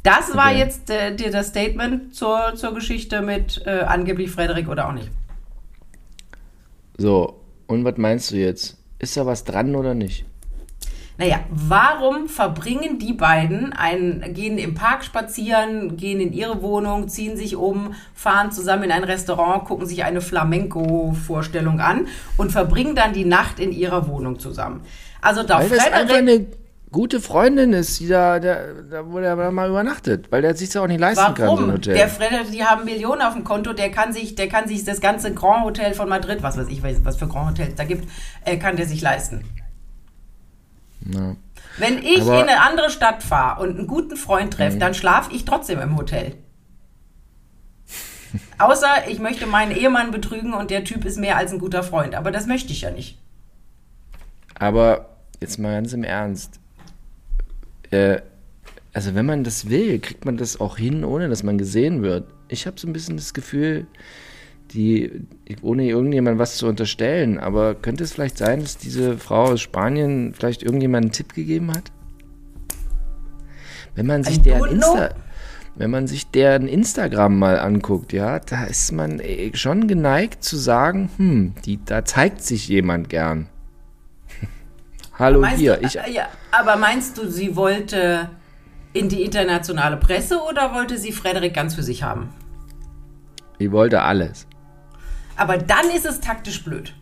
Das 0.04 0.36
war 0.36 0.48
Okay. 0.50 0.60
jetzt 0.60 0.90
äh, 0.90 1.16
dir 1.16 1.32
das 1.32 1.48
Statement 1.48 2.14
zur, 2.14 2.54
zur 2.56 2.74
Geschichte 2.74 3.22
mit 3.22 3.62
äh, 3.66 3.80
angeblich 3.82 4.32
Frederik 4.32 4.68
oder 4.68 4.90
auch 4.90 4.94
nicht. 4.94 5.10
So, 6.98 7.40
und 7.68 7.86
was 7.86 7.98
meinst 7.98 8.32
du 8.32 8.36
jetzt? 8.36 8.78
Ist 9.00 9.18
da 9.18 9.26
was 9.26 9.44
dran 9.44 9.76
oder 9.76 9.94
nicht? 9.94 10.26
Naja, 11.18 11.42
warum 11.50 12.28
verbringen 12.28 12.98
die 12.98 13.14
beiden 13.14 13.72
ein, 13.74 14.34
gehen 14.34 14.58
im 14.58 14.74
Park 14.74 15.04
spazieren, 15.04 15.96
gehen 15.96 16.20
in 16.20 16.34
ihre 16.34 16.62
Wohnung, 16.64 17.08
ziehen 17.08 17.38
sich 17.38 17.56
um, 17.56 17.94
fahren 18.16 18.52
zusammen 18.52 18.84
in 18.84 18.92
ein 18.92 19.04
Restaurant, 19.04 19.66
gucken 19.66 19.86
sich 19.86 20.04
eine 20.04 20.22
Flamenco-Vorstellung 20.22 21.80
an 21.80 22.08
und 22.38 22.52
verbringen 22.52 22.96
dann 22.96 23.14
die 23.14 23.26
Nacht 23.26 23.60
in 23.60 23.72
ihrer 23.72 24.08
Wohnung 24.08 24.40
zusammen? 24.40 24.82
Also 25.22 25.44
da 25.44 25.60
das 25.60 25.68
Frederik, 25.68 26.12
eine 26.12 26.48
gute 26.92 27.20
Freundin 27.20 27.74
ist, 27.74 28.00
die 28.00 28.08
da, 28.08 28.40
der, 28.40 28.74
da 28.90 29.12
wo 29.12 29.20
der 29.20 29.36
mal 29.52 29.70
übernachtet, 29.70 30.32
weil 30.32 30.42
der 30.42 30.56
sich 30.56 30.74
ja 30.74 30.82
auch 30.82 30.88
nicht 30.88 31.00
leisten 31.00 31.34
kann, 31.34 31.36
so 31.36 31.42
ein 31.42 31.48
warum? 31.48 31.72
Hotel. 31.74 31.96
Der 31.96 32.08
Frederik, 32.08 32.52
die 32.52 32.64
haben 32.64 32.86
Millionen 32.86 33.22
auf 33.22 33.34
dem 33.34 33.44
Konto, 33.44 33.74
der 33.74 33.92
kann 33.92 34.14
sich, 34.14 34.36
der 34.36 34.48
kann 34.48 34.68
sich 34.68 34.84
das 34.84 35.00
ganze 35.00 35.34
Grand 35.34 35.64
Hotel 35.64 35.94
von 35.94 36.10
Madrid, 36.10 36.42
was 36.42 36.58
weiß 36.58 36.68
ich, 36.70 36.82
was 36.84 37.18
für 37.18 37.28
Grand 37.28 37.52
Hotels 37.52 37.76
da 37.76 37.84
gibt, 37.84 38.08
äh, 38.46 38.58
kann 38.58 38.78
der 38.78 38.88
sich 38.88 39.02
leisten. 39.02 39.44
Ja. 41.12 41.36
Wenn 41.78 41.98
ich 42.00 42.22
Aber- 42.22 42.36
Mhm. 42.36 42.44
in 42.44 42.50
eine 42.50 42.62
andere 42.62 42.90
Stadt 42.90 43.24
fahre 43.24 43.62
und 43.64 43.78
einen 43.78 43.88
guten 43.88 44.16
Freund 44.16 44.54
treffe, 44.54 44.78
dann 44.78 44.94
schlafe 44.94 45.34
ich 45.34 45.44
trotzdem 45.46 45.80
im 45.80 45.98
Hotel. 45.98 46.36
Außer 48.58 49.08
ich 49.10 49.20
möchte 49.20 49.46
meinen 49.46 49.72
Ehemann 49.76 50.12
betrügen 50.12 50.54
und 50.54 50.72
der 50.72 50.84
Typ 50.84 51.06
ist 51.06 51.18
mehr 51.20 51.38
als 51.38 51.52
ein 51.52 51.60
guter 51.60 51.84
Freund. 51.84 52.16
Aber 52.16 52.32
das 52.32 52.48
möchte 52.48 52.72
ich 52.72 52.82
ja 52.82 52.90
nicht. 52.92 53.20
Aber 54.58 55.18
jetzt 55.40 55.60
mal 55.60 55.74
ganz 55.74 55.94
im 55.94 56.04
Ernst. 56.04 56.60
Äh, 57.92 58.22
also 58.94 59.14
wenn 59.14 59.26
man 59.26 59.44
das 59.44 59.70
will, 59.70 60.00
kriegt 60.00 60.26
man 60.26 60.38
das 60.38 60.60
auch 60.60 60.78
hin, 60.78 61.04
ohne 61.04 61.30
dass 61.30 61.44
man 61.44 61.58
gesehen 61.58 62.02
wird. 62.02 62.26
Ich 62.48 62.66
habe 62.66 62.80
so 62.80 62.88
ein 62.88 62.94
bisschen 62.94 63.18
das 63.18 63.34
Gefühl, 63.34 63.86
die, 64.72 65.12
ohne 65.62 65.88
irgendjemand 65.88 66.40
was 66.40 66.58
zu 66.58 66.68
unterstellen, 66.68 67.40
aber 67.40 67.76
könnte 67.76 68.04
es 68.04 68.14
vielleicht 68.14 68.38
sein, 68.38 68.62
dass 68.62 68.78
diese 68.78 69.18
Frau 69.18 69.44
aus 69.52 69.62
Spanien 69.62 70.34
vielleicht 70.34 70.64
irgendjemand 70.64 71.06
einen 71.06 71.12
Tipp 71.12 71.34
gegeben 71.34 71.72
hat? 71.72 71.92
Wenn 73.96 74.08
man 74.08 74.24
sich 74.24 74.42
deren 74.42 74.72
Insta, 74.72 75.10
wenn 75.76 75.92
man 75.92 76.08
sich 76.08 76.30
deren 76.30 76.68
Instagram 76.68 77.38
mal 77.38 77.60
anguckt, 77.60 78.14
ja, 78.14 78.40
da 78.40 78.66
ist 78.66 78.92
man 78.92 79.20
eh 79.20 79.52
schon 79.56 79.88
geneigt 79.88 80.44
zu 80.44 80.58
sagen, 80.58 81.10
hm, 81.18 81.54
die, 81.66 81.84
da 81.84 82.04
zeigt 82.06 82.42
sich 82.42 82.68
jemand 82.68 83.10
gern. 83.10 83.48
Hallo 85.20 85.46
hier, 85.46 85.78
du, 85.78 85.86
ich, 85.86 85.98
äh, 86.00 86.12
ja, 86.12 86.28
aber 86.52 86.76
meinst 86.76 87.18
du, 87.18 87.30
sie 87.30 87.56
wollte 87.56 88.30
in 88.94 89.10
die 89.10 89.24
internationale 89.24 89.98
Presse 89.98 90.40
oder 90.42 90.74
wollte 90.74 90.98
sie 90.98 91.12
Frederik 91.12 91.54
ganz 91.54 91.76
für 91.76 91.84
sich 91.84 92.04
haben? 92.04 92.30
Ich 93.58 93.72
wollte 93.72 94.02
alles. 94.02 94.48
Aber 95.36 95.58
dann 95.58 95.90
ist 95.96 96.06
es 96.06 96.20
taktisch 96.22 96.64
blöd. 96.64 96.94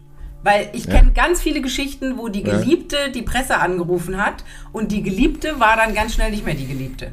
Weil 0.43 0.69
ich 0.73 0.85
Ja. 0.85 0.95
kenne 0.95 1.11
ganz 1.11 1.39
viele 1.41 1.61
Geschichten, 1.61 2.17
wo 2.17 2.27
die 2.27 2.41
Ja. 2.41 2.57
Geliebte 2.57 3.11
die 3.13 3.21
Presse 3.21 3.57
angerufen 3.59 4.17
hat 4.17 4.43
und 4.71 4.91
die 4.91 5.03
Geliebte 5.03 5.59
war 5.59 5.75
dann 5.75 5.93
ganz 5.93 6.15
schnell 6.15 6.31
nicht 6.31 6.43
mehr 6.45 6.55
die 6.55 6.65
Geliebte. 6.67 7.11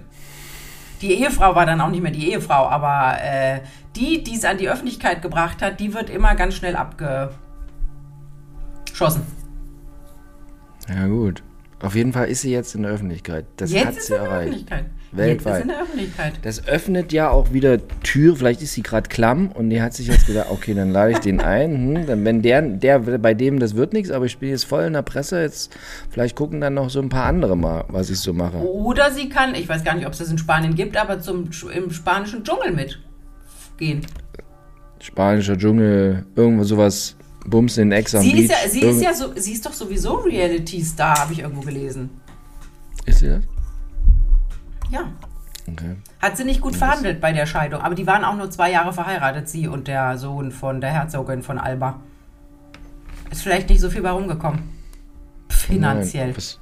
Die 1.02 1.12
Ehefrau 1.12 1.54
war 1.54 1.66
dann 1.66 1.81
auch 1.81 1.90
nicht 1.90 2.02
mehr 2.02 2.11
die 2.11 2.31
Ehefrau, 2.31 2.66
aber 2.68 3.18
äh, 3.22 3.61
die, 3.96 4.24
die 4.24 4.35
es 4.35 4.44
an 4.44 4.57
die 4.59 4.68
Öffentlichkeit 4.68 5.20
gebracht 5.22 5.61
hat, 5.62 5.78
die 5.78 5.92
wird 5.94 6.09
immer 6.11 6.35
ganz 6.35 6.54
schnell 6.54 6.74
abgeschossen. 6.74 7.37
Ja, 10.88 11.07
gut. 11.07 11.42
Auf 11.81 11.94
jeden 11.94 12.12
Fall 12.12 12.28
ist 12.28 12.40
sie 12.40 12.50
jetzt 12.50 12.74
in 12.74 12.83
der 12.83 12.92
Öffentlichkeit. 12.92 13.44
Das 13.57 13.70
Jetzt 13.70 13.87
hat 13.87 13.96
ist 13.96 14.07
sie 14.07 14.14
sie 14.14 14.14
in 14.14 14.24
der 14.24 14.31
erreicht. 14.33 14.66
Weltweit. 15.12 15.47
Jetzt 15.47 15.57
ist 15.57 15.62
in 15.62 15.68
der 15.68 15.83
Öffentlichkeit. 15.83 16.33
Das 16.42 16.68
öffnet 16.68 17.12
ja 17.12 17.31
auch 17.31 17.53
wieder 17.53 17.79
Tür. 18.03 18.37
Vielleicht 18.37 18.61
ist 18.61 18.75
sie 18.75 18.83
gerade 18.83 19.09
klamm 19.09 19.51
und 19.53 19.71
die 19.71 19.81
hat 19.81 19.94
sich 19.94 20.09
jetzt 20.09 20.27
gedacht, 20.27 20.49
okay, 20.51 20.75
dann 20.75 20.90
lade 20.90 21.12
ich 21.12 21.18
den 21.18 21.40
ein. 21.40 21.97
Hm, 21.97 22.07
dann, 22.07 22.25
wenn 22.25 22.42
der, 22.42 22.62
der, 22.62 22.99
bei 22.99 23.35
dem 23.35 23.59
das 23.59 23.75
wird 23.75 23.92
nichts, 23.92 24.11
aber 24.11 24.27
ich 24.27 24.38
bin 24.38 24.51
jetzt 24.51 24.64
voll 24.64 24.85
in 24.85 24.92
der 24.92 25.03
Presse, 25.03 25.40
jetzt 25.40 25.77
vielleicht 26.11 26.37
gucken 26.37 26.61
dann 26.61 26.75
noch 26.75 26.90
so 26.90 27.01
ein 27.01 27.09
paar 27.09 27.27
andere 27.27 27.57
mal, 27.57 27.85
was 27.88 28.11
ich 28.11 28.18
so 28.18 28.33
mache. 28.33 28.59
Oder 28.59 29.11
sie 29.11 29.29
kann, 29.29 29.55
ich 29.55 29.68
weiß 29.68 29.83
gar 29.85 29.94
nicht, 29.94 30.07
ob 30.07 30.12
es 30.12 30.18
das 30.18 30.31
in 30.31 30.38
Spanien 30.38 30.75
gibt, 30.75 30.97
aber 30.97 31.21
zum, 31.21 31.51
im 31.75 31.90
spanischen 31.90 32.44
Dschungel 32.44 32.73
mitgehen. 32.73 34.07
Spanischer 35.01 35.57
Dschungel, 35.57 36.27
irgendwo 36.37 36.64
sowas, 36.64 37.16
Bums 37.47 37.79
in 37.79 37.92
Ex 37.92 38.14
am 38.14 38.23
Sie 38.23 38.42
ist, 38.42 38.51
ja, 38.51 38.68
sie, 38.68 38.81
ist 38.81 39.03
ja 39.03 39.14
so, 39.14 39.33
sie 39.35 39.53
ist 39.53 39.64
doch 39.64 39.73
sowieso 39.73 40.16
Reality-Star, 40.16 41.21
habe 41.21 41.33
ich 41.33 41.38
irgendwo 41.40 41.62
gelesen. 41.62 42.11
Ist 43.07 43.21
sie 43.21 43.29
das? 43.29 43.42
Ja. 44.90 45.12
Okay. 45.70 45.96
Hat 46.20 46.37
sie 46.37 46.44
nicht 46.44 46.61
gut 46.61 46.77
verhandelt 46.77 47.20
bei 47.20 47.33
der 47.33 47.46
Scheidung, 47.46 47.83
aber 47.83 47.94
die 47.94 48.07
waren 48.07 48.24
auch 48.24 48.37
nur 48.37 48.51
zwei 48.51 48.70
Jahre 48.70 48.92
verheiratet, 48.92 49.48
sie 49.48 49.68
und 49.68 49.87
der 49.87 50.16
Sohn 50.16 50.51
von 50.51 50.81
der 50.81 50.90
Herzogin 50.90 51.42
von 51.42 51.59
Alba. 51.59 52.01
Ist 53.31 53.42
vielleicht 53.42 53.68
nicht 53.68 53.81
so 53.81 53.90
viel 53.90 54.03
bei 54.03 54.11
rumgekommen. 54.11 54.61
Finanziell. 55.51 56.29
Nein, 56.29 56.37
was, 56.37 56.59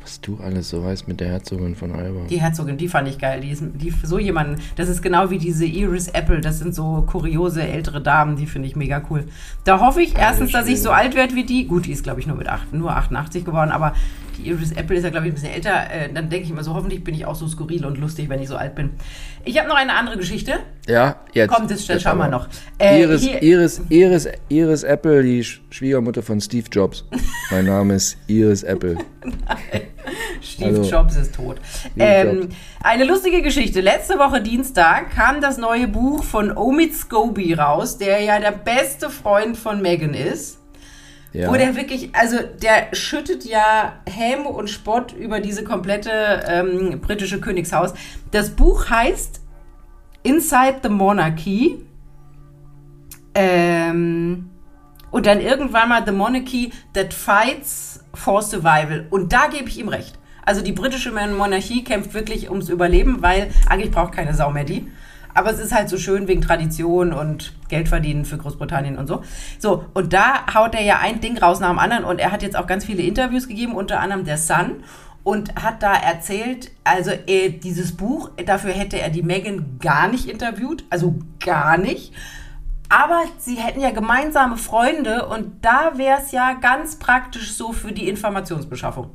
was 0.00 0.20
du 0.22 0.38
alles 0.42 0.70
so 0.70 0.82
weißt 0.82 1.06
mit 1.06 1.20
der 1.20 1.28
Herzogin 1.28 1.76
von 1.76 1.92
Alba. 1.92 2.20
Die 2.30 2.40
Herzogin, 2.40 2.78
die 2.78 2.88
fand 2.88 3.08
ich 3.08 3.18
geil. 3.18 3.42
Die 3.42 3.50
ist 3.50 3.62
die, 3.74 3.92
so 4.02 4.18
jemanden, 4.18 4.56
das 4.76 4.88
ist 4.88 5.02
genau 5.02 5.28
wie 5.28 5.38
diese 5.38 5.66
Iris 5.66 6.08
Apple. 6.08 6.40
Das 6.40 6.58
sind 6.58 6.74
so 6.74 7.02
kuriose 7.06 7.62
ältere 7.62 8.00
Damen, 8.00 8.36
die 8.36 8.46
finde 8.46 8.68
ich 8.68 8.76
mega 8.76 9.02
cool. 9.10 9.28
Da 9.64 9.80
hoffe 9.80 10.00
ich 10.00 10.16
erstens, 10.16 10.52
dass 10.52 10.66
ich 10.66 10.80
so 10.80 10.90
alt 10.90 11.14
werde 11.14 11.34
wie 11.34 11.44
die. 11.44 11.66
Gut, 11.66 11.84
die 11.84 11.92
ist, 11.92 12.04
glaube 12.04 12.20
ich, 12.20 12.26
nur 12.26 12.36
mit 12.36 12.48
acht, 12.48 12.72
nur 12.72 12.96
88 12.96 13.44
geworden, 13.44 13.70
aber 13.70 13.92
die 14.38 14.48
Iris 14.48 14.72
Apple 14.72 14.96
ist 14.96 15.04
ja, 15.04 15.10
glaube 15.10 15.26
ich, 15.26 15.32
ein 15.32 15.34
bisschen 15.34 15.52
älter. 15.54 15.90
Äh, 15.90 16.12
dann 16.12 16.28
denke 16.30 16.44
ich 16.44 16.50
immer 16.50 16.64
so, 16.64 16.74
hoffentlich 16.74 17.02
bin 17.04 17.14
ich 17.14 17.26
auch 17.26 17.34
so 17.34 17.46
skurril 17.48 17.84
und 17.84 17.98
lustig, 17.98 18.28
wenn 18.28 18.40
ich 18.40 18.48
so 18.48 18.56
alt 18.56 18.74
bin. 18.74 18.90
Ich 19.44 19.58
habe 19.58 19.68
noch 19.68 19.76
eine 19.76 19.94
andere 19.94 20.16
Geschichte. 20.16 20.54
Ja, 20.86 21.16
jetzt. 21.32 21.52
Kommt, 21.52 21.70
das 21.70 21.86
jetzt 21.88 22.02
schauen 22.02 22.18
wir 22.18 22.28
noch. 22.28 22.48
Äh, 22.78 23.00
Iris, 23.02 23.22
hier- 23.22 23.42
Iris, 23.42 23.80
Iris, 23.88 24.28
Iris 24.48 24.82
Apple, 24.82 25.22
die 25.22 25.42
Sch- 25.44 25.58
Schwiegermutter 25.70 26.22
von 26.22 26.40
Steve 26.40 26.66
Jobs. 26.70 27.04
mein 27.50 27.64
Name 27.66 27.94
ist 27.94 28.16
Iris 28.26 28.62
Apple. 28.62 28.98
Steve 30.42 30.78
Also, 30.78 30.90
Jobs 30.90 31.16
ist 31.16 31.34
tot. 31.34 31.56
Ähm, 31.98 32.40
Jobs. 32.42 32.54
eine 32.82 33.04
lustige 33.04 33.42
Geschichte. 33.42 33.80
Letzte 33.80 34.18
Woche 34.18 34.40
Dienstag 34.42 35.10
kam 35.14 35.40
das 35.40 35.58
neue 35.58 35.88
Buch 35.88 36.24
von 36.24 36.56
Omid 36.56 36.94
Scobie 36.96 37.52
raus, 37.54 37.98
der 37.98 38.20
ja 38.20 38.38
der 38.40 38.52
beste 38.52 39.10
Freund 39.10 39.56
von 39.56 39.82
Megan 39.82 40.14
ist. 40.14 40.59
Ja. 41.32 41.48
Wo 41.48 41.54
der 41.54 41.76
wirklich, 41.76 42.14
also 42.14 42.38
der 42.60 42.94
schüttet 42.94 43.44
ja 43.44 43.94
Häme 44.06 44.48
und 44.48 44.68
Spott 44.68 45.12
über 45.12 45.40
diese 45.40 45.62
komplette 45.62 46.10
ähm, 46.46 47.00
britische 47.00 47.40
Königshaus. 47.40 47.94
Das 48.32 48.50
Buch 48.50 48.90
heißt 48.90 49.40
Inside 50.22 50.80
the 50.82 50.88
Monarchy. 50.88 51.84
Ähm, 53.34 54.50
und 55.12 55.26
dann 55.26 55.40
irgendwann 55.40 55.88
mal 55.88 56.02
The 56.04 56.12
Monarchy 56.12 56.72
That 56.94 57.14
Fights 57.14 58.04
for 58.14 58.42
Survival. 58.42 59.06
Und 59.10 59.32
da 59.32 59.46
gebe 59.46 59.68
ich 59.68 59.78
ihm 59.78 59.88
recht. 59.88 60.18
Also 60.44 60.62
die 60.62 60.72
britische 60.72 61.12
Monarchie 61.12 61.84
kämpft 61.84 62.12
wirklich 62.14 62.50
ums 62.50 62.68
Überleben, 62.68 63.22
weil 63.22 63.50
eigentlich 63.68 63.92
braucht 63.92 64.12
keine 64.12 64.34
Sau 64.34 64.50
mehr 64.50 64.64
die. 64.64 64.90
Aber 65.34 65.50
es 65.50 65.58
ist 65.58 65.72
halt 65.72 65.88
so 65.88 65.96
schön 65.96 66.28
wegen 66.28 66.42
Tradition 66.42 67.12
und 67.12 67.54
Geld 67.68 67.88
verdienen 67.88 68.24
für 68.24 68.36
Großbritannien 68.36 68.98
und 68.98 69.06
so. 69.06 69.22
So, 69.58 69.84
und 69.94 70.12
da 70.12 70.44
haut 70.54 70.74
er 70.74 70.82
ja 70.82 70.98
ein 71.00 71.20
Ding 71.20 71.38
raus 71.38 71.60
nach 71.60 71.70
dem 71.70 71.78
anderen 71.78 72.04
und 72.04 72.18
er 72.18 72.32
hat 72.32 72.42
jetzt 72.42 72.56
auch 72.56 72.66
ganz 72.66 72.84
viele 72.84 73.02
Interviews 73.02 73.48
gegeben, 73.48 73.74
unter 73.74 74.00
anderem 74.00 74.24
der 74.24 74.38
Sun 74.38 74.82
und 75.22 75.54
hat 75.62 75.82
da 75.82 75.94
erzählt, 75.94 76.70
also 76.84 77.10
äh, 77.26 77.50
dieses 77.50 77.96
Buch, 77.96 78.30
dafür 78.46 78.72
hätte 78.72 78.98
er 78.98 79.10
die 79.10 79.22
Megan 79.22 79.78
gar 79.78 80.08
nicht 80.08 80.28
interviewt, 80.28 80.84
also 80.90 81.18
gar 81.44 81.76
nicht. 81.76 82.12
Aber 82.88 83.22
sie 83.38 83.54
hätten 83.54 83.80
ja 83.80 83.90
gemeinsame 83.90 84.56
Freunde 84.56 85.26
und 85.26 85.64
da 85.64 85.92
wäre 85.96 86.18
es 86.20 86.32
ja 86.32 86.54
ganz 86.54 86.96
praktisch 86.96 87.52
so 87.52 87.72
für 87.72 87.92
die 87.92 88.08
Informationsbeschaffung. 88.08 89.10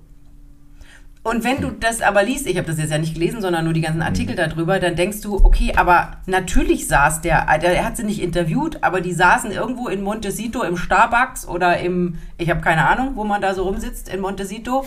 Und 1.26 1.44
wenn 1.44 1.60
du 1.60 1.72
das 1.72 2.04
aber 2.04 2.22
liest, 2.22 2.46
ich 2.46 2.56
habe 2.56 2.68
das 2.68 2.78
jetzt 2.78 2.92
ja 2.92 3.00
nicht 3.00 3.16
gelesen, 3.16 3.42
sondern 3.42 3.66
nur 3.66 3.74
die 3.74 3.82
ganzen 3.82 4.04
Artikel 4.04 4.36
darüber, 4.36 4.80
dann 4.80 4.96
denkst 4.96 5.22
du, 5.22 5.44
okay, 5.44 5.74
aber 5.76 6.18
natürlich 6.28 6.88
saß 6.88 7.22
der, 7.22 7.48
der 7.58 7.76
er 7.76 7.84
hat 7.84 7.98
sie 7.98 8.04
nicht 8.04 8.22
interviewt, 8.22 8.84
aber 8.84 9.02
die 9.02 9.12
saßen 9.12 9.52
irgendwo 9.52 9.88
in 9.88 10.04
Montecito 10.04 10.62
im 10.62 10.78
Starbucks 10.78 11.48
oder 11.48 11.80
im, 11.80 12.20
ich 12.38 12.52
habe 12.52 12.62
keine 12.62 12.88
Ahnung, 12.88 13.14
wo 13.16 13.24
man 13.24 13.42
da 13.42 13.56
so 13.56 13.64
rumsitzt 13.64 14.08
in 14.08 14.22
Montecito. 14.22 14.86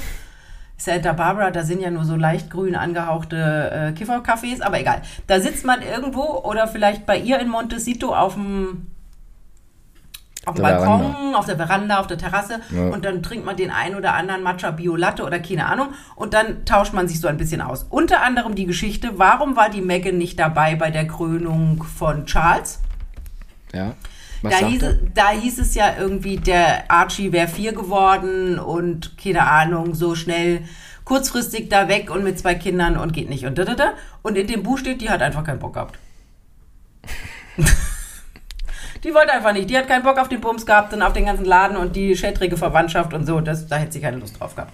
Santa 0.76 1.12
Barbara, 1.12 1.50
da 1.50 1.64
sind 1.64 1.80
ja 1.80 1.90
nur 1.90 2.04
so 2.04 2.14
leicht 2.14 2.50
grün 2.50 2.76
angehauchte 2.76 3.96
äh, 3.96 4.00
Kiffercafés, 4.00 4.62
aber 4.62 4.78
egal. 4.78 5.02
Da 5.26 5.40
sitzt 5.40 5.66
man 5.66 5.82
irgendwo 5.82 6.22
oder 6.44 6.68
vielleicht 6.68 7.04
bei 7.04 7.18
ihr 7.18 7.40
in 7.40 7.48
Montecito 7.48 8.14
auf 8.14 8.34
dem 8.34 8.86
auf 10.48 10.54
dem 10.56 10.62
Balkon, 10.62 11.00
Veranda. 11.12 11.38
auf 11.38 11.46
der 11.46 11.56
Veranda, 11.56 12.00
auf 12.00 12.06
der 12.06 12.18
Terrasse 12.18 12.60
Ja. 12.70 12.88
und 12.88 13.04
dann 13.04 13.22
trinkt 13.22 13.44
man 13.46 13.56
den 13.56 13.70
ein 13.70 13.94
oder 13.94 14.14
anderen 14.14 14.42
Matcha 14.42 14.70
Bio 14.70 14.96
Latte 14.96 15.24
oder 15.24 15.38
keine 15.40 15.66
Ahnung 15.66 15.88
und 16.16 16.34
dann 16.34 16.64
tauscht 16.64 16.92
man 16.92 17.06
sich 17.08 17.20
so 17.20 17.28
ein 17.28 17.36
bisschen 17.36 17.60
aus. 17.60 17.86
Unter 17.90 18.22
anderem 18.22 18.54
die 18.54 18.66
Geschichte, 18.66 19.18
warum 19.18 19.56
war 19.56 19.70
die 19.70 19.82
Meghan 19.82 20.18
nicht 20.18 20.38
dabei 20.38 20.74
bei 20.74 20.90
der 20.90 21.06
Krönung 21.06 21.82
von 21.84 22.26
Charles? 22.26 22.80
Ja. 23.72 23.94
Da 24.42 24.58
hieß, 24.58 24.82
es, 24.84 24.96
da 25.14 25.30
hieß 25.30 25.58
es 25.58 25.74
ja 25.74 25.94
irgendwie, 25.98 26.36
der 26.36 26.90
Archie 26.90 27.32
wäre 27.32 27.48
vier 27.48 27.72
geworden 27.72 28.58
und 28.60 29.18
keine 29.18 29.46
Ahnung, 29.50 29.94
so 29.94 30.14
schnell 30.14 30.62
kurzfristig 31.04 31.68
da 31.70 31.88
weg 31.88 32.10
und 32.10 32.22
mit 32.22 32.38
zwei 32.38 32.54
Kindern 32.54 32.96
und 32.96 33.12
geht 33.12 33.28
nicht 33.30 33.46
und 33.46 33.58
da, 33.58 33.64
da, 33.64 33.74
da. 33.74 33.92
Und 34.22 34.36
in 34.38 34.46
dem 34.46 34.62
Buch 34.62 34.78
steht, 34.78 35.00
die 35.00 35.10
hat 35.10 35.22
einfach 35.22 35.42
keinen 35.42 35.58
Bock 35.58 35.74
gehabt. 35.74 35.98
die 39.04 39.14
wollte 39.14 39.32
einfach 39.32 39.52
nicht. 39.52 39.68
Die 39.70 39.76
hat 39.78 39.88
keinen 39.88 40.02
Bock 40.02 40.18
auf 40.18 40.28
den 40.28 40.40
Bums 40.40 40.66
gehabt 40.66 40.92
und 40.92 41.02
auf 41.02 41.12
den 41.12 41.26
ganzen 41.26 41.44
Laden 41.44 41.76
und 41.76 41.94
die 41.96 42.16
schädrige 42.16 42.56
Verwandtschaft 42.56 43.14
und 43.14 43.26
so. 43.26 43.40
Das, 43.40 43.66
da 43.66 43.76
hätte 43.76 43.92
sie 43.92 44.00
keine 44.00 44.18
Lust 44.18 44.40
drauf 44.40 44.54
gehabt. 44.54 44.72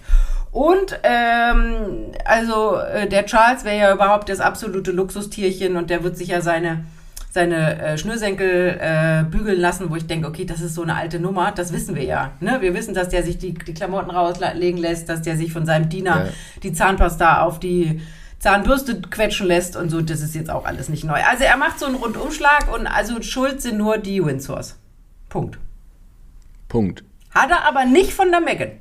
Und 0.51 0.99
ähm, 1.03 2.13
also 2.25 2.77
äh, 2.77 3.09
der 3.09 3.27
Charles 3.27 3.65
wäre 3.65 3.77
ja 3.79 3.93
überhaupt 3.93 4.29
das 4.29 4.41
absolute 4.41 4.93
Luxustierchen 4.93 5.77
und 5.77 5.91
der 5.91 6.05
wird 6.05 6.17
sich 6.17 6.29
ja 6.29 6.41
seine 6.41 6.85
seine 7.31 7.83
äh, 7.83 7.99
Schnürsenkel 7.99 8.79
äh, 8.81 9.25
bügeln 9.25 9.61
lassen, 9.61 9.91
wo 9.91 9.97
ich 9.97 10.07
denke, 10.07 10.29
okay, 10.29 10.45
das 10.45 10.61
ist 10.61 10.77
so 10.77 10.83
eine 10.83 10.95
alte 10.95 11.19
Nummer, 11.19 11.51
das 11.51 11.73
wissen 11.73 11.97
wir 11.97 12.05
ja. 12.05 12.31
Ne? 12.39 12.59
Wir 12.61 12.75
wissen, 12.75 12.95
dass 12.95 13.09
der 13.09 13.25
sich 13.25 13.39
die, 13.39 13.53
die 13.55 13.75
Klamotten 13.75 14.13
rauslegen 14.13 14.79
lässt, 14.81 15.09
dass 15.09 15.23
der 15.23 15.37
sich 15.37 15.53
von 15.53 15.67
seinem 15.67 15.89
Diener 15.89 16.27
Ja. 16.27 16.33
die 16.63 16.73
Zahnpasta 16.73 17.41
auf 17.43 17.59
die 17.59 18.01
Zahnbürste 18.45 19.01
quetschen 19.01 19.47
lässt 19.47 19.75
und 19.75 19.89
so, 19.89 20.03
das 20.03 20.21
ist 20.21 20.35
jetzt 20.35 20.51
auch 20.51 20.67
alles 20.67 20.91
nicht 20.91 21.03
neu. 21.03 21.19
Also 21.31 21.45
er 21.45 21.57
macht 21.57 21.79
so 21.81 21.87
einen 21.87 21.95
Rundumschlag 21.95 22.71
und 22.75 22.87
also 22.87 23.23
schuld 23.23 23.63
sind 23.63 23.79
nur 23.79 23.97
die 23.97 24.23
Windsors. 24.23 24.77
Punkt. 25.31 25.59
Punkt. 26.69 27.05
Hat 27.31 27.49
er 27.49 27.65
aber 27.67 27.87
nicht 27.87 28.13
von 28.13 28.31
der 28.31 28.43
Megan. 28.43 28.73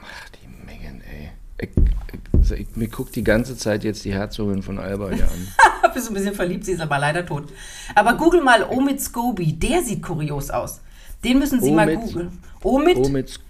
Ach, 0.00 0.28
die 0.30 0.48
Megan, 0.64 1.02
ey. 1.02 1.32
Ich, 1.58 1.68
ich, 1.74 2.60
ich, 2.60 2.76
mir 2.76 2.88
guckt 2.88 3.14
die 3.14 3.24
ganze 3.24 3.58
Zeit 3.58 3.84
jetzt 3.84 4.06
die 4.06 4.14
Herzogin 4.14 4.62
von 4.62 4.78
Alba 4.78 5.10
hier 5.10 5.24
an. 5.24 5.92
Bist 5.92 6.08
ein 6.08 6.14
bisschen 6.14 6.34
verliebt, 6.34 6.64
sie 6.64 6.72
ist 6.72 6.80
aber 6.80 6.98
leider 6.98 7.26
tot. 7.26 7.52
Aber 7.94 8.14
google 8.14 8.40
mal 8.40 8.64
Omid 8.64 9.02
Scobie, 9.02 9.52
der 9.52 9.82
sieht 9.82 10.02
kurios 10.02 10.48
aus. 10.48 10.80
Den 11.22 11.40
müssen 11.40 11.60
Sie 11.60 11.72
mal 11.72 11.88
Omid? 11.88 12.00
googeln. 12.00 12.38
Omid, 12.62 12.96
Omid, 12.96 13.40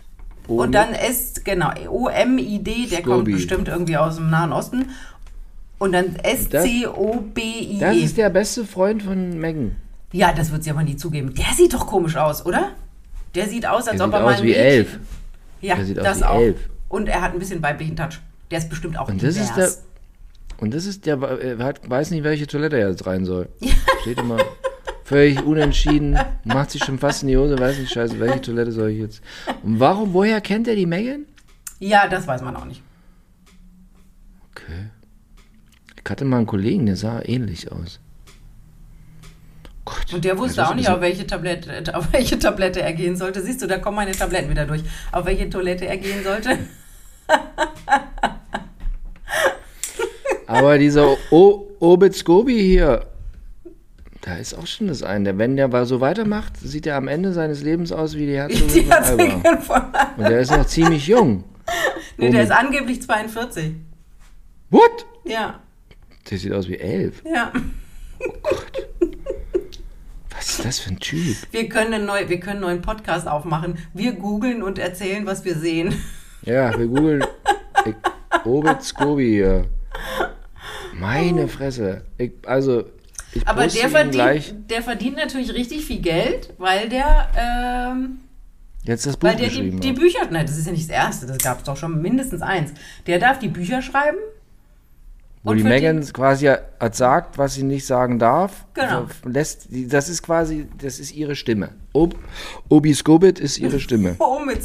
Omid 0.49 0.61
und 0.67 0.73
dann 0.73 0.93
S, 0.95 1.35
genau, 1.45 1.71
O-M-I-D, 1.89 2.87
der 2.91 3.03
kommt 3.03 3.17
Scobie. 3.19 3.33
bestimmt 3.33 3.69
irgendwie 3.69 3.97
aus 3.97 4.17
dem 4.17 4.31
Nahen 4.31 4.53
Osten. 4.53 4.91
Und 5.79 5.93
dann 5.93 6.17
S-C-O-B-I-E. 6.17 7.81
Das 7.81 7.97
ist 7.97 8.17
der 8.17 8.31
beste 8.31 8.65
Freund 8.65 9.03
von 9.03 9.39
Megan. 9.39 9.77
ja, 10.13 10.33
das 10.33 10.51
wird 10.53 10.65
sie 10.65 10.71
aber 10.71 10.83
nie 10.83 10.97
zugeben. 10.97 11.35
Der 11.35 11.47
sieht 11.57 11.75
doch 11.75 11.87
komisch 11.87 12.17
aus, 12.17 12.45
oder? 12.47 12.71
Der 13.35 13.49
sieht 13.49 13.67
aus, 13.67 13.89
als 13.89 13.97
Der 13.99 14.07
ob 14.07 14.13
sieht 14.13 14.21
er 14.21 14.25
mal 14.25 14.35
aus 14.35 14.41
ein 14.41 14.47
wie 14.47 14.55
elf. 14.55 14.99
Ja, 15.61 15.75
Der 15.77 15.85
sieht 15.85 15.99
aus 15.99 16.05
das 16.05 16.21
wie 16.21 16.25
auch. 16.25 16.41
elf. 16.41 16.57
Und 16.89 17.09
er 17.09 17.21
hat 17.23 17.33
ein 17.33 17.39
bisschen 17.39 17.63
weiblichen 17.63 17.97
Touch. 17.97 18.21
Der 18.51 18.59
ist 18.59 18.69
bestimmt 18.71 18.97
auch 18.99 19.09
Und 19.09 19.23
das 19.23 19.37
ist 19.37 19.49
der. 19.57 19.67
divers. 19.67 19.83
Und 20.59 20.73
das 20.73 20.87
ist 20.87 21.05
der, 21.07 21.21
er 21.21 21.59
hat, 21.65 21.89
weiß 21.91 22.13
nicht, 22.13 22.23
welche 22.23 22.47
Toilette 22.47 22.79
er 22.79 22.91
jetzt 22.91 23.07
rein 23.07 23.25
soll. 23.25 23.49
Steht 24.03 24.19
immer 24.19 24.39
völlig 25.05 25.43
unentschieden, 25.45 26.19
macht 26.45 26.71
sich 26.71 26.83
schon 26.83 26.99
fast 26.99 27.23
in 27.23 27.29
die 27.29 27.37
Hose, 27.37 27.59
weiß 27.59 27.79
nicht, 27.79 27.93
scheiße, 27.93 28.19
welche 28.19 28.41
Toilette 28.41 28.73
soll 28.73 28.91
ich 28.91 28.99
jetzt. 28.99 29.23
Und 29.63 29.79
warum, 29.79 30.13
woher 30.15 30.41
kennt 30.41 30.67
er 30.67 30.75
die 30.75 30.87
Megan? 30.87 31.27
Ja, 31.79 32.09
das 32.09 32.27
weiß 32.27 32.43
man 32.43 32.57
auch 32.57 32.65
nicht. 32.65 32.83
Okay. 34.51 34.91
Ich 36.03 36.11
hatte 36.11 36.25
mal 36.25 36.39
einen 36.39 36.47
Kollegen, 36.47 36.87
der 36.87 36.97
sah 36.97 37.21
ähnlich 37.23 37.71
aus. 37.71 38.01
Gott. 39.85 40.15
Und 40.15 40.25
der 40.25 40.39
wusste 40.39 40.57
das 40.57 40.71
auch 40.71 40.75
nicht, 40.75 40.89
auf 40.89 41.01
welche, 41.01 41.27
Tablette, 41.27 41.95
auf 41.95 42.13
welche 42.13 42.39
Tablette 42.39 42.81
er 42.81 42.95
gehen 42.95 43.17
sollte. 43.17 43.43
Siehst 43.43 43.61
du, 43.63 43.67
da 43.67 43.79
kommen 43.79 43.97
meine 43.97 44.13
Tabletten 44.13 44.49
wieder 44.51 44.65
durch. 44.67 44.83
Auf 45.13 45.27
welche 45.27 45.51
Toilette 45.51 45.87
er 45.87 45.99
gehen 45.99 46.25
sollte. 46.25 46.59
Aber 50.47 50.79
dieser 50.79 51.17
o 51.31 51.69
Obitz 51.81 52.23
Gobi 52.25 52.61
hier, 52.63 53.07
da 54.25 54.37
ist 54.37 54.55
auch 54.55 54.67
schon 54.67 54.87
das 54.87 55.03
eine. 55.03 55.37
Wenn 55.37 55.57
der 55.57 55.85
so 55.85 56.01
weitermacht, 56.01 56.57
sieht 56.59 56.87
er 56.87 56.97
am 56.97 57.09
Ende 57.09 57.35
seines 57.35 57.63
Lebens 57.63 57.93
aus 57.93 58.15
wie 58.17 58.25
die 58.27 58.37
Herzogin 58.37 58.69
Die 58.69 58.81
von 58.85 58.91
hat 58.93 59.05
Alba. 59.05 59.61
von, 59.61 59.83
Und 60.17 60.29
der 60.31 60.41
ist 60.41 60.51
noch 60.51 60.65
ziemlich 60.67 61.07
jung. 61.07 61.45
nee, 62.17 62.31
der 62.31 62.45
ist 62.45 62.51
angeblich 62.53 63.03
42. 63.03 63.73
What? 64.71 65.05
Ja, 65.25 65.61
Der 66.31 66.39
sieht 66.39 66.53
aus 66.53 66.69
wie 66.69 66.79
elf. 66.79 67.23
ja. 67.31 67.53
Was 70.31 70.49
ist 70.59 70.65
das 70.65 70.79
für 70.79 70.91
ein 70.91 70.99
Typ? 71.01 71.37
Wir 71.53 71.69
können, 71.69 71.93
einen 71.95 72.07
neu, 72.07 72.29
wir 72.29 72.41
können 72.41 72.57
einen 72.57 72.61
neuen 72.63 72.83
Podcast 72.83 73.29
aufmachen. 73.29 73.79
Wir 73.93 74.13
googeln 74.13 74.63
und 74.63 74.79
erzählen, 74.79 75.27
was 75.27 75.45
wir 75.45 75.55
sehen. 75.57 75.95
Ja, 76.43 76.77
wir 76.79 76.87
googeln 76.87 77.25
ich, 77.87 77.95
Obitz 78.45 78.95
Gobi 78.95 79.27
hier. 79.31 79.67
Meine 80.95 81.49
Fresse. 81.49 82.05
Ich, 82.19 82.33
also, 82.47 82.85
ich 83.35 83.47
Aber 83.49 83.67
der 83.67 83.89
verdient, 83.89 84.71
der 84.71 84.83
verdient 84.83 85.17
natürlich 85.17 85.53
richtig 85.55 85.85
viel 85.85 86.01
Geld, 86.01 86.53
weil 86.59 86.89
der, 86.89 87.29
ähm, 87.37 88.19
Jetzt 88.85 89.07
das 89.07 89.17
Buch 89.17 89.29
weil 89.29 89.37
der 89.37 89.49
die, 89.49 89.55
geschrieben 89.57 89.81
die 89.81 89.89
hat. 89.91 89.97
Bücher, 89.97 90.19
nein, 90.31 90.47
das 90.47 90.59
ist 90.59 90.67
ja 90.67 90.73
nicht 90.73 90.89
das 90.91 90.95
erste, 90.97 91.27
das 91.27 91.39
gab 91.39 91.59
es 91.59 91.65
doch 91.65 91.77
schon 91.77 92.01
mindestens 92.03 92.43
eins. 92.43 92.73
Der 93.07 93.19
darf 93.19 93.39
die 93.39 93.49
Bücher 93.49 93.81
schreiben. 93.83 94.19
Wo 95.43 95.51
und 95.51 95.59
die 95.59 95.63
Megan 95.63 96.03
quasi 96.13 96.47
hat 96.47 96.95
sagt, 96.97 97.37
was 97.37 97.55
sie 97.55 97.65
nicht 97.65 97.85
sagen 97.87 98.19
darf. 98.19 98.65
Genau. 98.75 99.07
Lässt, 99.27 99.67
die- 99.71 99.87
das 99.87 100.09
ist 100.09 100.23
quasi, 100.23 100.67
das 100.81 100.99
ist 100.99 101.15
ihre 101.15 101.37
Stimme. 101.37 101.71
Ob, 101.93 102.15
Obi 102.71 102.95
Skobit 102.95 103.39
ist 103.41 103.59
ihre 103.59 103.79
Stimme. 103.81 104.17
Oh. 104.19 104.37
Omid, 104.39 104.63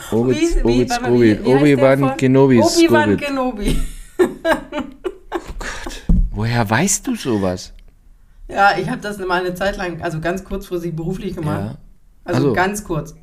Obi- 0.12 0.34
wie- 0.34 0.64
wie 0.64 0.80
heißt 0.90 1.00
der 1.02 1.46
Obi-Wan 1.46 2.16
Kenobi 2.16 2.60
Obi-Wan. 2.60 3.16
Kenobi. 3.18 3.76
Woher 6.38 6.70
weißt 6.70 7.04
du 7.04 7.16
sowas? 7.16 7.72
Ja, 8.48 8.78
ich 8.78 8.88
habe 8.88 9.00
das 9.00 9.18
mal 9.18 9.40
eine 9.40 9.54
Zeit 9.54 9.76
lang, 9.76 10.00
also 10.02 10.20
ganz 10.20 10.44
kurzfristig 10.44 10.94
beruflich 10.94 11.34
gemacht. 11.34 11.60
Ja. 11.72 11.78
Also 12.24 12.38
Also- 12.42 12.52
ganz 12.52 12.84
kurz, 12.84 13.16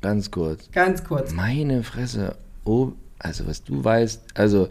Ganz 0.00 0.30
kurz. 0.32 0.68
ganz 0.72 1.04
kurz. 1.04 1.32
Meine 1.32 1.84
Fresse. 1.84 2.34
Oh, 2.64 2.92
also 3.20 3.46
was 3.46 3.62
du 3.62 3.84
weißt, 3.84 4.22
also 4.34 4.68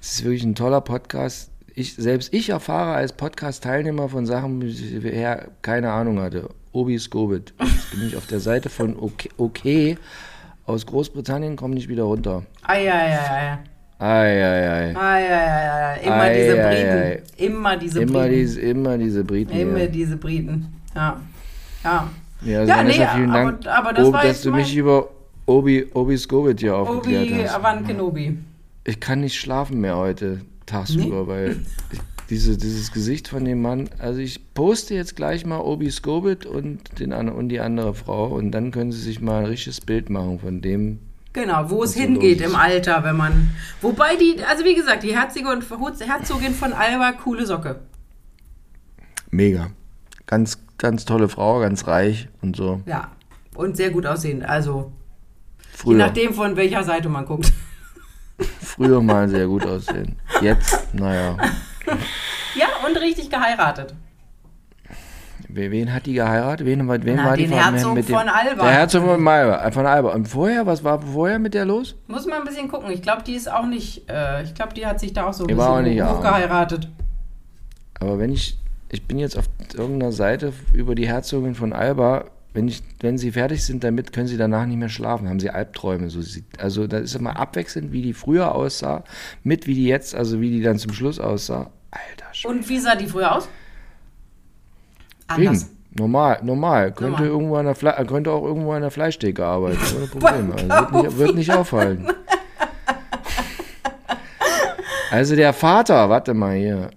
es 0.00 0.12
ist 0.14 0.24
wirklich 0.24 0.42
ein 0.42 0.56
toller 0.56 0.80
Podcast. 0.80 1.52
Ich, 1.76 1.94
selbst 1.94 2.34
ich 2.34 2.48
erfahre 2.50 2.94
als 2.94 3.12
Podcast-Teilnehmer 3.12 4.08
von 4.08 4.26
Sachen, 4.26 4.58
die 4.60 4.66
ich 4.66 5.00
bisher 5.00 5.50
keine 5.62 5.92
Ahnung 5.92 6.18
hatte. 6.20 6.48
Obi 6.72 6.98
Skobit. 6.98 7.54
Jetzt 7.60 7.90
bin 7.92 8.06
ich 8.08 8.16
auf 8.16 8.26
der 8.26 8.40
Seite 8.40 8.68
von 8.70 8.96
OK, 8.96 9.28
OK 9.36 9.96
aus 10.66 10.84
Großbritannien, 10.84 11.54
komme 11.54 11.74
nicht 11.74 11.88
wieder 11.88 12.02
runter. 12.04 12.42
Eieiei. 12.62 12.90
Eieiei. 12.90 13.18
Eieiei. 13.20 13.52
Immer 13.52 13.58
Ei, 13.58 13.58
diese 16.32 16.58
ei, 16.58 16.68
Briten. 16.68 16.98
ei. 16.98 17.22
Immer 17.36 17.76
diese 17.76 18.02
Immer 18.02 18.12
Briten. 18.22 18.34
diese, 18.34 18.60
immer 18.60 18.98
diese 18.98 19.24
Briten. 19.24 19.52
Immer 19.52 19.78
hier. 19.78 19.88
diese 19.88 20.16
Briten. 20.16 20.66
Ja. 20.94 21.20
Ja. 21.84 22.10
Ja, 22.42 22.60
also 22.60 22.72
Ja, 22.72 22.82
nee, 22.82 22.92
vielen 22.92 23.30
aber- 23.30 23.52
Dank, 23.52 23.66
aber 23.66 23.92
das 23.92 24.06
Obi, 24.06 24.12
war 24.14 24.22
dass 24.24 24.42
du 24.42 24.52
mich 24.52 24.74
über 24.74 25.08
Obi, 25.46 25.86
Obi 25.92 26.16
Skobit 26.16 26.60
hier 26.60 26.76
aufgeklärt 26.76 27.30
Obi 27.30 27.42
hast. 27.44 27.62
Wan 27.62 27.86
Kenobi. 27.86 28.38
Ich 28.84 29.00
kann 29.00 29.20
nicht 29.20 29.38
schlafen 29.38 29.80
mehr 29.80 29.96
heute 29.96 30.40
tagsüber, 30.64 31.26
weil 31.26 31.56
ich, 31.92 31.98
diese, 32.30 32.56
dieses 32.56 32.92
Gesicht 32.92 33.28
von 33.28 33.44
dem 33.44 33.60
Mann, 33.60 33.90
also 33.98 34.20
ich 34.20 34.54
poste 34.54 34.94
jetzt 34.94 35.16
gleich 35.16 35.44
mal 35.44 35.58
Obi 35.60 35.90
Skobit 35.90 36.46
und, 36.46 36.98
den, 36.98 37.12
und 37.12 37.48
die 37.50 37.60
andere 37.60 37.92
Frau 37.92 38.28
und 38.28 38.52
dann 38.52 38.70
können 38.70 38.92
sie 38.92 39.00
sich 39.02 39.20
mal 39.20 39.40
ein 39.40 39.46
richtiges 39.46 39.80
Bild 39.82 40.08
machen 40.08 40.38
von 40.38 40.62
dem. 40.62 41.00
Genau, 41.32 41.70
wo 41.70 41.84
es 41.84 41.94
hingeht 41.94 42.40
im 42.40 42.56
Alter, 42.56 43.04
wenn 43.04 43.16
man. 43.16 43.50
Wobei 43.80 44.16
die, 44.16 44.42
also 44.42 44.64
wie 44.64 44.74
gesagt, 44.74 45.04
die 45.04 45.16
Herzogin, 45.16 45.62
Herzogin 46.00 46.54
von 46.54 46.72
Alba, 46.72 47.12
coole 47.12 47.46
Socke. 47.46 47.80
Mega. 49.30 49.70
Ganz, 50.26 50.58
ganz 50.76 51.04
tolle 51.04 51.28
Frau, 51.28 51.60
ganz 51.60 51.86
reich 51.86 52.28
und 52.42 52.56
so. 52.56 52.82
Ja. 52.86 53.12
Und 53.54 53.76
sehr 53.76 53.90
gut 53.90 54.06
aussehend. 54.06 54.44
Also, 54.44 54.92
je 55.60 55.78
Früher, 55.78 55.98
nachdem, 55.98 56.34
von 56.34 56.56
welcher 56.56 56.82
Seite 56.82 57.08
man 57.08 57.26
guckt. 57.26 57.52
früher 58.60 59.00
mal 59.00 59.28
sehr 59.28 59.46
gut 59.46 59.64
aussehen. 59.66 60.16
Jetzt, 60.40 60.94
naja. 60.94 61.36
Ja, 62.54 62.66
und 62.86 62.96
richtig 62.96 63.30
geheiratet. 63.30 63.94
Wen 65.54 65.92
hat 65.92 66.06
die 66.06 66.14
geheiratet? 66.14 66.66
Wen, 66.66 66.88
wen 66.88 67.16
Na, 67.16 67.24
war 67.26 67.36
die 67.36 67.44
den 67.46 67.52
Frau- 67.52 67.70
Herzog 67.72 67.94
mit 67.94 68.08
dem- 68.08 68.16
von 68.16 68.28
Alba. 68.28 68.62
Der 68.62 68.72
Herzog 68.72 69.04
von 69.04 69.28
Alba. 69.28 69.70
Von 69.70 69.86
Alba. 69.86 70.12
Und 70.14 70.26
vorher, 70.28 70.66
was 70.66 70.82
war 70.84 71.00
vorher 71.00 71.38
mit 71.38 71.54
der 71.54 71.64
los? 71.64 71.96
Muss 72.06 72.26
man 72.26 72.38
ein 72.40 72.44
bisschen 72.44 72.68
gucken. 72.68 72.90
Ich 72.90 73.02
glaube, 73.02 73.22
die 73.22 73.34
ist 73.34 73.50
auch 73.50 73.66
nicht. 73.66 74.08
Äh, 74.10 74.42
ich 74.44 74.54
glaube, 74.54 74.74
die 74.74 74.86
hat 74.86 75.00
sich 75.00 75.12
da 75.12 75.26
auch 75.28 75.32
so 75.32 75.44
ein 75.44 75.48
Die 75.48 75.56
war 75.56 75.70
auch 75.70 75.82
bisschen 75.82 76.08
hochgeheiratet. 76.08 76.88
Aber 78.00 78.18
wenn 78.18 78.32
ich, 78.32 78.58
ich 78.90 79.06
bin 79.06 79.18
jetzt 79.18 79.36
auf 79.36 79.44
irgendeiner 79.74 80.12
Seite 80.12 80.52
über 80.72 80.94
die 80.94 81.06
Herzogin 81.06 81.54
von 81.54 81.72
Alba, 81.72 82.24
wenn, 82.52 82.66
ich, 82.66 82.82
wenn 83.00 83.18
sie 83.18 83.30
fertig 83.32 83.64
sind 83.64 83.84
damit, 83.84 84.12
können 84.12 84.26
sie 84.26 84.36
danach 84.36 84.66
nicht 84.66 84.78
mehr 84.78 84.88
schlafen, 84.88 85.28
haben 85.28 85.38
sie 85.38 85.50
Albträume. 85.50 86.10
So 86.10 86.20
sieht, 86.22 86.44
also 86.58 86.86
das 86.86 87.02
ist 87.02 87.14
immer 87.14 87.38
abwechselnd, 87.38 87.92
wie 87.92 88.02
die 88.02 88.12
früher 88.14 88.54
aussah, 88.54 89.04
mit 89.44 89.66
wie 89.66 89.74
die 89.74 89.86
jetzt, 89.86 90.14
also 90.14 90.40
wie 90.40 90.50
die 90.50 90.62
dann 90.62 90.78
zum 90.78 90.92
Schluss 90.92 91.20
aussah. 91.20 91.70
Alter 91.92 92.32
Schwede. 92.34 92.54
Und 92.54 92.68
wie 92.68 92.78
sah 92.78 92.94
die 92.94 93.06
früher 93.06 93.34
aus? 93.36 93.48
Anders. 95.30 95.62
Eben. 95.62 95.76
Normal, 95.92 96.40
normal. 96.42 96.92
Könnte, 96.92 97.22
Normal. 97.22 97.26
Irgendwo 97.26 97.56
an 97.56 97.64
der 97.66 97.74
Fle 97.74 98.06
könnte 98.06 98.30
auch 98.30 98.44
irgendwo 98.44 98.72
an 98.72 98.82
der 98.82 98.90
Fleischtheke 98.90 99.44
arbeiten, 99.44 99.80
ohne 99.96 100.06
Probleme. 100.06 100.54
Also 100.54 100.68
wird, 100.68 100.92
nicht, 100.92 101.18
wird 101.18 101.34
nicht 101.34 101.52
auffallen. 101.52 102.06
Also 105.10 105.34
der 105.34 105.52
Vater, 105.52 106.08
warte 106.08 106.34
mal 106.34 106.54
hier. 106.56 106.90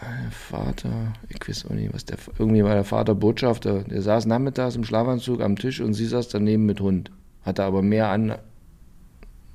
Der 0.00 0.30
Vater, 0.30 1.14
ich 1.28 1.48
weiß 1.48 1.66
auch 1.66 1.74
nicht, 1.74 1.92
was 1.92 2.04
der, 2.04 2.16
irgendwie 2.38 2.62
war 2.62 2.74
der 2.74 2.84
Vater 2.84 3.16
Botschafter. 3.16 3.82
Der 3.82 4.02
saß 4.02 4.26
nachmittags 4.26 4.76
im 4.76 4.84
Schlafanzug 4.84 5.40
am 5.40 5.56
Tisch 5.56 5.80
und 5.80 5.94
sie 5.94 6.06
saß 6.06 6.28
daneben 6.28 6.64
mit 6.64 6.80
Hund. 6.80 7.10
Hatte 7.42 7.64
aber 7.64 7.82
mehr 7.82 8.08
an, 8.08 8.36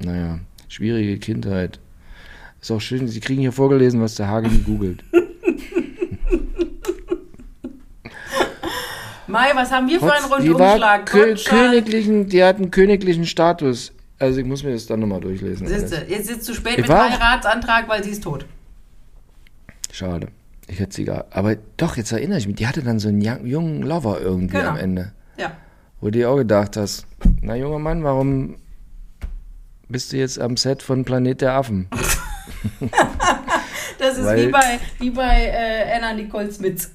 naja, 0.03 0.39
schwierige 0.67 1.17
Kindheit. 1.19 1.79
Ist 2.59 2.71
auch 2.71 2.81
schön, 2.81 3.07
Sie 3.07 3.21
kriegen 3.21 3.39
hier 3.39 3.53
vorgelesen, 3.53 4.01
was 4.01 4.15
der 4.15 4.27
Hagen 4.27 4.65
googelt. 4.65 5.03
Mai, 9.29 9.51
was 9.55 9.71
haben 9.71 9.87
wir 9.87 9.99
für 9.99 10.11
einen 10.13 10.23
Trotz- 10.25 10.41
die 10.41 10.49
war 10.53 10.73
Rundumschlag? 10.73 11.05
kö 11.05 11.35
königlichen, 11.35 12.27
die 12.29 12.43
hat 12.43 12.57
einen 12.57 12.71
königlichen 12.71 13.25
Status. 13.25 13.93
Also 14.17 14.39
ich 14.41 14.45
muss 14.45 14.63
mir 14.63 14.71
das 14.73 14.85
dann 14.85 14.99
nochmal 14.99 15.21
durchlesen. 15.21 15.67
Siehst 15.67 15.93
alles. 15.93 16.07
du, 16.07 16.11
jetzt 16.13 16.27
sitzt 16.27 16.49
du 16.49 16.53
spät 16.53 16.73
Ich 16.73 16.79
mit 16.79 16.89
war- 16.89 17.09
Heiratsantrag, 17.09 17.87
weil 17.87 18.03
sie 18.03 18.09
ist 18.11 18.23
tot. 18.23 18.45
Schade. 19.91 20.27
Ich 20.67 20.79
hätte 20.79 20.93
sie 20.95 21.05
gar. 21.05 21.25
Aber 21.31 21.55
doch, 21.77 21.97
jetzt 21.97 22.11
erinnere 22.11 22.37
ich 22.37 22.45
mich, 22.47 22.57
die 22.57 22.67
hatte 22.67 22.83
dann 22.83 22.99
so 22.99 23.07
einen 23.07 23.21
jungen 23.45 23.81
Lover 23.81 24.19
irgendwie 24.21 24.57
Genau. 24.57 24.69
am 24.71 24.77
Ende. 24.77 25.13
Ja. 25.37 25.51
Wo 26.01 26.07
du 26.07 26.11
dir 26.11 26.29
auch 26.29 26.37
gedacht 26.37 26.77
hast, 26.77 27.05
na 27.41 27.55
junger 27.55 27.79
Mann, 27.79 28.03
warum 28.03 28.57
bist 29.87 30.11
du 30.13 30.17
jetzt 30.17 30.39
am 30.39 30.57
Set 30.57 30.83
von 30.83 31.03
Planet 31.05 31.41
der 31.41 31.53
Affen? 31.53 31.87
Das 33.99 34.17
ist 34.17 34.23
Weil- 34.25 34.47
wie 34.47 34.51
bei, 34.51 34.79
wie 34.99 35.09
bei 35.11 35.45
äh, 35.47 35.93
Anna 35.97 36.13
Nicole 36.13 36.49
Smith. 36.51 36.89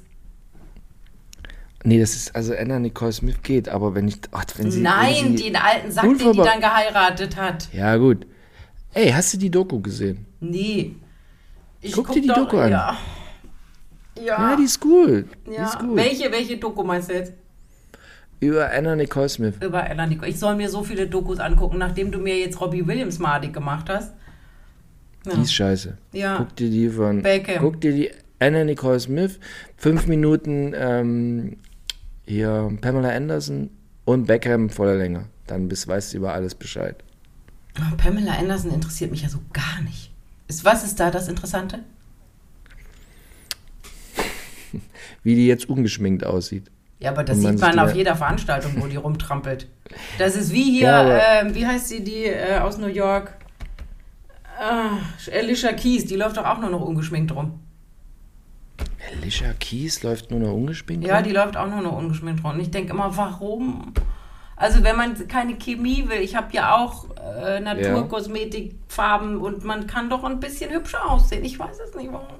Nee, 1.86 2.00
das 2.00 2.16
ist, 2.16 2.34
also 2.34 2.54
Anna 2.54 2.78
Nicole 2.78 3.12
Smith 3.12 3.42
geht, 3.42 3.68
aber 3.68 3.94
wenn 3.94 4.08
ich, 4.08 4.16
ach, 4.32 4.46
wenn 4.56 4.70
sie... 4.70 4.80
Nein, 4.80 5.14
wenn 5.22 5.36
sie, 5.36 5.44
den 5.44 5.56
alten 5.56 5.92
Sack, 5.92 6.04
den 6.04 6.32
die 6.32 6.38
dann 6.38 6.60
geheiratet 6.60 7.36
hat. 7.36 7.68
Ja, 7.74 7.96
gut. 7.96 8.26
Ey, 8.94 9.10
hast 9.10 9.34
du 9.34 9.38
die 9.38 9.50
Doku 9.50 9.80
gesehen? 9.80 10.24
Nee. 10.40 10.96
Ich 11.82 11.92
Guck 11.92 12.10
dir 12.12 12.22
die 12.22 12.28
doch, 12.28 12.36
Doku 12.36 12.56
an. 12.56 12.70
Ja. 12.70 12.96
Ja. 14.16 14.24
Ja, 14.24 14.56
die 14.56 14.64
ist 14.64 14.82
cool. 14.84 15.26
Die 15.46 15.52
ja. 15.52 15.66
ist 15.66 15.78
gut. 15.78 15.96
Welche, 15.96 16.32
welche 16.32 16.56
Doku 16.56 16.82
meinst 16.82 17.10
du 17.10 17.14
jetzt? 17.14 17.34
Über 18.40 18.70
Anna 18.70 18.96
Nicole 18.96 19.28
Smith. 19.28 19.54
Über 19.60 19.84
Anna 19.84 20.06
Nicole. 20.06 20.30
Ich 20.30 20.38
soll 20.38 20.56
mir 20.56 20.70
so 20.70 20.82
viele 20.82 21.06
Dokus 21.06 21.38
angucken, 21.38 21.78
nachdem 21.78 22.10
du 22.10 22.18
mir 22.18 22.38
jetzt 22.38 22.60
Robbie 22.60 22.86
Williams 22.86 23.18
madig 23.18 23.52
gemacht 23.52 23.90
hast. 23.90 24.14
Ja. 25.26 25.34
Die 25.34 25.42
ist 25.42 25.54
scheiße. 25.54 25.98
Ja. 26.12 26.36
Guck 26.38 26.56
dir 26.56 26.70
die 26.70 26.88
von. 26.88 27.22
Beckham. 27.22 27.58
Guck 27.60 27.80
dir 27.80 27.92
die 27.92 28.10
Anna 28.38 28.64
Nicole 28.64 29.00
Smith, 29.00 29.38
fünf 29.76 30.06
Minuten 30.06 30.74
ähm, 30.76 31.56
hier 32.26 32.76
Pamela 32.80 33.10
Anderson 33.10 33.70
und 34.04 34.26
Beckham 34.26 34.70
voller 34.70 34.94
Länge. 34.96 35.26
Dann 35.46 35.68
bist, 35.68 35.86
weißt 35.88 36.12
du 36.12 36.18
über 36.18 36.32
alles 36.32 36.54
Bescheid. 36.54 37.02
Oh, 37.78 37.96
Pamela 37.96 38.32
Anderson 38.38 38.72
interessiert 38.72 39.10
mich 39.10 39.22
ja 39.22 39.28
so 39.28 39.38
gar 39.52 39.80
nicht. 39.82 40.10
Ist, 40.48 40.64
was 40.64 40.84
ist 40.84 40.98
da 41.00 41.10
das 41.10 41.28
Interessante? 41.28 41.80
Wie 45.22 45.34
die 45.34 45.46
jetzt 45.46 45.68
ungeschminkt 45.68 46.24
aussieht. 46.24 46.70
Ja, 47.00 47.10
aber 47.10 47.24
das 47.24 47.38
man 47.38 47.58
sieht 47.58 47.66
man 47.66 47.78
auf 47.80 47.94
jeder 47.94 48.16
Veranstaltung, 48.16 48.72
wo 48.80 48.86
die 48.86 48.96
rumtrampelt. 48.96 49.68
Das 50.18 50.36
ist 50.36 50.52
wie 50.52 50.78
hier, 50.78 50.88
Ja, 50.88 51.00
aber- 51.02 51.20
ähm, 51.48 51.54
wie 51.54 51.66
heißt 51.66 51.88
sie, 51.88 52.02
die 52.02 52.24
äh, 52.24 52.58
aus 52.58 52.78
New 52.78 52.86
York? 52.86 53.36
Alicia 55.32 55.72
Keys, 55.72 56.06
die 56.06 56.14
läuft 56.14 56.36
doch 56.36 56.44
auch 56.46 56.60
nur 56.60 56.70
noch 56.70 56.80
ungeschminkt 56.80 57.34
rum. 57.34 57.58
Alicia 59.24 59.54
Keys 59.58 60.02
läuft 60.02 60.30
nur 60.30 60.40
noch 60.40 60.52
ungeschminkt. 60.52 61.06
Ja, 61.06 61.16
rum? 61.16 61.24
die 61.24 61.32
läuft 61.32 61.56
auch 61.56 61.66
nur 61.66 61.80
noch 61.80 61.96
ungeschminkt 61.96 62.44
rum. 62.44 62.52
Und 62.52 62.60
ich 62.60 62.70
denke 62.70 62.92
immer, 62.92 63.16
warum? 63.16 63.94
Also 64.54 64.84
wenn 64.84 64.96
man 64.96 65.26
keine 65.28 65.54
Chemie 65.54 66.04
will, 66.08 66.18
ich 66.18 66.36
habe 66.36 66.48
ja 66.52 66.76
auch 66.76 67.06
äh, 67.16 67.58
Naturkosmetikfarben 67.60 69.38
und 69.38 69.64
man 69.64 69.86
kann 69.86 70.10
doch 70.10 70.24
ein 70.24 70.40
bisschen 70.40 70.70
hübscher 70.70 71.10
aussehen. 71.10 71.42
Ich 71.42 71.58
weiß 71.58 71.78
es 71.88 71.94
nicht, 71.94 72.12
warum. 72.12 72.36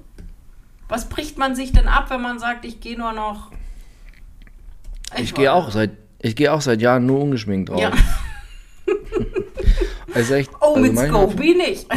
Was 0.88 1.08
bricht 1.08 1.38
man 1.38 1.56
sich 1.56 1.72
denn 1.72 1.88
ab, 1.88 2.10
wenn 2.10 2.20
man 2.20 2.38
sagt, 2.38 2.66
ich 2.66 2.80
gehe 2.80 2.98
nur 2.98 3.12
noch... 3.12 3.50
Ich 5.16 5.32
gehe 5.32 5.52
auch 5.52 5.70
seit 5.70 5.92
ich 6.18 6.36
gehe 6.36 6.52
auch 6.52 6.60
seit 6.60 6.80
Jahren 6.80 7.06
nur 7.06 7.20
ungeschminkt 7.20 7.70
drauf. 7.70 7.80
Ja. 7.80 7.92
Also 10.14 10.34
echt, 10.34 10.50
Oh, 10.60 10.76
also 10.76 10.80
mit 10.80 10.96
Scobie 10.96 11.56
nicht. 11.56 11.88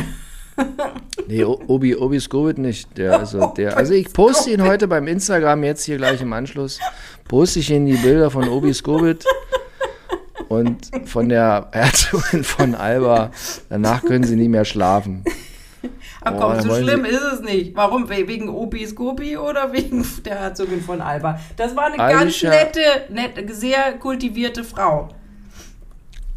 Nee, 1.28 1.43
Obi, 1.43 1.95
Obi 1.95 2.20
Scovit 2.20 2.58
nicht. 2.58 2.97
Der, 2.97 3.20
also, 3.20 3.53
der, 3.58 3.76
also 3.78 3.93
ich 3.93 4.12
poste 4.14 4.51
ihn 4.51 4.64
heute 4.64 4.88
beim 4.88 5.08
Instagram, 5.08 5.64
jetzt 5.64 5.84
hier 5.84 5.97
gleich 5.97 6.22
im 6.22 6.32
Anschluss, 6.34 6.80
poste 7.28 7.60
ich 7.60 7.70
Ihnen 7.70 7.86
die 7.86 7.95
Bilder 7.97 8.32
von 8.32 8.47
Obi 8.47 8.74
Scovit 8.74 9.26
und 10.47 10.89
von 11.05 11.30
der 11.30 11.68
Herzogin 11.72 12.43
von 12.43 12.76
Alba. 12.76 13.32
Danach 13.70 14.03
können 14.03 14.24
Sie 14.24 14.36
nie 14.36 14.47
mehr 14.47 14.66
schlafen. 14.66 15.24
Aber 16.22 16.38
Oh, 16.38 16.51
komm, 16.53 16.62
so 16.62 16.76
schlimm 16.76 17.05
ist 17.05 17.22
es 17.22 17.41
nicht. 17.41 17.76
Warum? 17.76 18.10
We- 18.10 18.28
Wegen 18.28 18.49
Obi 18.49 18.86
Scobie 18.86 19.38
oder 19.38 19.72
wegen 19.74 20.05
der 20.26 20.39
Herzogin 20.39 20.82
von 20.82 20.99
Alba? 21.01 21.39
Das 21.55 21.76
war 21.76 21.86
eine 21.86 21.97
Alicia- 21.97 22.49
ganz 22.49 22.76
nette, 22.76 23.14
nette, 23.14 23.53
sehr 23.53 23.93
kultivierte 23.99 24.64
Frau. 24.64 25.10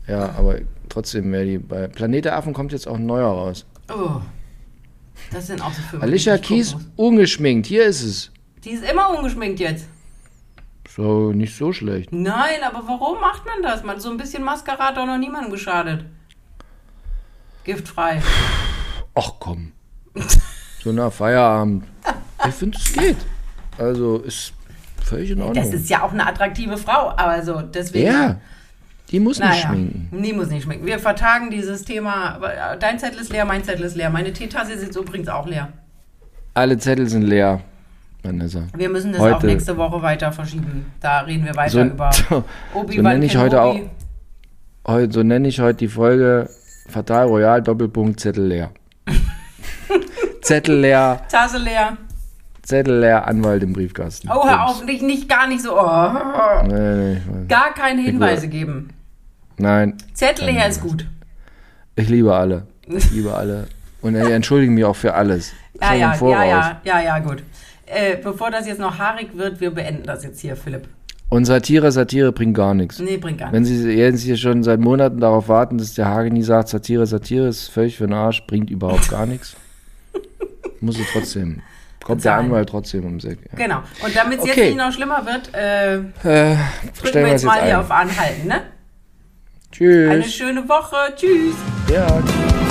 Ja, 0.07 0.35
aber 0.37 0.57
trotzdem, 0.89 1.33
die, 1.33 1.59
bei 1.59 1.87
Planet 1.89 2.27
der 2.27 2.37
Affen 2.37 2.53
kommt 2.53 2.73
jetzt 2.73 2.87
auch 2.89 2.97
ein 2.97 3.07
neuer 3.07 3.29
raus. 3.29 3.65
Oh. 3.91 4.21
Das 5.33 5.47
sind 5.47 5.61
auch 5.63 5.73
so 5.73 5.83
Filme. 5.83 6.05
Alicia 6.05 6.39
Keys, 6.39 6.77
ungeschminkt, 6.97 7.67
hier 7.67 7.85
ist 7.85 8.03
es. 8.03 8.33
Die 8.65 8.71
ist 8.71 8.85
immer 8.85 9.11
ungeschminkt 9.17 9.61
jetzt. 9.61 9.87
So, 10.89 11.33
nicht 11.33 11.57
so 11.57 11.73
schlecht. 11.73 12.13
Nein, 12.13 12.63
aber 12.67 12.87
warum 12.87 13.21
macht 13.21 13.47
man 13.47 13.63
das? 13.63 13.85
Man, 13.85 14.01
so 14.01 14.11
ein 14.11 14.17
bisschen 14.17 14.43
Mascara 14.43 14.89
hat 14.89 14.97
doch 14.97 15.07
noch 15.07 15.19
niemandem 15.19 15.53
geschadet. 15.53 16.05
Giftfrei. 17.65 18.21
Ach 19.15 19.33
komm. 19.39 19.73
So 20.83 20.93
nach 20.93 21.13
Feierabend. 21.13 21.85
Ich 22.49 22.55
finde, 22.55 22.79
es 22.79 22.91
geht. 22.95 23.19
Also, 23.77 24.17
ist 24.21 24.55
völlig 25.05 25.31
in 25.31 25.43
Ordnung. 25.43 25.63
Das 25.63 25.75
ist 25.75 25.91
ja 25.91 26.03
auch 26.03 26.13
eine 26.13 26.27
attraktive 26.27 26.79
Frau, 26.79 27.11
aber 27.11 27.43
so, 27.45 27.61
deswegen. 27.61 28.07
ja, 28.07 28.41
die 29.11 29.21
muss 29.21 29.39
nicht 29.39 29.49
Naja, 29.49 29.69
schminken. 29.69 30.23
die 30.23 30.33
muss 30.33 30.49
nicht 30.51 30.63
schminken. 30.65 30.87
Wir 30.87 30.99
vertagen 30.99 31.51
dieses 31.51 31.85
Thema. 31.85 32.39
Dein 32.79 32.99
Zettel 32.99 33.21
ist 33.21 33.33
leer, 33.33 33.45
mein 33.45 33.65
Zettel 33.65 33.85
ist 33.85 33.97
leer. 33.97 34.11
Meine 34.11 34.33
Teetasse 34.33 34.73
ist 34.73 34.83
jetzt 34.83 34.97
übrigens 34.97 35.29
auch 35.29 35.47
leer. 35.47 35.69
Alle 36.55 36.79
Zettel 36.79 37.09
sind 37.09 37.23
leer, 37.23 37.61
Vanessa. 38.23 38.63
Wir 38.77 38.89
müssen 38.89 39.13
das 39.13 39.21
Heute- 39.21 39.37
auf 39.37 39.43
nächste 39.43 39.77
Woche 39.77 40.01
weiter 40.03 40.31
verschieben. 40.33 40.87
Da 41.01 41.21
reden 41.21 41.45
wir 41.45 41.57
weiter 41.57 41.71
So, 41.71 41.83
über 41.83 42.11
so, 42.13 42.45
Obi-Wan 42.75 43.05
nenne 43.15 43.27
ich 43.27 43.37
heute 43.37 43.63
auch, 43.63 43.79
heute, 44.87 45.13
so 45.13 45.23
nenne 45.23 45.49
ich 45.49 45.61
heute 45.61 45.79
die 45.79 45.89
Folge 45.89 46.49
Fatal 46.89 47.27
Royal 47.27 47.63
Doppelpunkt 47.63 48.21
Zettel 48.21 48.47
leer. 48.47 48.71
Zettel 50.43 50.81
leer, 50.81 51.23
Tasse 51.31 51.59
leer. 51.59 51.97
Zettel 52.63 53.01
leer, 53.01 53.27
Anwalt 53.27 53.63
im 53.63 53.73
Briefkasten. 53.73 54.29
Oh, 54.31 54.47
hör 54.47 54.67
auf, 54.67 54.85
nicht, 54.85 55.03
nicht 55.03 55.29
gar 55.29 55.47
nicht 55.49 55.63
so. 55.63 55.77
Oh. 55.79 56.13
Nee, 56.67 57.15
nee. 57.15 57.47
Gar 57.49 57.75
keine 57.75 58.03
Hinweise 58.03 58.49
geben. 58.49 58.91
Nein, 59.61 59.97
Zettel 60.15 60.47
leer 60.47 60.69
ist 60.69 60.81
gut. 60.81 61.07
ich 61.97 62.09
liebe 62.09 62.35
alle. 62.35 62.67
Ich 62.87 63.11
liebe 63.13 63.35
alle. 63.35 63.67
Und 64.03 64.17
ich 64.17 64.25
entschuldige 64.31 64.73
mich 64.73 64.85
auch 64.85 64.97
für 64.97 65.15
alles. 65.15 65.53
Ja, 65.81 65.95
ja, 65.95 66.15
ja, 66.21 66.45
ja, 66.45 66.81
ja, 66.85 67.01
ja, 67.03 67.19
gut. 67.19 67.43
Äh, 67.87 68.17
bevor 68.23 68.51
das 68.51 68.67
jetzt 68.67 68.79
noch 68.81 68.99
haarig 68.99 69.37
wird, 69.37 69.61
wir 69.61 69.71
beenden 69.73 70.05
das 70.05 70.25
jetzt 70.25 70.41
hier, 70.41 70.57
Philipp. 70.57 70.89
Und 71.29 71.45
Satire, 71.45 71.93
Satire 71.93 72.33
bringt 72.33 72.57
gar 72.57 72.75
nichts. 72.75 72.99
Nee, 72.99 73.17
bringt 73.19 73.39
gar 73.39 73.53
Wenn 73.53 73.63
nichts. 73.63 73.79
Sie 73.79 73.91
jetzt 73.93 74.23
hier 74.23 74.37
schon 74.37 74.63
seit 74.65 74.81
Monaten 74.81 75.21
darauf 75.21 75.49
warten, 75.49 75.79
dass 75.79 75.95
der 75.95 76.07
Hageni 76.07 76.43
sagt, 76.43 76.69
Satire, 76.69 77.07
Satire 77.07 77.47
ist 77.49 77.69
völlig 77.69 77.97
für 77.97 78.07
den 78.07 78.15
Arsch, 78.15 78.45
bringt 78.47 78.71
überhaupt 78.71 79.09
gar 79.11 79.27
nichts. 79.27 79.55
Muss 80.81 80.97
sie 80.97 81.05
trotzdem. 81.13 81.63
Kommt 82.03 82.25
der. 82.25 82.35
Anwalt 82.37 82.69
trotzdem 82.71 83.05
um 83.05 83.19
Eck. 83.19 83.39
Ja. 83.53 83.59
Genau. 83.59 83.79
Und 84.05 84.17
damit 84.17 84.39
es 84.39 84.45
Okay. 84.45 84.53
jetzt 84.57 84.67
nicht 84.71 84.79
noch 84.79 84.93
schlimmer 84.93 85.25
wird, 85.27 85.55
äh, 85.55 85.97
Äh, 85.99 86.01
drücken 87.01 87.15
wir 87.15 87.21
jetzt 87.21 87.31
jetzt 87.33 87.45
mal 87.45 87.63
hier 87.63 87.75
ein. 87.79 87.85
auf 87.85 87.91
Anhalten, 87.91 88.49
ne? 88.49 88.63
Eine 89.79 90.23
Tschüss. 90.23 90.35
schöne 90.35 90.69
Woche. 90.69 91.15
Tschüss. 91.17 91.55
Ja, 91.89 92.07
tschüss. 92.07 92.70